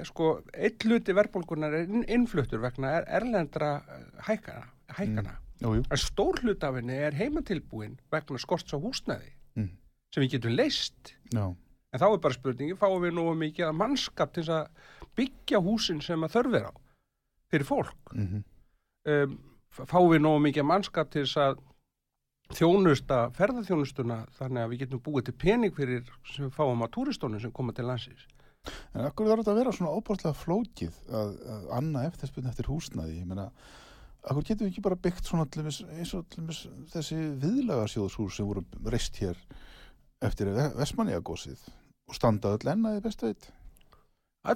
sko, 0.06 0.28
eitt 0.54 0.84
hluti 0.86 1.14
verðbólgunar 1.16 1.74
er 1.80 1.86
inn- 1.88 2.04
innfluttur 2.10 2.60
vegna 2.62 2.92
er 3.00 3.08
erlendra 3.20 3.72
eh, 3.80 4.04
hækana, 4.28 4.66
hækana. 4.98 5.34
Jú. 5.62 5.72
en 5.88 6.00
stór 6.02 6.40
hlut 6.42 6.64
af 6.66 6.74
henni 6.80 6.96
er 7.06 7.14
heimatilbúin 7.14 7.96
vegna 8.12 8.38
skorts 8.42 8.74
á 8.74 8.78
húsnæði 8.82 9.32
Mm. 9.56 9.68
sem 10.14 10.22
við 10.24 10.30
getum 10.36 10.54
leist 10.56 11.14
Já. 11.32 11.54
En 11.92 12.00
þá 12.00 12.06
er 12.08 12.22
bara 12.24 12.36
spurningi, 12.38 12.78
fáum 12.80 13.02
við 13.04 13.16
nú 13.18 13.26
mikið 13.36 13.68
að 13.68 13.78
mannskap 13.80 14.32
til 14.32 14.46
að 14.48 14.70
byggja 15.18 15.60
húsin 15.64 16.00
sem 16.04 16.24
að 16.24 16.38
þörfir 16.38 16.70
á 16.70 16.72
fyrir 17.52 17.68
fólk? 17.68 18.14
Mm 18.16 18.42
um, 19.08 19.36
fáum 19.72 20.10
við 20.12 20.22
nú 20.24 20.32
mikið 20.42 20.64
að 20.64 20.68
mannskap 20.68 21.12
til 21.12 21.24
að 21.40 21.60
þjónusta, 22.52 23.18
ferðarþjónustuna 23.38 24.18
þannig 24.36 24.62
að 24.62 24.72
við 24.72 24.82
getum 24.82 25.02
búið 25.06 25.28
til 25.28 25.36
pening 25.40 25.74
fyrir 25.76 26.02
sem 26.28 26.46
við 26.46 26.56
fáum 26.56 26.84
á 26.84 26.92
túristónum 26.92 27.40
sem 27.40 27.52
koma 27.54 27.72
til 27.72 27.86
landsins? 27.88 28.26
En 28.92 29.06
akkur 29.06 29.26
þarf 29.26 29.42
þetta 29.42 29.54
að 29.54 29.60
vera 29.62 29.72
svona 29.74 29.94
óbúrslega 29.96 30.38
flókið 30.38 30.98
að, 31.10 31.32
að 31.54 31.70
anna 31.78 32.04
eftir 32.06 32.30
spurning 32.30 32.52
eftir 32.52 32.68
húsnæði. 32.70 33.16
Ég 33.22 33.30
meina, 33.30 33.48
akkur 34.22 34.44
getum 34.44 34.66
við 34.66 34.74
ekki 34.74 34.84
bara 34.84 35.00
byggt 35.06 35.30
svona 35.30 35.46
allumis, 35.48 35.80
eins 35.96 36.12
og 36.14 36.26
allumis, 36.28 36.60
þessi 36.92 37.18
viðlagarsjóðshús 37.42 38.38
sem 38.38 38.50
voru 38.50 38.66
reist 38.92 39.18
hér 39.22 39.40
eftir 40.22 40.52
Vestmanniagósið 40.52 41.64
og 42.12 42.18
standa 42.20 42.52
öll 42.58 42.68
ennaði 42.76 43.02
bestu 43.08 43.30
veit. 43.32 43.48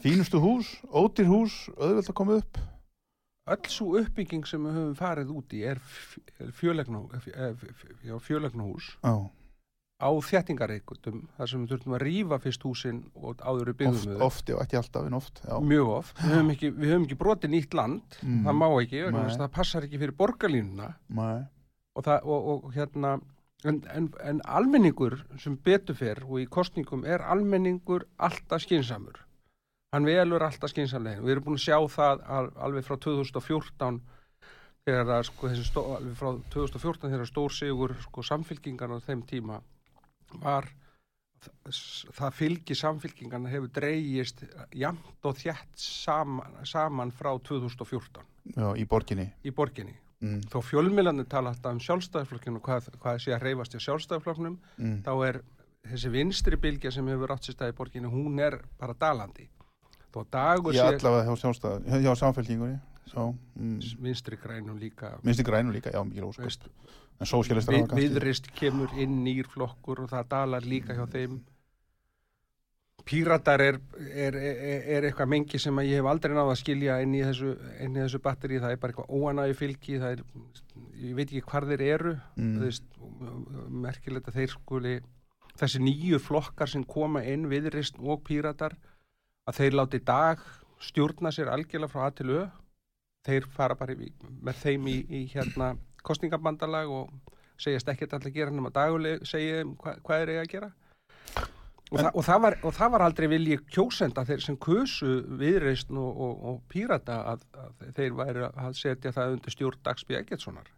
Fínustu 0.02 0.40
hús, 0.42 0.68
ódýr 0.90 1.28
hús, 1.30 1.57
auðvelt 1.78 2.11
að 2.11 2.16
koma 2.18 2.40
upp. 2.42 2.59
öll 3.46 3.68
svo 3.70 3.92
uppbygging 4.00 4.42
sem 4.50 4.64
við 4.66 4.74
höfum 4.74 4.94
farið 4.98 5.28
út 5.30 5.52
í 5.54 5.61
er 5.70 5.78
fjölegna, 6.59 7.04
fjölegna 8.26 8.64
hús 8.66 8.88
Já, 9.04 9.12
á 10.02 10.09
þéttingareikutum 10.28 11.20
þar 11.36 11.48
sem 11.52 11.62
við 11.62 11.70
þurftum 11.76 11.94
að 11.96 12.02
rífa 12.02 12.38
fyrst 12.42 12.66
húsin 12.66 12.98
og 13.14 13.38
áður 13.46 13.70
við 13.70 13.78
byggðum 13.84 14.24
oft, 14.26 14.50
já, 14.50 14.59
ekki 14.64 14.80
alltaf 14.80 15.07
en 15.07 15.14
oft 15.20 15.38
já. 15.46 15.54
mjög 15.62 15.92
oft, 16.00 16.18
við 16.24 16.34
höfum 16.34 16.50
ekki, 16.57 16.72
við 16.74 16.90
höfum 16.92 17.07
ekki 17.07 17.20
brotið 17.22 17.54
nýtt 17.54 17.78
land, 17.78 18.18
Mm. 18.26 18.42
það 18.48 18.59
má 18.59 18.66
ekki 18.82 19.04
það 19.38 19.48
passar 19.54 19.86
ekki 19.86 20.02
fyrir 20.02 20.16
borgarlínuna 20.18 20.90
og, 21.94 22.02
það, 22.04 22.26
og, 22.26 22.50
og 22.66 22.74
hérna 22.74 23.14
en, 23.64 23.80
en, 23.92 24.09
en 24.20 24.40
almenningur 24.44 25.18
sem 25.40 25.57
betur 25.57 25.96
fer 25.96 26.22
og 26.26 26.40
í 26.42 26.48
kostningum 26.50 27.07
er 27.09 27.24
almenningur 27.24 28.07
alltaf 28.16 28.64
skynsamur. 28.66 29.22
Hann 29.94 30.09
velur 30.09 30.44
alltaf 30.44 30.72
skynsamlegin 30.72 31.24
við 31.24 31.36
erum 31.36 31.46
búin 31.46 31.61
að 31.61 31.66
sjá 31.68 31.78
það 31.94 32.24
al, 32.38 32.46
alveg 32.68 32.86
frá 32.86 32.98
2014 33.00 34.00
þegar 34.86 35.12
að 35.16 35.28
sko, 35.30 35.52
stó, 35.66 35.84
alveg 35.96 36.18
frá 36.18 36.32
2014 36.54 37.14
þegar 37.14 37.30
stór 37.30 37.54
sigur 37.54 37.96
sko, 38.04 38.26
samfylkingan 38.26 38.98
á 38.98 38.98
þeim 39.07 39.22
tíma 39.26 39.61
var 40.42 40.68
það, 41.40 41.80
það 42.18 42.40
fylgi 42.40 42.78
samfylkingan 42.78 43.48
hefur 43.50 43.72
dreigist 43.78 44.42
jamt 44.74 45.28
og 45.30 45.38
þjætt 45.38 45.78
saman, 45.80 46.59
saman 46.66 47.14
frá 47.14 47.32
2014 47.38 48.34
Já, 48.57 48.68
í 48.78 48.84
borginni. 48.86 49.30
Í 49.42 49.54
borginni 49.54 49.96
mm. 50.23 50.47
þó 50.53 50.59
fjölmiðlarnir 50.64 51.29
tala 51.31 51.53
alltaf 51.53 51.77
um 51.77 51.83
sjálfstæðarflokkinu 51.85 52.61
og 52.61 52.67
hvað, 52.69 52.91
hvað 53.03 53.21
sé 53.25 53.35
að 53.37 53.47
reyfast 53.49 53.77
í 53.77 53.83
sjálfstæðarflokknum 53.87 54.59
Mm. 54.77 54.99
þá 55.07 55.12
er 55.29 55.41
þessi 55.87 56.11
vinstri 56.12 56.59
bylgja 56.61 56.91
sem 56.93 57.07
hefur 57.09 57.33
átt 57.35 57.47
sér 57.47 57.57
stað 57.57 57.73
í 57.73 57.77
borginni 57.79 58.11
hún 58.11 58.41
er 58.43 58.59
bara 58.81 58.95
dalandi 58.99 59.49
þó 60.14 60.25
dagur 60.33 60.75
sé 60.75 60.85
allavega 60.85 61.25
hjá 61.29 61.41
sjálfstæð 61.43 61.89
hjá 62.05 62.12
samfélkingunni 62.23 62.79
mm. 63.14 63.81
vinstri 64.03 64.39
grænum 64.41 64.79
líka 64.81 65.17
minnst 65.23 65.41
í 65.41 65.47
grænu 65.47 65.73
líka, 65.73 65.93
já, 65.95 66.03
ósköp 66.03 66.49
veist, 66.49 66.69
en 67.21 67.27
sósjálistar 67.27 67.77
hafa 67.77 67.93
kannski 67.93 68.09
viðrist 68.09 68.51
kemur 68.57 68.93
inn 68.99 69.23
nýr 69.25 69.49
flokkur 69.49 70.05
og 70.05 70.11
það 70.11 70.33
dalar 70.33 70.67
líka 70.67 70.97
hjá 70.97 71.07
þeim 71.12 71.39
Píratar 73.07 73.62
er, 73.62 73.76
er, 74.11 74.34
er, 74.34 74.86
er 74.96 75.04
eitthvað 75.07 75.28
mengi 75.30 75.59
sem 75.62 75.76
að 75.78 75.86
ég 75.92 76.00
hef 76.00 76.09
aldrei 76.11 76.32
náða 76.34 76.57
að 76.57 76.59
skilja 76.59 76.96
inn 77.04 77.12
í 77.14 77.20
þessu, 77.22 77.52
inn 77.84 77.94
í 77.94 78.00
þessu 78.02 78.18
batteri, 78.24 78.59
það 78.59 78.72
er 78.74 78.80
bara 78.82 78.94
eitthvað 78.94 79.12
óanægi 79.20 79.57
fylgi, 79.61 79.98
það 80.02 80.16
er, 80.16 80.22
ég 81.04 81.12
veit 81.14 81.26
ekki 81.28 81.44
hvar 81.52 81.66
þeir 81.70 81.84
eru, 81.86 82.14
Mm. 82.36 82.57
veist, 82.64 82.88
merkilegt 83.86 84.26
að 84.32 84.40
þeir 84.40 84.50
skuli, 84.57 84.94
þessi 85.61 85.80
nýju 85.86 86.18
flokkar 86.20 86.68
sem 86.68 86.82
koma 86.84 87.22
inn, 87.24 87.46
viðrist 87.48 88.00
og 88.02 88.24
píratar, 88.26 88.74
að 89.46 89.61
þeir 89.61 89.78
láti 89.78 90.00
dag 90.04 90.42
stjórna 90.82 91.30
sér 91.32 91.48
algjörlega 91.54 91.92
frá 91.92 92.09
A 92.09 92.11
til 92.11 92.30
Ö, 92.34 92.42
þeir 93.26 93.46
fara 93.54 93.74
bara 93.78 93.94
í, 93.94 94.11
með 94.42 94.59
þeim 94.64 94.90
í, 94.90 94.96
í 95.09 95.22
hérna 95.30 95.76
kostningabandalag 96.02 96.90
og 96.90 97.14
segjast 97.59 97.88
ekkert 97.88 98.18
allir 98.18 98.34
gera 98.34 98.50
nema 98.50 98.74
daguleg, 98.74 99.22
segja 99.26 99.62
þeim 99.62 99.76
hva, 99.78 99.94
hvað 100.02 100.26
er 100.26 100.34
ég 100.34 100.42
að 100.42 100.50
gera. 100.57 100.72
Og, 101.87 102.01
þa 102.01 102.11
og, 102.11 102.22
það 102.26 102.41
var, 102.43 102.57
og 102.66 102.72
það 102.74 102.89
var 102.93 103.03
aldrei 103.07 103.26
vilji 103.30 103.57
kjósenda 103.70 104.24
þeir 104.26 104.41
sem 104.43 104.57
kusu 104.59 105.20
viðreist 105.39 105.93
og, 105.95 106.09
og, 106.26 106.41
og 106.51 106.57
pírata 106.72 107.20
að, 107.34 107.45
að 107.62 107.84
þeir 107.99 108.16
væri 108.18 108.49
að 108.49 108.72
setja 108.80 109.12
það 109.14 109.37
undir 109.37 109.55
stjórn 109.55 109.84
Dagsby 109.87 110.18
Eggertssonar 110.18 110.72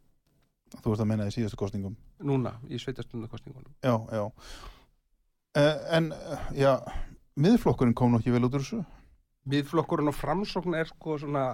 Þú 0.69 0.93
veist 0.93 1.01
að 1.01 1.09
menna 1.09 1.29
í 1.31 1.33
síðastu 1.33 1.57
kostningum 1.57 1.95
núna 2.29 2.59
í 2.69 2.77
sveitastundarkostningunum. 2.83 3.73
Já, 3.81 3.95
já 4.13 4.25
uh, 4.27 5.79
En, 5.97 6.11
uh, 6.13 6.51
já 6.53 6.75
miðflokkurinn 7.41 7.97
kom 7.97 8.13
nú 8.13 8.21
ekki 8.21 8.35
vel 8.35 8.45
út 8.45 8.59
úr 8.59 8.67
þessu 8.67 8.83
Miðflokkurinn 9.49 10.13
og 10.13 10.19
framsókn 10.19 10.77
er 10.77 10.91
sko 10.91 11.17
svona 11.23 11.47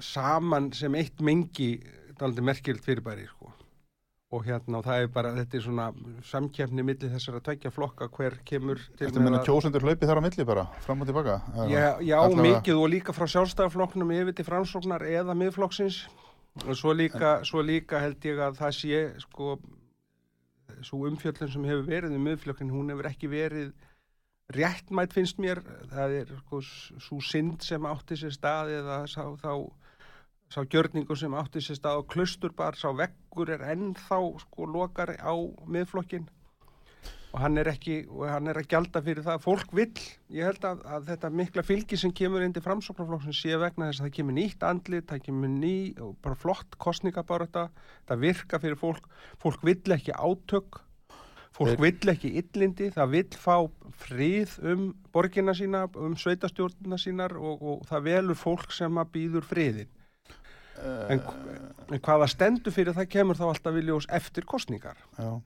saman 0.00 0.68
sem 0.76 0.94
eitt 1.00 1.22
mengi 1.24 1.78
daldi 2.20 2.44
merkild 2.44 2.82
fyrirbæri 2.84 3.24
sko. 3.30 3.54
Og 4.30 4.44
hérna 4.46 4.78
og 4.78 4.84
það 4.86 5.00
er 5.02 5.08
bara 5.10 5.30
þetta 5.34 5.56
er 5.58 5.62
svona 5.64 5.86
samkefni 6.28 6.84
milli 6.86 7.08
þessara 7.10 7.40
tveggja 7.42 7.72
flokka 7.74 8.06
hver 8.14 8.36
kemur 8.46 8.78
til 8.94 9.08
Þetta 9.08 9.22
menna 9.24 9.40
að- 9.40 9.48
kjósendur 9.48 9.82
hlaupi 9.82 10.06
þar 10.06 10.20
á 10.22 10.26
milli 10.26 10.44
bara 10.46 10.64
fram 10.86 11.00
og 11.02 11.08
tilbaka? 11.08 11.40
Já, 11.66 11.98
já 11.98 12.18
mikið 12.38 12.78
og 12.78 12.88
líka 12.92 13.12
frá 13.16 13.26
sjálfstæðarflokknum 13.26 14.12
yfir 14.14 14.36
til 14.38 14.44
framsóknar 14.46 15.02
eða 15.02 15.34
miðflokksins. 15.34 16.06
Og 16.66 16.74
svo 16.78 16.94
líka, 16.94 17.42
svo 17.44 17.62
líka 17.62 17.98
held 18.00 18.20
ég 18.22 18.38
að 18.38 18.56
það 18.58 18.72
sé 18.78 19.20
sko 19.20 19.58
svo 20.82 21.02
umfjöllun 21.10 21.50
sem 21.52 21.64
hefur 21.64 21.86
verið 21.90 22.14
í 22.14 22.22
miðflokkin 22.22 22.70
hún 22.70 22.90
hefur 22.94 23.10
ekki 23.10 23.28
verið 23.28 23.72
réttmætt 24.54 25.12
finnst 25.12 25.38
mér. 25.42 25.58
Það 25.90 26.14
er 26.22 26.26
sko 26.46 26.60
svo 26.62 27.18
synd 27.20 27.62
sem 27.62 27.82
átti 27.82 28.14
sér 28.14 28.30
stað 28.34 28.70
eða 28.78 29.06
sá, 29.10 29.26
þá 29.42 29.70
sá 30.50 30.64
gjörningur 30.66 31.18
sem 31.18 31.34
átti 31.38 31.62
sér 31.62 31.78
stað 31.78 32.02
á 32.02 32.08
klusturbar, 32.10 32.74
sá 32.74 32.90
veggur 32.90 33.52
er 33.54 33.62
ennþá 33.70 34.18
sko 34.42 34.66
lokar 34.66 35.14
á 35.22 35.30
miðflokkin 35.70 36.26
og 37.30 37.38
hann 37.38 37.60
er 37.62 37.68
ekki 37.70 38.00
og 38.10 38.24
hann 38.26 38.50
er 38.50 38.58
að 38.58 38.66
gjalda 38.72 39.00
fyrir 39.06 39.22
það. 39.22 39.42
Fólk 39.44 39.70
vill, 39.78 40.00
ég 40.34 40.48
held 40.48 40.64
að, 40.66 40.80
að 40.82 41.04
þetta 41.12 41.30
mikla 41.38 41.62
fylgi 41.62 41.98
sem 42.00 42.10
kemur 42.10 42.42
inn 42.42 42.54
til 42.56 42.64
framsóknarflokksins 42.64 43.42
sé 43.44 43.54
vegna 43.62 43.92
þess 43.92 44.02
að 44.02 44.08
það 44.08 44.16
kemur 44.16 44.36
nýtt 44.40 44.66
andlit 44.66 45.06
það 45.12 45.22
kemur 45.28 45.52
ný 45.54 45.74
og 46.02 46.16
bara 46.26 46.38
flott 46.42 46.74
kostningabarata, 46.82 47.68
það 48.10 48.24
virka 48.26 48.58
fyrir 48.58 48.80
fólk. 48.80 49.06
Fólk 49.38 49.62
vill 49.62 49.94
ekki 49.94 50.16
átök. 50.18 50.80
Fólk 51.54 51.76
Þeir- 51.76 51.84
vill 51.86 52.12
ekki 52.16 52.32
illindi. 52.42 52.90
Það 52.98 53.14
vill 53.14 53.38
fá 53.38 53.56
frið 54.02 54.58
um 54.72 54.84
borgina 55.14 55.54
sína, 55.54 55.86
um 55.94 56.18
sveitastjórnina 56.18 56.98
sínar 56.98 57.38
og, 57.38 57.62
og 57.62 57.86
það 57.86 58.06
velur 58.10 58.42
fólk 58.42 58.74
sem 58.74 58.98
að 58.98 59.14
býður 59.14 59.46
friðin 59.46 59.94
en, 60.80 61.22
en 61.90 62.02
hvaða 62.02 62.28
stendur 62.30 62.74
fyrir 62.74 62.96
það 62.96 63.10
kemur 63.12 63.38
þá 63.38 63.46
alltaf 63.50 63.76
viljós 63.76 64.08
eftir 64.20 64.46
kostningar 64.48 64.98
Já. 65.18 65.40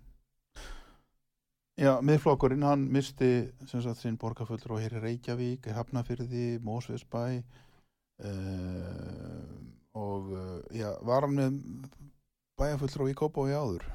Já, 1.74 1.99
miðflokkurinn, 2.07 2.62
hann 2.62 2.85
misti 2.95 3.51
sem 3.66 3.80
sagt 3.82 3.99
sinn 3.99 4.18
borgarfullur 4.20 4.76
og 4.76 4.82
hér 4.85 4.95
í 4.95 5.01
Reykjavík, 5.03 5.66
Hafnafyrði, 5.74 6.61
Mósveðsbæ 6.62 7.22
uh, 8.22 9.57
og 9.99 10.30
já, 10.70 10.93
var 11.03 11.26
hann 11.26 11.35
með 11.35 11.59
bæjarfullur 12.62 13.11
í 13.11 13.16
Kópói 13.18 13.51
áður? 13.59 13.89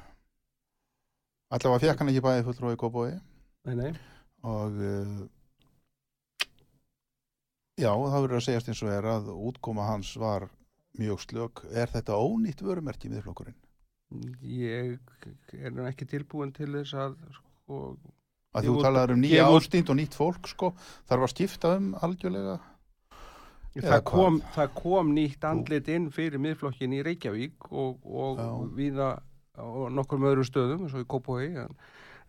Allavega 1.56 1.86
fekk 1.86 2.02
hann 2.02 2.12
ekki 2.12 2.24
bæjarfullur 2.28 2.76
í 2.76 2.80
Kópói 2.84 3.10
nei, 3.16 3.74
nei. 3.80 3.90
og 4.44 4.76
uh, 4.76 5.24
já, 7.80 7.90
það 7.96 8.20
verður 8.26 8.38
að 8.42 8.46
segjast 8.50 8.68
eins 8.68 8.84
og 8.84 8.92
er 8.92 9.08
að 9.16 9.32
útkoma 9.32 9.88
hans 9.88 10.12
var 10.20 10.50
mjög 10.98 11.20
slök. 11.26 11.64
Er 11.72 11.90
þetta 11.92 12.18
ónýtt 12.18 12.62
vörumerki 12.64 13.10
miðflokkurinn? 13.12 13.58
ég 14.42 14.98
er 15.54 15.70
nú 15.70 15.84
ekki 15.86 16.06
tilbúin 16.10 16.50
til 16.54 16.72
þess 16.72 16.96
að 16.98 17.12
sko, 17.36 17.82
Að 18.50 18.66
þú 18.66 18.72
talaður 18.82 19.12
um 19.14 19.20
nýja 19.22 19.44
út- 19.46 19.60
ástínd 19.60 19.90
og 19.92 19.96
nýtt 20.00 20.16
fólk 20.18 20.48
sko, 20.50 20.72
þarf 21.06 21.22
að 21.22 21.30
skipta 21.30 21.76
um 21.78 21.92
algjörlega 22.02 22.56
það, 23.78 24.02
kom, 24.10 24.40
það 24.56 24.72
kom 24.74 25.12
nýtt 25.14 25.46
andlit 25.46 25.88
inn 25.94 26.10
fyrir 26.10 26.42
miðflokkin 26.42 26.96
í 26.96 27.04
Reykjavík 27.06 27.70
og, 27.70 28.02
og 28.02 28.72
viða 28.74 29.20
og 29.60 29.90
nokkur 29.94 30.26
öðrum 30.32 30.48
stöðum 30.48 30.86
eins 30.86 30.96
og 30.96 31.04
í 31.04 31.08
Kópói 31.10 31.46
en, 31.62 31.76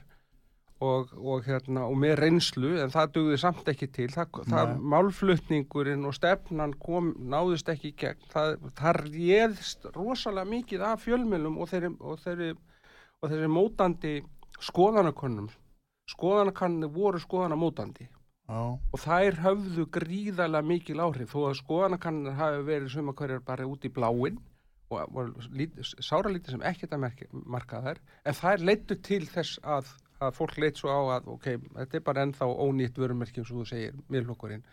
og, 0.84 1.14
og 1.18 1.46
hérna 1.48 1.86
og 1.90 1.96
með 1.98 2.16
reynslu 2.22 2.74
en 2.84 2.92
það 2.94 3.14
dugði 3.18 3.38
samt 3.42 3.70
ekki 3.72 3.88
til. 3.96 4.08
Það, 4.14 4.42
það 4.52 4.74
málflutningurinn 4.94 6.06
og 6.06 6.16
stefnan 6.18 6.74
kom, 6.82 7.14
náðist 7.34 7.70
ekki 7.74 7.94
í 7.94 7.96
gegn. 8.04 8.28
Það, 8.34 8.58
það 8.78 9.00
réðst 9.06 9.88
rosalega 9.96 10.52
mikið 10.52 10.88
af 10.90 11.06
fjölmjölum 11.06 11.58
og 11.62 11.72
þeirri, 11.72 11.94
og 12.00 12.20
þeirri, 12.26 12.52
og 13.22 13.32
þeirri 13.34 13.54
mótandi 13.54 14.14
skoðanakönnum 14.68 15.50
skoðanakannir 16.08 16.92
voru 16.94 17.20
skoðanamótandi. 17.20 18.08
Já, 18.48 18.60
og 18.80 19.02
þær 19.04 19.42
höfðu 19.44 19.86
gríðarlega 19.92 20.64
mikil 20.64 21.02
áhrif. 21.04 21.34
Þó 21.34 21.50
að 21.50 21.58
skoðanakannir 21.60 22.38
hafi 22.38 22.62
verið 22.70 22.94
suma 22.94 23.16
hverjar 23.18 23.42
bara 23.44 23.68
út 23.68 23.84
í 23.84 23.92
bláin 23.92 24.38
og 24.88 25.34
lít- 25.52 25.76
sáralítið 26.00 26.54
sem 26.56 26.62
ekkert 26.64 26.94
að 26.96 27.02
marka 27.44 27.82
þær 27.84 27.98
en 28.24 28.38
þær 28.38 28.62
leittu 28.70 28.96
til 29.04 29.26
þess 29.28 29.60
að, 29.60 29.90
að 30.24 30.36
fólk 30.40 30.58
leitt 30.62 30.82
svo 30.82 30.94
á 30.94 31.02
að 31.18 31.30
ok, 31.36 31.48
þetta 31.78 32.00
er 32.00 32.06
bara 32.10 32.26
ennþá 32.26 32.50
ónýtt 32.66 33.00
vörumerkjum 33.02 33.48
svo 33.48 33.62
þú 33.62 33.70
segir, 33.70 33.96
miðlokkurinn 34.14 34.66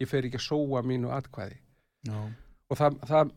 ég 0.00 0.10
fer 0.10 0.26
ekki 0.26 0.40
að 0.40 0.48
sóa 0.48 0.82
mínu 0.86 1.12
atkvæði. 1.14 1.58
Já, 2.08 2.18
og 2.72 2.78
það, 2.78 2.94
það 3.08 3.32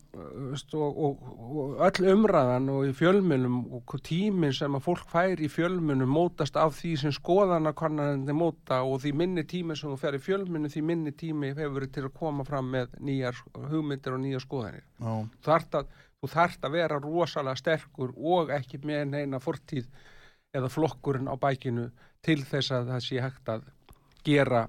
veist, 0.50 0.74
og, 0.76 1.00
og, 1.04 1.26
og 1.60 1.82
öll 1.86 2.08
umræðan 2.14 2.70
og 2.72 2.86
í 2.88 2.94
fjölmunum 2.96 3.58
og 3.76 3.94
tíminn 4.06 4.54
sem 4.56 4.78
að 4.78 4.86
fólk 4.86 5.04
fær 5.12 5.42
í 5.42 5.50
fjölmunum 5.52 6.10
mótast 6.12 6.56
af 6.60 6.78
því 6.78 6.92
sem 7.02 7.14
skoðana 7.14 7.74
kannandi 7.76 8.36
móta 8.36 8.80
og 8.86 9.02
því 9.04 9.12
minni 9.20 9.44
tími 9.48 9.76
sem 9.76 9.92
þú 9.92 9.98
fer 10.00 10.16
í 10.16 10.22
fjölmunum 10.24 10.72
því 10.72 10.84
minni 10.88 11.12
tími 11.12 11.52
hefur 11.52 11.76
verið 11.76 11.94
til 11.98 12.06
að 12.08 12.16
koma 12.22 12.48
fram 12.48 12.72
með 12.72 12.96
nýjar 13.10 13.42
hugmyndir 13.68 14.16
og 14.16 14.22
nýjar 14.24 14.46
skoðanir. 14.46 14.86
Já, 15.04 15.14
þú 15.36 15.50
þarft 15.50 15.80
að, 15.82 15.96
að 16.70 16.76
vera 16.78 17.00
rosalega 17.04 17.60
sterkur 17.60 18.16
og 18.16 18.54
ekki 18.56 18.80
með 18.88 19.04
neina 19.12 19.42
fortíð 19.42 19.90
eða 20.56 20.72
flokkurinn 20.72 21.30
á 21.30 21.34
bækinu 21.38 21.90
til 22.24 22.40
þess 22.46 22.74
að 22.74 22.92
það 22.92 23.06
sé 23.06 23.22
hægt 23.22 23.52
að 23.52 23.70
gera 24.26 24.66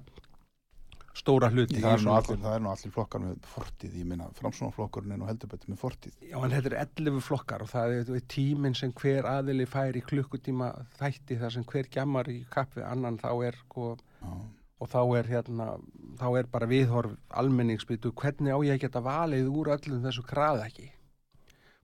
stóra 1.18 1.48
hluti. 1.50 1.80
Það 1.82 1.94
er 1.96 2.04
nú 2.04 2.12
allir, 2.14 2.44
allir 2.70 2.92
flokkar 2.94 3.22
með 3.22 3.38
fortið, 3.50 3.96
ég 4.00 4.08
minna, 4.08 4.28
framsónaflokkurinn 4.38 5.14
er 5.14 5.20
nú 5.20 5.28
heldur 5.28 5.50
betur 5.50 5.72
með 5.72 5.80
fortið. 5.82 6.18
Já, 6.22 6.36
en 6.38 6.54
þetta 6.54 6.70
er 6.70 6.76
11 6.84 7.24
flokkar 7.26 7.64
og 7.64 7.72
það 7.72 7.96
er 8.02 8.28
tíminn 8.34 8.76
sem 8.78 8.92
hver 9.00 9.26
aðili 9.30 9.66
fær 9.68 9.98
í 9.98 10.04
klukkutíma 10.06 10.70
þætti 11.00 11.40
þar 11.40 11.56
sem 11.56 11.66
hver 11.72 11.90
gjammar 11.96 12.30
í 12.32 12.38
kapp 12.52 12.78
við 12.78 12.86
annan 12.86 13.18
þá 13.22 13.30
er 13.48 13.58
sko, 13.64 13.88
Já. 14.22 14.36
og 14.78 14.92
þá 14.92 15.00
er 15.20 15.32
hérna, 15.32 15.70
þá 16.20 16.28
er 16.42 16.52
bara 16.52 16.70
viðhorf 16.70 17.18
almenningsbyttu, 17.42 18.14
hvernig 18.14 18.54
á 18.54 18.58
ég 18.68 18.78
að 18.78 18.86
geta 18.86 19.02
valið 19.02 19.50
úr 19.50 19.74
öllum 19.74 20.06
þessu 20.06 20.26
kraðaki 20.28 20.92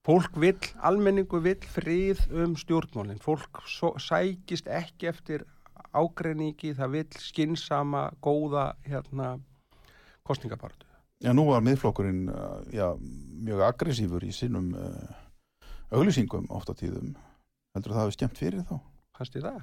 fólk 0.04 0.38
vill, 0.40 0.60
almenningu 0.84 1.40
vill 1.44 1.64
frið 1.74 2.24
um 2.44 2.56
stjórnmálinn 2.60 3.22
fólk 3.22 3.62
svo, 3.68 3.94
sækist 3.98 4.68
ekki 4.68 5.10
eftir 5.12 5.46
ágreiningi, 5.94 6.74
það 6.74 6.96
vill 6.98 7.20
skinsama, 7.22 8.08
góða 8.22 8.72
hérna, 8.86 9.36
kostningabartu 10.26 10.88
Já, 11.24 11.30
nú 11.32 11.46
var 11.48 11.62
miðflokkurinn 11.64 12.26
uh, 12.28 12.58
já, 12.74 12.90
mjög 13.46 13.62
aggressífur 13.64 14.24
í 14.26 14.32
sinnum 14.34 14.74
uh, 14.76 15.12
auglýsingum 15.94 16.50
oft 16.52 16.68
á 16.68 16.74
tíðum. 16.76 17.14
Heldur 17.72 17.94
það 17.94 18.02
hafi 18.02 18.16
skemmt 18.18 18.40
fyrir 18.40 18.66
þá? 18.68 18.74
fannst 19.14 19.38
ég 19.38 19.46
það? 19.46 19.62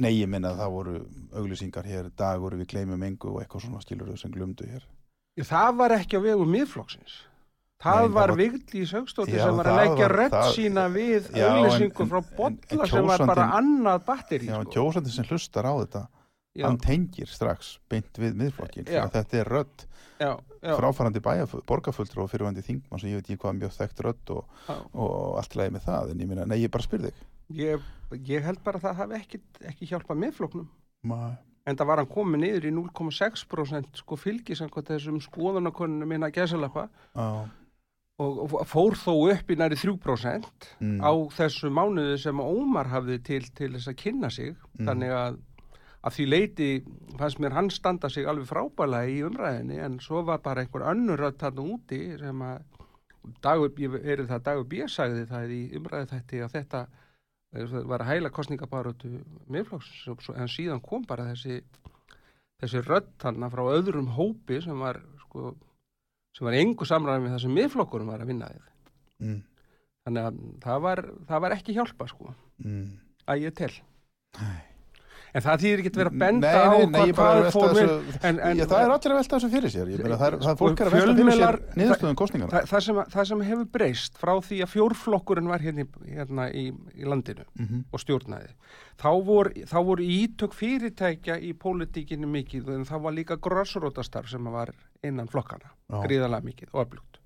Nei, 0.00 0.12
ég 0.20 0.30
minna 0.30 0.52
að 0.52 0.60
það 0.62 0.74
voru 0.76 0.94
auglýsingar 1.40 1.88
hér, 1.88 2.10
dagur 2.16 2.56
við 2.60 2.70
gleymum 2.72 3.02
engu 3.04 3.32
og 3.32 3.40
eitthvað 3.42 3.66
svona 3.66 3.82
skilur 3.84 4.12
sem 4.20 4.32
glumdu 4.32 4.68
hér. 4.68 4.86
Það 5.40 5.72
var 5.80 5.94
ekki 5.96 6.20
á 6.20 6.24
vegu 6.24 6.46
miðflokksins. 6.46 7.16
Það 7.80 8.00
Nei, 8.04 8.12
var 8.12 8.30
Vigdís 8.36 8.90
Sögstóttir 8.92 9.38
Já, 9.38 9.46
sem 9.46 9.56
var 9.56 9.68
að 9.70 9.78
leggja 9.80 10.08
það- 10.34 10.50
sína 10.52 10.82
við 10.92 11.28
en- 11.32 12.10
frá 12.10 12.20
en 12.82 12.86
sem 12.90 13.06
var 13.08 13.26
bara 13.30 13.46
annað 13.56 14.04
batteri. 14.04 14.46
Já, 14.50 14.58
sko. 14.62 14.70
kjósandi 14.74 15.08
sem 15.14 15.24
hlustar 15.24 15.64
á 15.64 15.72
þetta, 15.80 16.02
já, 16.54 16.66
hann 16.66 16.76
tengir 16.78 17.26
strax 17.32 17.78
beint 17.88 18.12
við 18.20 18.34
miðflokkin. 18.36 18.84
Þetta 18.84 19.34
er 19.40 19.48
já, 20.20 20.36
fráfarandi 20.76 21.20
borgarfulltur 21.64 22.20
og 22.26 22.30
fyrirvændi 22.30 22.60
þingmann 22.66 23.00
sem 23.00 23.08
ég 23.10 23.14
veit 23.22 23.30
ekki 23.30 23.40
hvað 23.40 23.58
mjög 23.62 23.72
þekkt 23.80 24.04
rödd 24.04 24.30
og, 24.36 24.44
og 24.92 25.38
allt 25.40 25.54
leiði 25.56 25.72
með 25.78 25.84
það. 25.88 26.10
En 26.10 26.18
ég 26.18 26.28
minna, 26.28 26.44
nei, 26.44 26.58
ég 26.60 26.70
bara 26.70 26.84
spyr 26.84 27.00
þig. 27.08 27.14
Ég, 27.50 27.80
ég 28.28 28.42
held 28.44 28.62
bara 28.62 28.78
að 28.78 28.82
það 28.90 28.96
hafi 28.96 29.14
ekki, 29.22 29.40
ekki 29.72 29.88
hjálpað 29.88 30.20
miðflokknum. 30.26 30.68
Ma, 31.02 31.30
En 31.66 31.76
það 31.76 31.86
var 31.86 31.96
hann 32.00 32.06
komið 32.08 32.40
niður 32.40 32.64
í 32.64 32.70
0,6% 32.72 33.96
sko 34.00 34.16
fylgi 34.16 34.54
samkvæmt 34.56 34.88
þessum 34.94 35.18
skoðanakonunum 35.20 36.08
minna 36.08 36.30
gæsalappa 36.32 36.88
á, 37.14 37.44
og, 38.20 38.56
fór 38.68 38.96
þó 39.00 39.12
upp 39.32 39.52
í 39.52 39.56
næri 39.58 39.78
3% 39.80 40.48
mm, 40.80 40.98
á 41.00 41.12
þessu 41.36 41.70
mánuði 41.72 42.18
sem 42.20 42.42
Ómar 42.42 42.90
hafði 42.92 43.20
til, 43.24 43.44
til 43.56 43.72
þess 43.76 43.92
að 43.92 44.02
kynna 44.04 44.30
sig 44.32 44.56
Mm. 44.80 44.86
þannig 44.86 45.10
að 45.12 45.38
að 46.00 46.14
því 46.16 46.26
leiti 46.30 46.68
fannst 47.20 47.40
mér 47.42 47.52
hann 47.52 47.68
standa 47.72 48.08
sig 48.08 48.24
alveg 48.28 48.48
frábælega 48.48 49.10
í 49.12 49.18
umræðinni 49.26 49.80
en 49.84 49.98
svo 50.00 50.22
var 50.24 50.40
bara 50.44 50.64
einhver 50.64 50.86
önnur 50.88 51.20
rödd 51.20 51.36
þarna 51.42 51.66
úti 51.74 52.00
sem 52.20 52.44
að 52.46 52.62
dagur, 53.44 53.72
ég 53.76 53.96
er 54.00 54.24
það 54.30 54.44
dagur 54.46 54.68
B 54.70 54.86
sagði 54.88 55.26
það 55.28 55.52
í 55.52 55.60
umræði 55.76 56.08
þetta 56.14 56.44
að 56.46 56.54
þetta 56.56 56.82
eh, 57.52 57.74
var 57.92 58.04
að 58.04 58.12
hæla 58.14 58.32
kostningabarótu 58.32 59.12
miðflokks 59.52 60.30
en 60.36 60.48
síðan 60.48 60.80
kom 60.84 61.04
bara 61.08 61.28
þessi 61.34 61.60
þessi 62.62 62.84
rödd 62.86 63.12
þarna 63.20 63.50
frá 63.52 63.64
öðrum 63.74 64.14
hópi 64.16 64.60
sem 64.64 64.80
var 64.80 65.02
sko 65.26 65.52
sem 66.36 66.48
var 66.48 66.58
engu 66.60 66.88
samræðum 66.88 67.26
með 67.26 67.36
það 67.36 67.44
sem 67.44 67.54
miðflokkurum 67.58 68.10
var 68.12 68.24
að 68.24 68.32
vinna 68.32 68.50
þig 68.54 68.66
mm, 69.26 69.38
þannig 70.06 70.26
að 70.30 70.40
það 70.64 70.82
var, 70.88 71.06
það 71.28 71.46
var 71.46 71.54
ekki 71.58 71.76
hjálpa 71.76 72.10
sko 72.10 72.34
mm. 72.64 72.90
að 73.26 73.46
ég 73.46 73.56
tel 73.58 73.72
Nei. 74.38 74.60
en 75.34 75.44
það 75.44 75.64
þýðir 75.64 75.82
ekki 75.82 75.90
að 75.90 76.00
vera 76.00 76.12
að 76.12 76.20
benda 76.22 76.50
nei, 76.50 76.60
á 76.60 76.70
nei, 76.70 76.86
nei, 76.86 77.00
hvað, 77.00 77.12
bara 77.18 77.40
er 77.42 77.56
fór 77.56 77.80
Já, 77.80 78.64
það 78.70 78.76
er 78.80 78.94
allir 78.94 79.14
að 79.14 79.18
velta 79.18 79.34
þessu 79.36 79.50
fyrir 79.50 79.72
sér. 79.74 79.90
Meina, 79.90 80.18
það 80.20 80.26
er, 80.28 80.36
það 80.44 80.52
er 80.52 80.60
fólk 80.60 80.82
að 80.84 80.92
velta 80.94 81.14
fyrir 81.18 81.40
sér 81.40 81.58
niðurstöðum 81.80 82.18
kostningarna. 82.20 82.52
það, 82.54 82.70
það, 82.70 82.84
sem, 82.86 83.00
það 83.14 83.28
sem 83.30 83.44
hefur 83.48 83.68
breyst 83.74 84.20
frá 84.22 84.32
því 84.46 84.60
að 84.64 84.72
fjórflokkurinn 84.76 85.50
var 85.50 85.64
hérna, 85.66 85.86
hérna 86.06 86.46
í, 86.54 86.68
í 86.94 87.10
landinu 87.10 87.46
Mm 87.50 87.66
-hmm. 87.66 87.82
og 87.90 88.00
stjórnaði 88.00 88.54
þá 89.00 89.10
voru, 89.26 89.64
þá 89.66 89.78
voru 89.84 90.06
ítök 90.06 90.54
fyrirtækja 90.54 91.36
í 91.42 91.50
pólitíkinu 91.58 92.30
mikið 92.30 92.70
en 92.76 92.86
það 92.88 93.02
var 93.04 93.16
líka 93.16 93.36
grossrótastarf 93.36 94.30
sem 94.30 94.44
var 94.44 94.70
innan 95.06 95.28
flokkana, 95.28 95.72
gríðalega 95.88 96.44
mikið 96.44 96.74
og 96.74 96.84
öflugt 96.84 97.20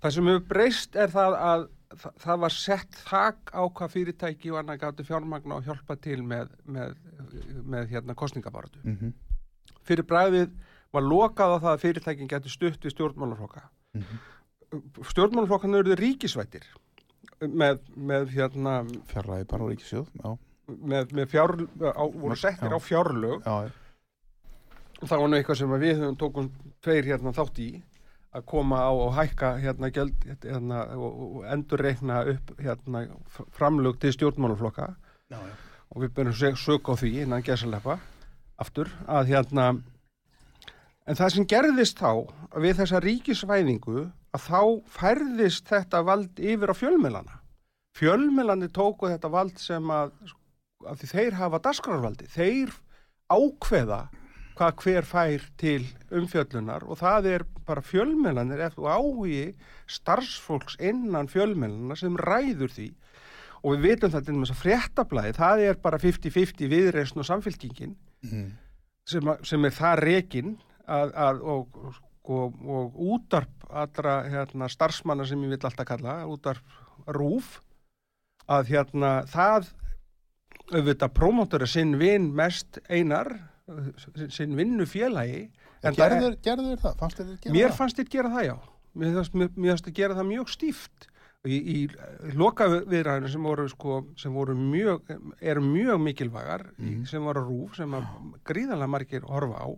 Það 0.00 0.14
sem 0.14 0.28
hefur 0.30 0.44
breyst 0.48 0.96
er 0.96 1.12
það 1.12 1.34
að 1.44 1.64
það, 1.98 2.36
var 2.44 2.54
sett 2.54 2.98
þak 3.08 3.52
á 3.52 3.62
hvað 3.66 3.94
fyrirtæki 3.94 4.52
og 4.52 4.60
annað 4.60 4.82
gáttu 4.84 5.06
fjármagna 5.06 5.58
og 5.58 5.66
hjálpa 5.66 5.96
til 6.00 6.20
með, 6.24 6.52
með, 6.64 6.94
með 7.66 7.88
hérna 7.94 8.16
kostningabaratu. 8.16 8.80
Mm 8.84 8.96
-hmm. 8.96 9.12
Fyrir 9.84 10.06
bræðið 10.06 10.52
var 10.94 11.02
lokað 11.06 11.56
á 11.56 11.58
það 11.58 11.72
að 11.72 11.82
fyrirtækin 11.84 12.30
getur 12.30 12.54
stutt 12.54 12.84
við 12.84 12.94
stjórnmálaflokka. 12.94 13.62
Mm 13.94 14.02
-hmm. 14.02 15.04
Stjórnmálaflokkan 15.10 15.74
eruðu 15.74 15.98
ríkisvættir 15.98 16.64
með, 17.40 17.80
með 17.96 18.30
hérna 18.36 18.84
Fjarlægi 19.10 19.44
bara 19.50 19.64
á 19.64 19.70
ríkisjóð. 19.70 20.08
Já, 20.24 20.38
með, 20.68 21.12
með 21.12 21.26
fjár, 21.26 21.50
á, 21.90 22.04
voru 22.14 22.36
settir 22.36 22.72
á 22.72 22.78
fjárlög 22.78 23.42
já, 23.44 23.50
og 23.50 23.70
það 25.04 25.22
var 25.22 25.30
nú 25.30 25.38
eitthvað 25.38 25.60
sem 25.60 25.72
við 25.80 25.96
höfum 26.00 26.18
tókum 26.20 26.50
tveir 26.84 27.08
hérna 27.08 27.32
þátt 27.36 27.60
í 27.62 27.70
að 28.30 28.46
koma 28.46 28.78
á 28.78 28.90
og 28.94 29.14
hækka 29.16 29.54
hérna, 29.58 29.90
gjöld, 29.90 30.26
hérna 30.44 30.84
og, 30.94 31.40
endurreikna 31.50 32.20
upp 32.30 32.52
hérna 32.60 33.04
framlög 33.56 33.98
til 33.98 34.12
stjórnmálaflokka. 34.14 34.92
Já, 35.30 35.38
já. 35.38 35.54
og 35.90 36.02
við 36.04 36.14
byrjum 36.14 36.36
sök, 36.38 36.58
sök 36.58 36.90
á 36.90 36.94
því 37.00 37.10
innan 37.24 37.42
gæsaleppa 37.42 37.98
aftur 38.60 38.90
að 39.06 39.32
hérna 39.32 39.66
en 41.06 41.18
það 41.18 41.34
sem 41.34 41.48
gerðist 41.50 41.98
þá 41.98 42.30
við 42.62 42.78
þessa 42.82 43.02
ríkisvæðingu 43.02 44.04
að 44.06 44.46
þá 44.46 44.62
færðist 44.86 45.70
þetta 45.70 46.02
vald 46.06 46.38
yfir 46.38 46.70
á 46.70 46.74
fjölmilana 46.78 47.40
fjölmilani 47.98 48.70
tóku 48.70 49.10
þetta 49.10 49.30
vald 49.32 49.58
sem 49.58 49.90
að, 49.90 50.12
að 50.86 51.04
þeir 51.10 51.38
hafa 51.40 51.60
dasgrarvaldi, 51.64 52.28
þeir 52.30 52.72
ákveða 53.30 54.04
hvað 54.60 54.82
hver 54.84 55.06
fær 55.08 55.44
til 55.60 55.86
umfjöllunar 56.12 56.84
og 56.84 57.00
það 57.00 57.28
er 57.32 57.44
bara 57.66 57.84
fjölmilanir 57.84 58.60
eftir 58.66 58.90
áhugi 58.92 59.44
starfsfólks 59.88 60.76
innan 60.84 61.30
fjölmilana 61.32 61.96
sem 61.96 62.18
ræður 62.20 62.74
því 62.76 62.90
og 63.64 63.74
við 63.74 63.86
vitum 63.86 64.12
þetta 64.12 64.32
um 64.32 64.44
þess 64.44 64.54
að 64.54 64.60
fréttablaði, 64.62 65.32
það 65.36 65.62
er 65.68 65.80
bara 65.84 65.98
50-50 66.00 66.70
viðreysn 66.72 67.20
og 67.20 67.28
samfélkingin 67.28 67.96
Mm. 68.20 68.50
sem, 69.08 69.28
sem 69.48 69.64
er 69.64 69.72
það 69.72 70.00
rekin 70.04 70.50
að, 70.84 71.12
að, 71.16 71.38
og, 71.40 71.76
og, 72.28 72.58
og 72.68 72.98
útarp 73.14 73.64
allra 73.70 74.18
hérna, 74.28 74.68
starfsmanna 74.68 75.24
sem 75.24 75.40
ég 75.46 75.54
vil 75.54 75.58
alltaf 75.64 75.88
kalla, 75.88 76.18
útarp 76.28 76.60
rúf, 77.08 77.62
að 78.44 78.74
hérna 78.74 79.12
það 79.30 79.70
auðvitað 80.70 81.14
prómóttur 81.16 81.64
er 81.64 81.72
sinn 81.72 81.96
vinn 81.96 82.28
mest 82.36 82.76
einar, 82.92 83.32
sinn 84.28 84.56
vinnu 84.58 84.86
félagi. 84.86 85.50
En 85.82 85.92
er- 85.92 85.96
Gerður, 85.96 86.36
gerður 86.44 86.80
það? 86.82 86.98
Fannst 87.00 87.18
þér 87.20 87.26
þér 87.30 87.40
gera 87.44 87.54
Mér 87.54 87.68
það? 87.70 87.76
fannst 87.78 87.96
þér 88.00 88.10
gera 88.16 88.28
það 88.34 88.44
já. 88.50 88.56
Mér 89.00 89.14
fannst, 89.14 89.34
þér 89.86 89.94
gera 90.00 90.14
það 90.18 90.28
mjög 90.34 90.48
stíft. 90.56 91.06
Í, 91.48 91.56
í 91.56 92.34
loka 92.36 92.66
viðræðinu 92.68 93.30
sem 93.32 93.42
voru 93.48 93.64
sko, 93.72 93.94
sem 94.20 94.34
voru 94.36 94.52
mjög, 94.54 95.06
eru 95.40 95.62
mjög 95.64 96.02
mikilvægar, 96.04 96.66
í, 96.84 97.06
sem 97.08 97.22
voru 97.24 97.40
rúf, 97.46 97.76
sem 97.78 97.94
að 97.96 98.04
gríðanlega 98.44 98.90
margir 98.92 99.22
horfa 99.24 99.62
á. 99.64 99.68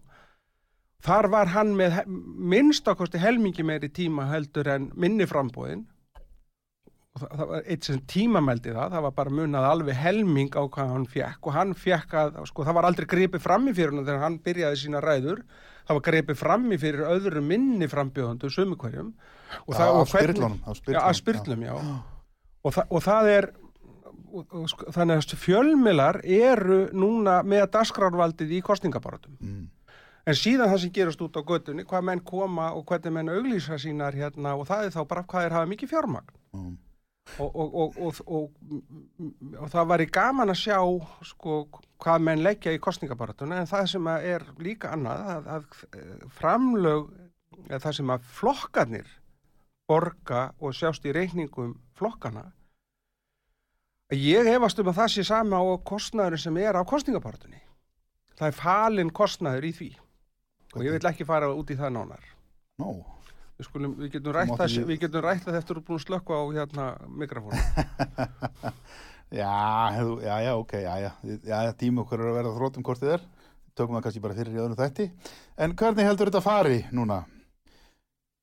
Þar 1.07 1.28
var 1.30 1.47
hann 1.55 1.70
með 1.78 1.90
he- 2.01 2.05
minnst 2.09 2.84
ákosti 2.90 3.18
helmingi 3.22 3.62
meiri 3.62 3.88
tíma 3.95 4.26
heldur 4.32 4.66
en 4.74 4.90
minni 4.95 5.24
frambóðin. 5.26 5.86
Það, 7.13 7.29
það 7.37 7.49
var 7.51 7.67
eitt 7.69 7.85
sem 7.85 7.99
tímamældi 8.09 8.73
það, 8.73 8.93
það 8.95 9.03
var 9.05 9.13
bara 9.19 9.33
munað 9.37 9.67
alveg 9.69 9.99
helming 10.01 10.55
á 10.57 10.63
hvað 10.65 10.93
hann 10.95 11.03
fekk 11.13 11.49
og 11.51 11.53
hann 11.53 11.75
fekk 11.77 12.15
að, 12.17 12.39
sko, 12.49 12.65
það 12.65 12.77
var 12.79 12.87
aldrei 12.89 13.07
gripið 13.11 13.43
frammi 13.45 13.75
fyrir 13.77 13.93
hann 13.93 14.07
þegar 14.07 14.23
hann 14.23 14.39
byrjaði 14.47 14.79
sína 14.81 15.03
ræður 15.05 15.43
það 15.83 15.99
var 15.99 16.05
greipið 16.07 16.39
frammi 16.41 16.79
fyrir 16.81 17.03
öðru 17.11 17.43
minni 17.45 17.89
frambjóðandu 17.93 18.49
sumu 18.55 18.79
hverjum 18.81 19.11
og 19.67 19.75
það, 19.77 19.85
Á 19.85 19.93
og 19.93 20.09
hvernig- 20.09 20.41
spyrlunum. 21.21 21.67
Já, 21.69 21.75
já. 21.77 21.99
Og, 22.65 22.73
þa 22.79 22.85
og 22.89 23.03
það 23.05 23.29
er, 23.35 23.49
og, 24.33 24.47
og, 24.49 24.65
sko, 24.73 24.89
þannig 24.97 25.21
að 25.21 25.37
fjölmilar 25.43 26.21
eru 26.25 26.79
núna 26.97 27.43
með 27.45 27.67
dasgrárvaldið 27.75 28.55
í 28.57 28.63
kostningabaratum. 28.65 29.37
Mm. 29.43 29.67
En 30.25 30.39
síðan 30.39 30.71
það 30.71 30.81
sem 30.87 30.95
gerast 30.97 31.21
út 31.27 31.37
á 31.37 31.43
göttunni, 31.45 31.85
hvað 31.85 32.05
menn 32.09 32.21
koma 32.25 32.71
og 32.73 32.87
hvernig 32.89 33.13
menn 33.13 33.29
auglýsa 33.35 33.77
sínar 33.83 34.15
hérna 34.17 34.55
og 34.57 34.65
það 34.71 34.87
er 34.87 34.95
þá 34.97 35.03
bara 35.11 35.25
hvað 35.29 35.45
er 35.51 35.57
hafa 35.59 35.69
mikið 35.75 35.91
fjármagn. 35.93 36.33
Mm. 36.57 36.73
Og, 37.39 37.55
og, 37.55 37.75
og, 37.75 37.99
og, 38.03 38.18
og, 38.27 38.51
og 39.62 39.68
það 39.73 39.89
var 39.93 40.03
í 40.03 40.09
gaman 40.12 40.53
að 40.53 40.59
sjá 40.59 40.79
sko, 41.25 41.62
hvað 42.03 42.25
menn 42.27 42.43
leggja 42.45 42.75
í 42.75 42.81
kostningabaratuna 42.83 43.62
en 43.62 43.70
það 43.70 43.87
sem 43.95 44.09
að 44.11 44.27
er 44.35 44.47
líka 44.61 44.91
annað 44.93 45.23
að, 45.31 45.51
að 45.55 46.27
framlög 46.37 47.12
eða 47.68 47.83
það 47.87 47.97
sem 48.01 48.12
að 48.12 48.29
flokkarnir 48.41 49.14
borga 49.89 50.43
og 50.59 50.77
sjást 50.77 51.07
í 51.07 51.14
reikningum 51.14 51.77
flokkana 51.97 52.49
ég 54.12 54.51
hefast 54.51 54.83
um 54.83 54.91
að 54.91 54.99
það 55.01 55.12
sé 55.14 55.27
sama 55.31 55.62
á 55.62 55.64
kostnaðurinn 55.89 56.43
sem 56.43 56.59
er 56.61 56.77
á 56.77 56.83
kostningabaratunni 56.85 57.62
það 58.43 58.51
er 58.51 58.59
falin 58.59 59.12
kostnaður 59.14 59.68
í 59.68 59.73
því. 59.77 59.91
Og 60.73 60.87
ég 60.87 60.97
vil 60.97 61.11
ekki 61.11 61.27
fara 61.29 61.51
út 61.53 61.70
í 61.70 61.79
það 61.79 61.95
nánar. 61.99 62.29
Nó, 62.81 62.89
Við, 63.63 63.69
skulum, 63.71 63.93
við, 64.01 64.09
getum 64.17 64.33
Þú 64.33 64.35
rætt 64.37 64.51
mátt 64.51 64.59
það, 64.59 64.71
ekki- 64.73 64.87
við 64.91 65.01
getum 65.07 65.23
rætt 65.29 65.45
það 65.47 65.59
eftir 65.63 65.79
að 65.79 65.85
búin 65.89 66.01
að 66.01 66.05
slökka 66.09 66.35
á 66.35 66.43
hérna 66.59 66.87
mikrofónu. 67.23 67.61
já, 69.43 69.53
já, 70.23 70.35
já, 70.47 70.53
ok, 70.59 70.73
já, 70.83 70.95
já, 71.07 71.11
já, 71.47 71.73
tíma 71.79 72.03
okkur 72.05 72.21
er 72.21 72.31
að 72.33 72.39
vera 72.41 72.55
þrótum 72.57 72.85
hvort 72.87 73.03
þið 73.03 73.15
er, 73.17 73.23
tökum 73.79 73.97
það 73.97 74.03
kannski 74.09 74.23
bara 74.25 74.37
fyrir 74.37 74.57
í 74.57 74.61
öðrum 74.63 74.81
þætti, 74.81 75.07
en 75.65 75.77
hvernig 75.79 76.09
heldur 76.11 76.31
þetta 76.33 76.43
fari 76.45 76.81
núna? 76.93 77.23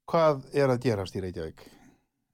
Hvað 0.10 0.48
er 0.58 0.72
að 0.74 0.80
gerast 0.88 1.20
í 1.20 1.22
Reykjavík? 1.22 1.68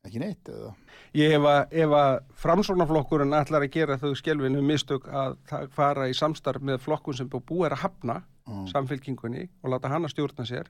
Ekki 0.06 0.22
neitt, 0.22 0.48
eða? 0.54 0.70
Ég 1.18 1.34
ef 1.40 1.46
að, 1.50 1.74
ef 1.82 1.94
að 1.98 2.14
framsóknarflokkurinn 2.44 3.34
ætlar 3.36 3.66
að 3.66 3.74
gera 3.74 3.98
þau 4.00 4.12
skelvinu 4.20 4.62
mistök 4.64 5.08
að 5.10 5.36
fara 5.74 6.06
í 6.12 6.14
samstarf 6.16 6.62
með 6.64 6.84
flokkun 6.86 7.18
sem 7.18 7.32
búið 7.34 7.68
er 7.72 7.78
að 7.80 7.86
hafna 7.88 8.22
Mm. 8.46 8.68
samfélkingunni 8.70 9.48
og 9.66 9.72
láta 9.74 9.90
hana 9.90 10.06
stjórna 10.06 10.44
sér 10.46 10.68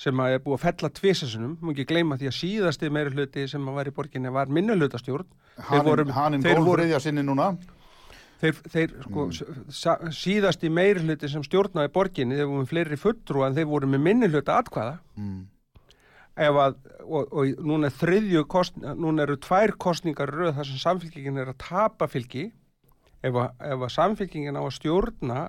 sem 0.00 0.20
að 0.20 0.34
er 0.36 0.42
búið 0.42 0.56
að 0.58 0.64
fella 0.64 0.90
tvisasunum, 0.98 1.54
mú 1.62 1.70
ekki 1.72 1.86
gleyma 1.92 2.18
því 2.18 2.28
að 2.30 2.36
síðasti 2.40 2.90
meiri 2.90 3.14
hluti 3.14 3.46
sem 3.48 3.68
að 3.70 3.78
var 3.78 3.88
í 3.90 3.94
borginni 3.94 4.32
var 4.34 4.50
minnulutastjórn 4.50 5.26
voru- 6.66 6.82
reyðja 6.82 7.00
sinni 7.04 7.22
núna, 7.22 7.52
þeir, 8.42 8.58
þeir 8.74 8.94
sko, 9.06 9.26
sa, 9.70 9.96
síðasti 10.10 10.70
meiri 10.70 11.04
hluti 11.06 11.30
sem 11.30 11.44
stjórnaði 11.46 11.92
borginni, 11.94 12.36
þeir 12.36 12.50
voru 12.50 12.64
með 12.64 12.72
fleiri 12.72 13.00
fulltrú 13.00 13.44
en 13.46 13.54
þeir 13.54 13.70
voru 13.70 13.90
með 13.94 14.04
minni 14.08 14.30
hluta 14.32 14.58
atkvæða. 14.60 14.98
Mm. 15.16 15.42
ef 16.34 16.56
að, 16.58 16.76
og, 17.06 17.28
og 17.30 17.60
núna 17.62 17.86
er 17.86 17.94
þriðju 17.94 18.40
kost, 18.50 18.74
núna 18.82 19.22
eru 19.22 19.36
tvær 19.38 19.76
kostningar 19.78 20.32
röð 20.34 20.56
þar 20.56 20.66
sem 20.66 20.80
samfélkingin 20.82 21.38
er 21.38 21.52
að 21.52 21.60
tapa 21.62 22.08
fylgi. 22.10 22.48
Ef 23.22 23.36
að, 23.38 23.52
ef 23.62 23.84
að 23.86 23.92
samfélkingin 23.94 24.58
á 24.58 24.62
að 24.66 24.74
stjórna 24.74 25.44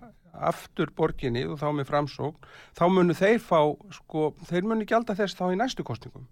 aftur 0.50 0.92
borginni 0.96 1.46
og 1.48 1.60
þá 1.62 1.68
með 1.78 1.90
framsókn 1.92 2.48
þá 2.78 2.86
munu 2.92 3.16
þeir 3.18 3.42
fá, 3.44 3.60
sko, 3.98 4.32
þeir 4.50 4.70
munu 4.72 4.88
gjalda 4.88 5.18
þess 5.18 5.38
þá 5.38 5.46
í 5.52 5.60
næstu 5.60 5.86
kostningum 5.88 6.28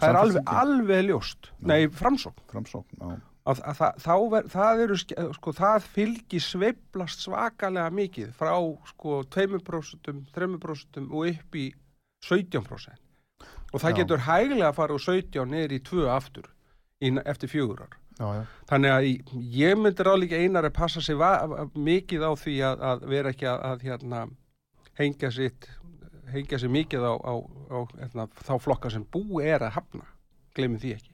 það 0.00 0.10
er 0.10 0.20
alveg, 0.20 0.52
alveg 0.62 1.08
ljóst. 1.08 1.50
Nei, 1.64 1.86
framsókn. 1.88 2.44
Framsókn, 2.52 3.00
já. 3.00 3.16
að, 3.48 3.62
að, 3.62 3.78
það, 3.80 4.02
þá 4.04 4.14
ver, 4.34 4.48
það 4.52 4.82
eru 4.84 4.98
sko, 5.38 5.54
það 5.56 5.88
fylgi 5.96 6.42
sveiflast 6.42 7.24
svakalega 7.24 7.88
mikið 7.96 8.32
frá 8.36 8.54
sko 8.92 9.22
2%, 9.36 10.22
3% 10.36 11.02
og 11.06 11.30
upp 11.32 11.60
í 11.60 11.66
17% 12.26 13.02
og 13.72 13.82
það 13.82 13.92
Já. 13.92 13.98
getur 14.00 14.24
hæglega 14.26 14.70
að 14.70 14.78
fara 14.78 14.96
úr 14.96 15.02
17 15.02 15.50
niður 15.52 15.76
í 15.76 15.80
2 15.84 16.08
aftur 16.10 16.50
í, 17.02 17.12
eftir 17.24 17.50
fjögur 17.52 17.86
ár 17.86 17.96
Já, 18.16 18.26
já, 18.32 18.42
þannig 18.70 18.92
að 18.94 19.06
ég 19.52 19.74
myndi 19.76 20.04
ráðleika 20.06 20.38
einar 20.40 20.64
að 20.64 20.76
passa 20.78 21.02
sig 21.04 21.18
mikið 21.76 22.22
á 22.24 22.32
því 22.40 22.54
að, 22.64 22.84
að 22.90 23.02
vera 23.12 23.32
ekki 23.34 23.48
að, 23.50 23.64
að 23.70 23.82
hérna, 23.90 24.22
hengja 24.96 25.30
sitt 25.36 25.68
hengja 26.32 26.58
sig 26.58 26.70
mikið 26.72 27.06
á, 27.06 27.14
á, 27.22 27.34
á 27.70 27.78
hérna, 28.00 28.26
þá 28.42 28.54
flokka 28.62 28.90
sem 28.92 29.04
bú 29.12 29.40
er 29.42 29.64
að 29.64 29.76
hafna. 29.78 30.06
Glemum 30.56 30.80
því 30.82 30.96
ekki. 30.96 31.12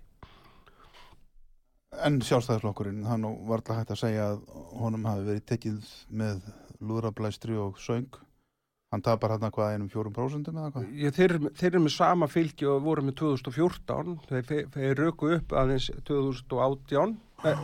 En 2.03 2.21
sjálfstæðisflokkurinn, 2.25 3.03
hann 3.05 3.27
var 3.47 3.61
alltaf 3.61 3.83
hægt 3.83 3.93
að 3.93 4.01
segja 4.01 4.29
að 4.33 4.45
honum 4.81 5.09
hafi 5.11 5.27
verið 5.27 5.49
tekið 5.51 5.91
með 6.23 6.47
lúðrablæstri 6.81 7.59
og 7.61 7.81
söng. 7.83 8.09
Hann 8.93 9.01
tapar 9.01 9.33
hann 9.33 9.49
hvað 9.49 9.71
einum 9.73 9.89
fjórum 9.89 10.13
prósundum 10.13 10.59
eða 10.61 10.71
hvað? 10.75 10.89
Ég, 11.01 11.15
þeir, 11.17 11.33
þeir 11.57 11.69
eru 11.71 11.81
með 11.87 11.95
sama 11.95 12.27
fylgi 12.29 12.67
og 12.69 12.83
voru 12.85 13.05
með 13.07 13.15
2014 13.23 14.19
þeir, 14.29 14.67
þeir, 14.75 14.93
röku 14.99 15.31
upp 15.39 15.55
aðeins 15.57 15.87
2018 16.05 17.15
eh, 17.49 17.63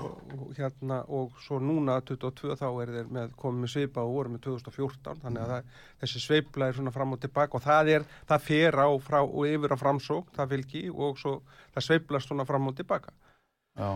hérna, 0.56 1.02
og 1.12 1.36
svo 1.44 1.60
núna 1.60 1.98
22 2.08 2.56
þá 2.56 2.66
er 2.70 2.94
þeir 2.96 3.12
með, 3.12 3.36
komið 3.44 3.64
með 3.66 3.72
svipa 3.74 4.06
og 4.08 4.16
voru 4.16 4.34
með 4.38 4.44
2014 4.48 5.22
þannig 5.26 5.44
að 5.44 5.52
það, 5.52 5.78
þessi 6.00 6.24
sveifla 6.24 6.70
er 6.70 6.80
svona 6.80 6.96
fram 6.96 7.12
og 7.18 7.22
tilbaka 7.26 7.60
og 7.60 7.66
það 7.68 7.94
er, 7.98 8.10
það 8.32 8.46
fer 8.48 8.80
á 8.80 8.88
frá, 9.04 9.20
og 9.20 9.52
yfir 9.52 9.76
á 9.76 9.82
framsók, 9.84 10.32
það 10.38 10.54
fylgi 10.56 10.86
og 10.94 11.20
svo 11.20 11.38
það 11.76 11.90
sveiflast 11.90 12.32
svona 12.32 12.48
fram 12.48 12.72
og 12.72 12.80
tilbaka 12.80 13.12
Já. 13.76 13.90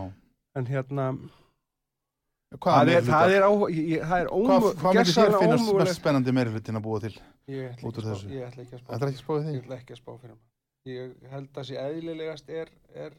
en 0.53 0.69
hérna 0.69 1.15
Hvað, 2.53 2.73
það 2.77 2.91
er, 2.93 3.05
það 3.07 3.33
er, 3.33 3.45
það 4.03 4.19
er 4.23 4.27
ómö, 4.29 4.47
hvað, 4.49 4.65
hvað 4.81 4.97
myndi 4.99 5.13
þér 5.17 5.35
finnast 5.39 5.63
ómögulegt. 5.63 5.89
mest 5.89 5.99
spennandi 5.99 6.33
meiri 6.37 6.53
hlutin 6.53 6.77
að 6.79 6.83
búa 6.85 6.99
til? 7.03 7.13
ég 7.49 7.71
ætla 7.73 7.89
ekki 7.89 8.03
að 8.03 8.19
spá- 8.21 8.33
ég 8.33 8.47
ætla 8.47 8.63
ekki 8.63 8.75
að 8.75 9.21
spá 9.23 9.33
er 9.35 9.43
því? 9.43 9.53
Ég 9.53 9.63
ætla 9.63 9.77
ekki 9.81 9.95
að 9.95 10.01
spá 10.03 10.11
fyrir 10.13 10.33
maður. 10.35 10.49
Ég 10.93 11.29
held 11.33 11.59
að 11.61 11.67
sé 11.69 11.77
eðlilegast 11.79 12.49
er, 12.61 12.71
er... 12.93 13.13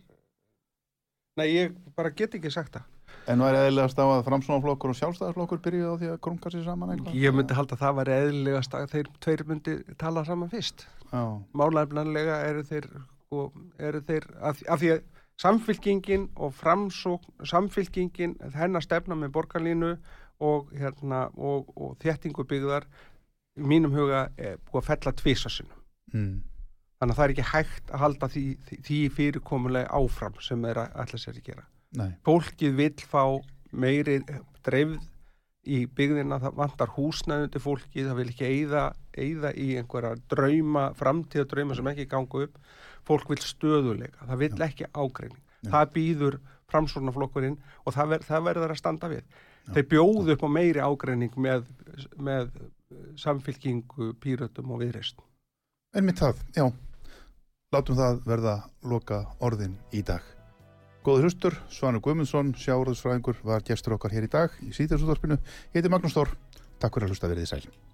Nei, 1.41 1.47
ég 1.51 1.73
bara 1.97 2.13
get 2.15 2.37
ekki 2.39 2.53
sagt 2.55 2.77
það. 2.77 2.91
En 3.31 3.41
var 3.41 3.57
eðlilegast 3.57 3.99
á 3.99 4.05
að 4.05 4.23
framsónaflokkur 4.27 4.93
og 4.93 4.99
sjálfstæðisflokkur 4.99 5.61
byrjuði 5.65 5.91
á 5.91 5.95
því 6.01 6.09
að 6.13 6.21
krunga 6.27 6.51
sér 6.53 6.65
saman 6.67 6.93
eitthvað? 6.95 7.17
Ég 7.25 7.35
myndi 7.35 7.57
halda 7.57 7.75
að 7.77 7.83
það 7.85 7.95
var 7.99 8.11
eðlilegast 8.19 8.77
að 8.79 8.87
þeir 8.93 9.11
tveir 9.25 9.45
myndi 9.49 9.77
tala 10.01 10.25
saman 10.29 10.53
fyrst. 10.53 10.87
Já, 11.11 11.23
Málefnanlega 11.57 12.37
eru 12.51 12.65
þeir, 12.69 12.89
sko, 13.25 13.47
eru 13.81 14.03
þeir 14.05 14.29
af, 14.45 14.61
af 14.69 14.83
því 14.83 14.93
að 14.97 15.03
samfylkingin 15.41 16.29
og 16.37 16.55
framsókn, 16.55 17.47
samfylkingin, 17.47 18.37
hennar 18.55 18.85
stefna 18.85 19.17
með 19.19 19.33
borgarlínu 19.35 19.93
og, 20.45 20.71
hérna, 20.79 21.27
og, 21.35 21.71
og 21.77 21.97
þéttingu 22.03 22.47
byggðar, 22.51 22.87
í 23.59 23.67
mínum 23.71 23.95
huga 23.95 24.29
er 24.37 24.59
búið 24.67 24.83
að 24.83 24.91
fella 24.91 25.15
tvisa 25.19 25.53
sinum. 25.53 25.79
mm. 26.13 26.35
Þannig 26.95 27.13
að 27.13 27.19
það 27.19 27.25
er 27.25 27.33
ekki 27.33 27.45
hægt 27.51 27.91
að 27.91 28.01
halda 28.01 28.29
því, 28.31 28.43
því, 28.65 28.77
því 28.87 28.99
fyrirkomulega 29.17 29.99
áfram 29.99 30.37
sem 30.41 30.63
er 30.65 30.79
að 30.81 30.95
ætla 31.03 31.19
sér 31.21 31.41
að 31.41 31.49
gera. 31.49 31.65
nei, 31.99 32.13
Fólkið 32.25 32.77
vill 32.79 33.07
fá 33.11 33.25
meiri 33.75 34.21
dreifð 34.65 35.03
í 35.67 35.85
byggðina, 35.97 36.39
það 36.43 36.59
vantar 36.59 36.93
húsnæðundi 36.95 37.63
fólkið, 37.63 38.09
það 38.09 38.19
vil 38.21 38.27
ekki 38.33 38.49
eyða, 38.49 38.85
eyða 39.17 39.53
í 39.57 39.69
einhverja 39.81 40.15
drauma, 40.33 40.85
framtíðadrauma 40.99 41.79
sem 41.79 41.91
ekki 41.93 42.09
ganga 42.11 42.45
upp. 42.47 42.59
Fólk 43.05 43.33
vil 43.33 43.41
stöðuleika, 43.45 44.29
það 44.29 44.43
vil 44.43 44.67
ekki 44.69 44.89
ágreining. 44.93 45.41
Já. 45.65 45.71
Það 45.73 45.91
býður 45.97 46.39
framsórnaflokkurinn 46.73 47.59
og 47.85 47.97
það, 47.97 48.15
ver, 48.15 48.25
það 48.29 48.47
verður 48.49 48.75
að 48.75 48.81
standa 48.81 49.11
við. 49.13 49.43
Þeir 49.75 49.87
bjóðu 49.93 50.35
upp 50.35 50.45
á 50.45 50.49
meiri 50.53 50.83
ágreining 50.85 51.37
með, 51.41 51.69
með 52.17 52.51
samfylkingu, 53.21 54.13
pírötum 54.21 54.75
og 54.75 54.85
viðreist. 54.85 55.21
einmitt 55.95 56.21
það, 56.21 56.41
já. 56.57 56.67
Látum 57.75 57.97
það 57.99 58.23
verða 58.27 58.57
loka 58.83 59.25
orðin 59.41 59.79
í 59.93 60.03
dag. 60.03 60.34
Góður 61.05 61.27
hlustur, 61.29 61.55
Svanur 61.69 62.01
Guðmundsson, 62.01 62.55
sjáurðsfræðingur, 62.57 63.43
var 63.45 63.65
gestur 63.69 63.99
okkar 63.99 64.15
hér 64.17 64.25
í 64.25 64.31
dag 64.33 64.55
í 64.65 64.71
síðarsúðarpinu. 64.73 65.37
Ég 65.75 65.83
heiti 65.83 65.93
Magnús 65.93 66.17
Þór, 66.17 66.33
takk 66.81 66.97
fyrir 66.97 67.11
að 67.11 67.13
hlusta 67.13 67.29
verið 67.29 67.45
í 67.45 67.51
sæl. 67.51 67.94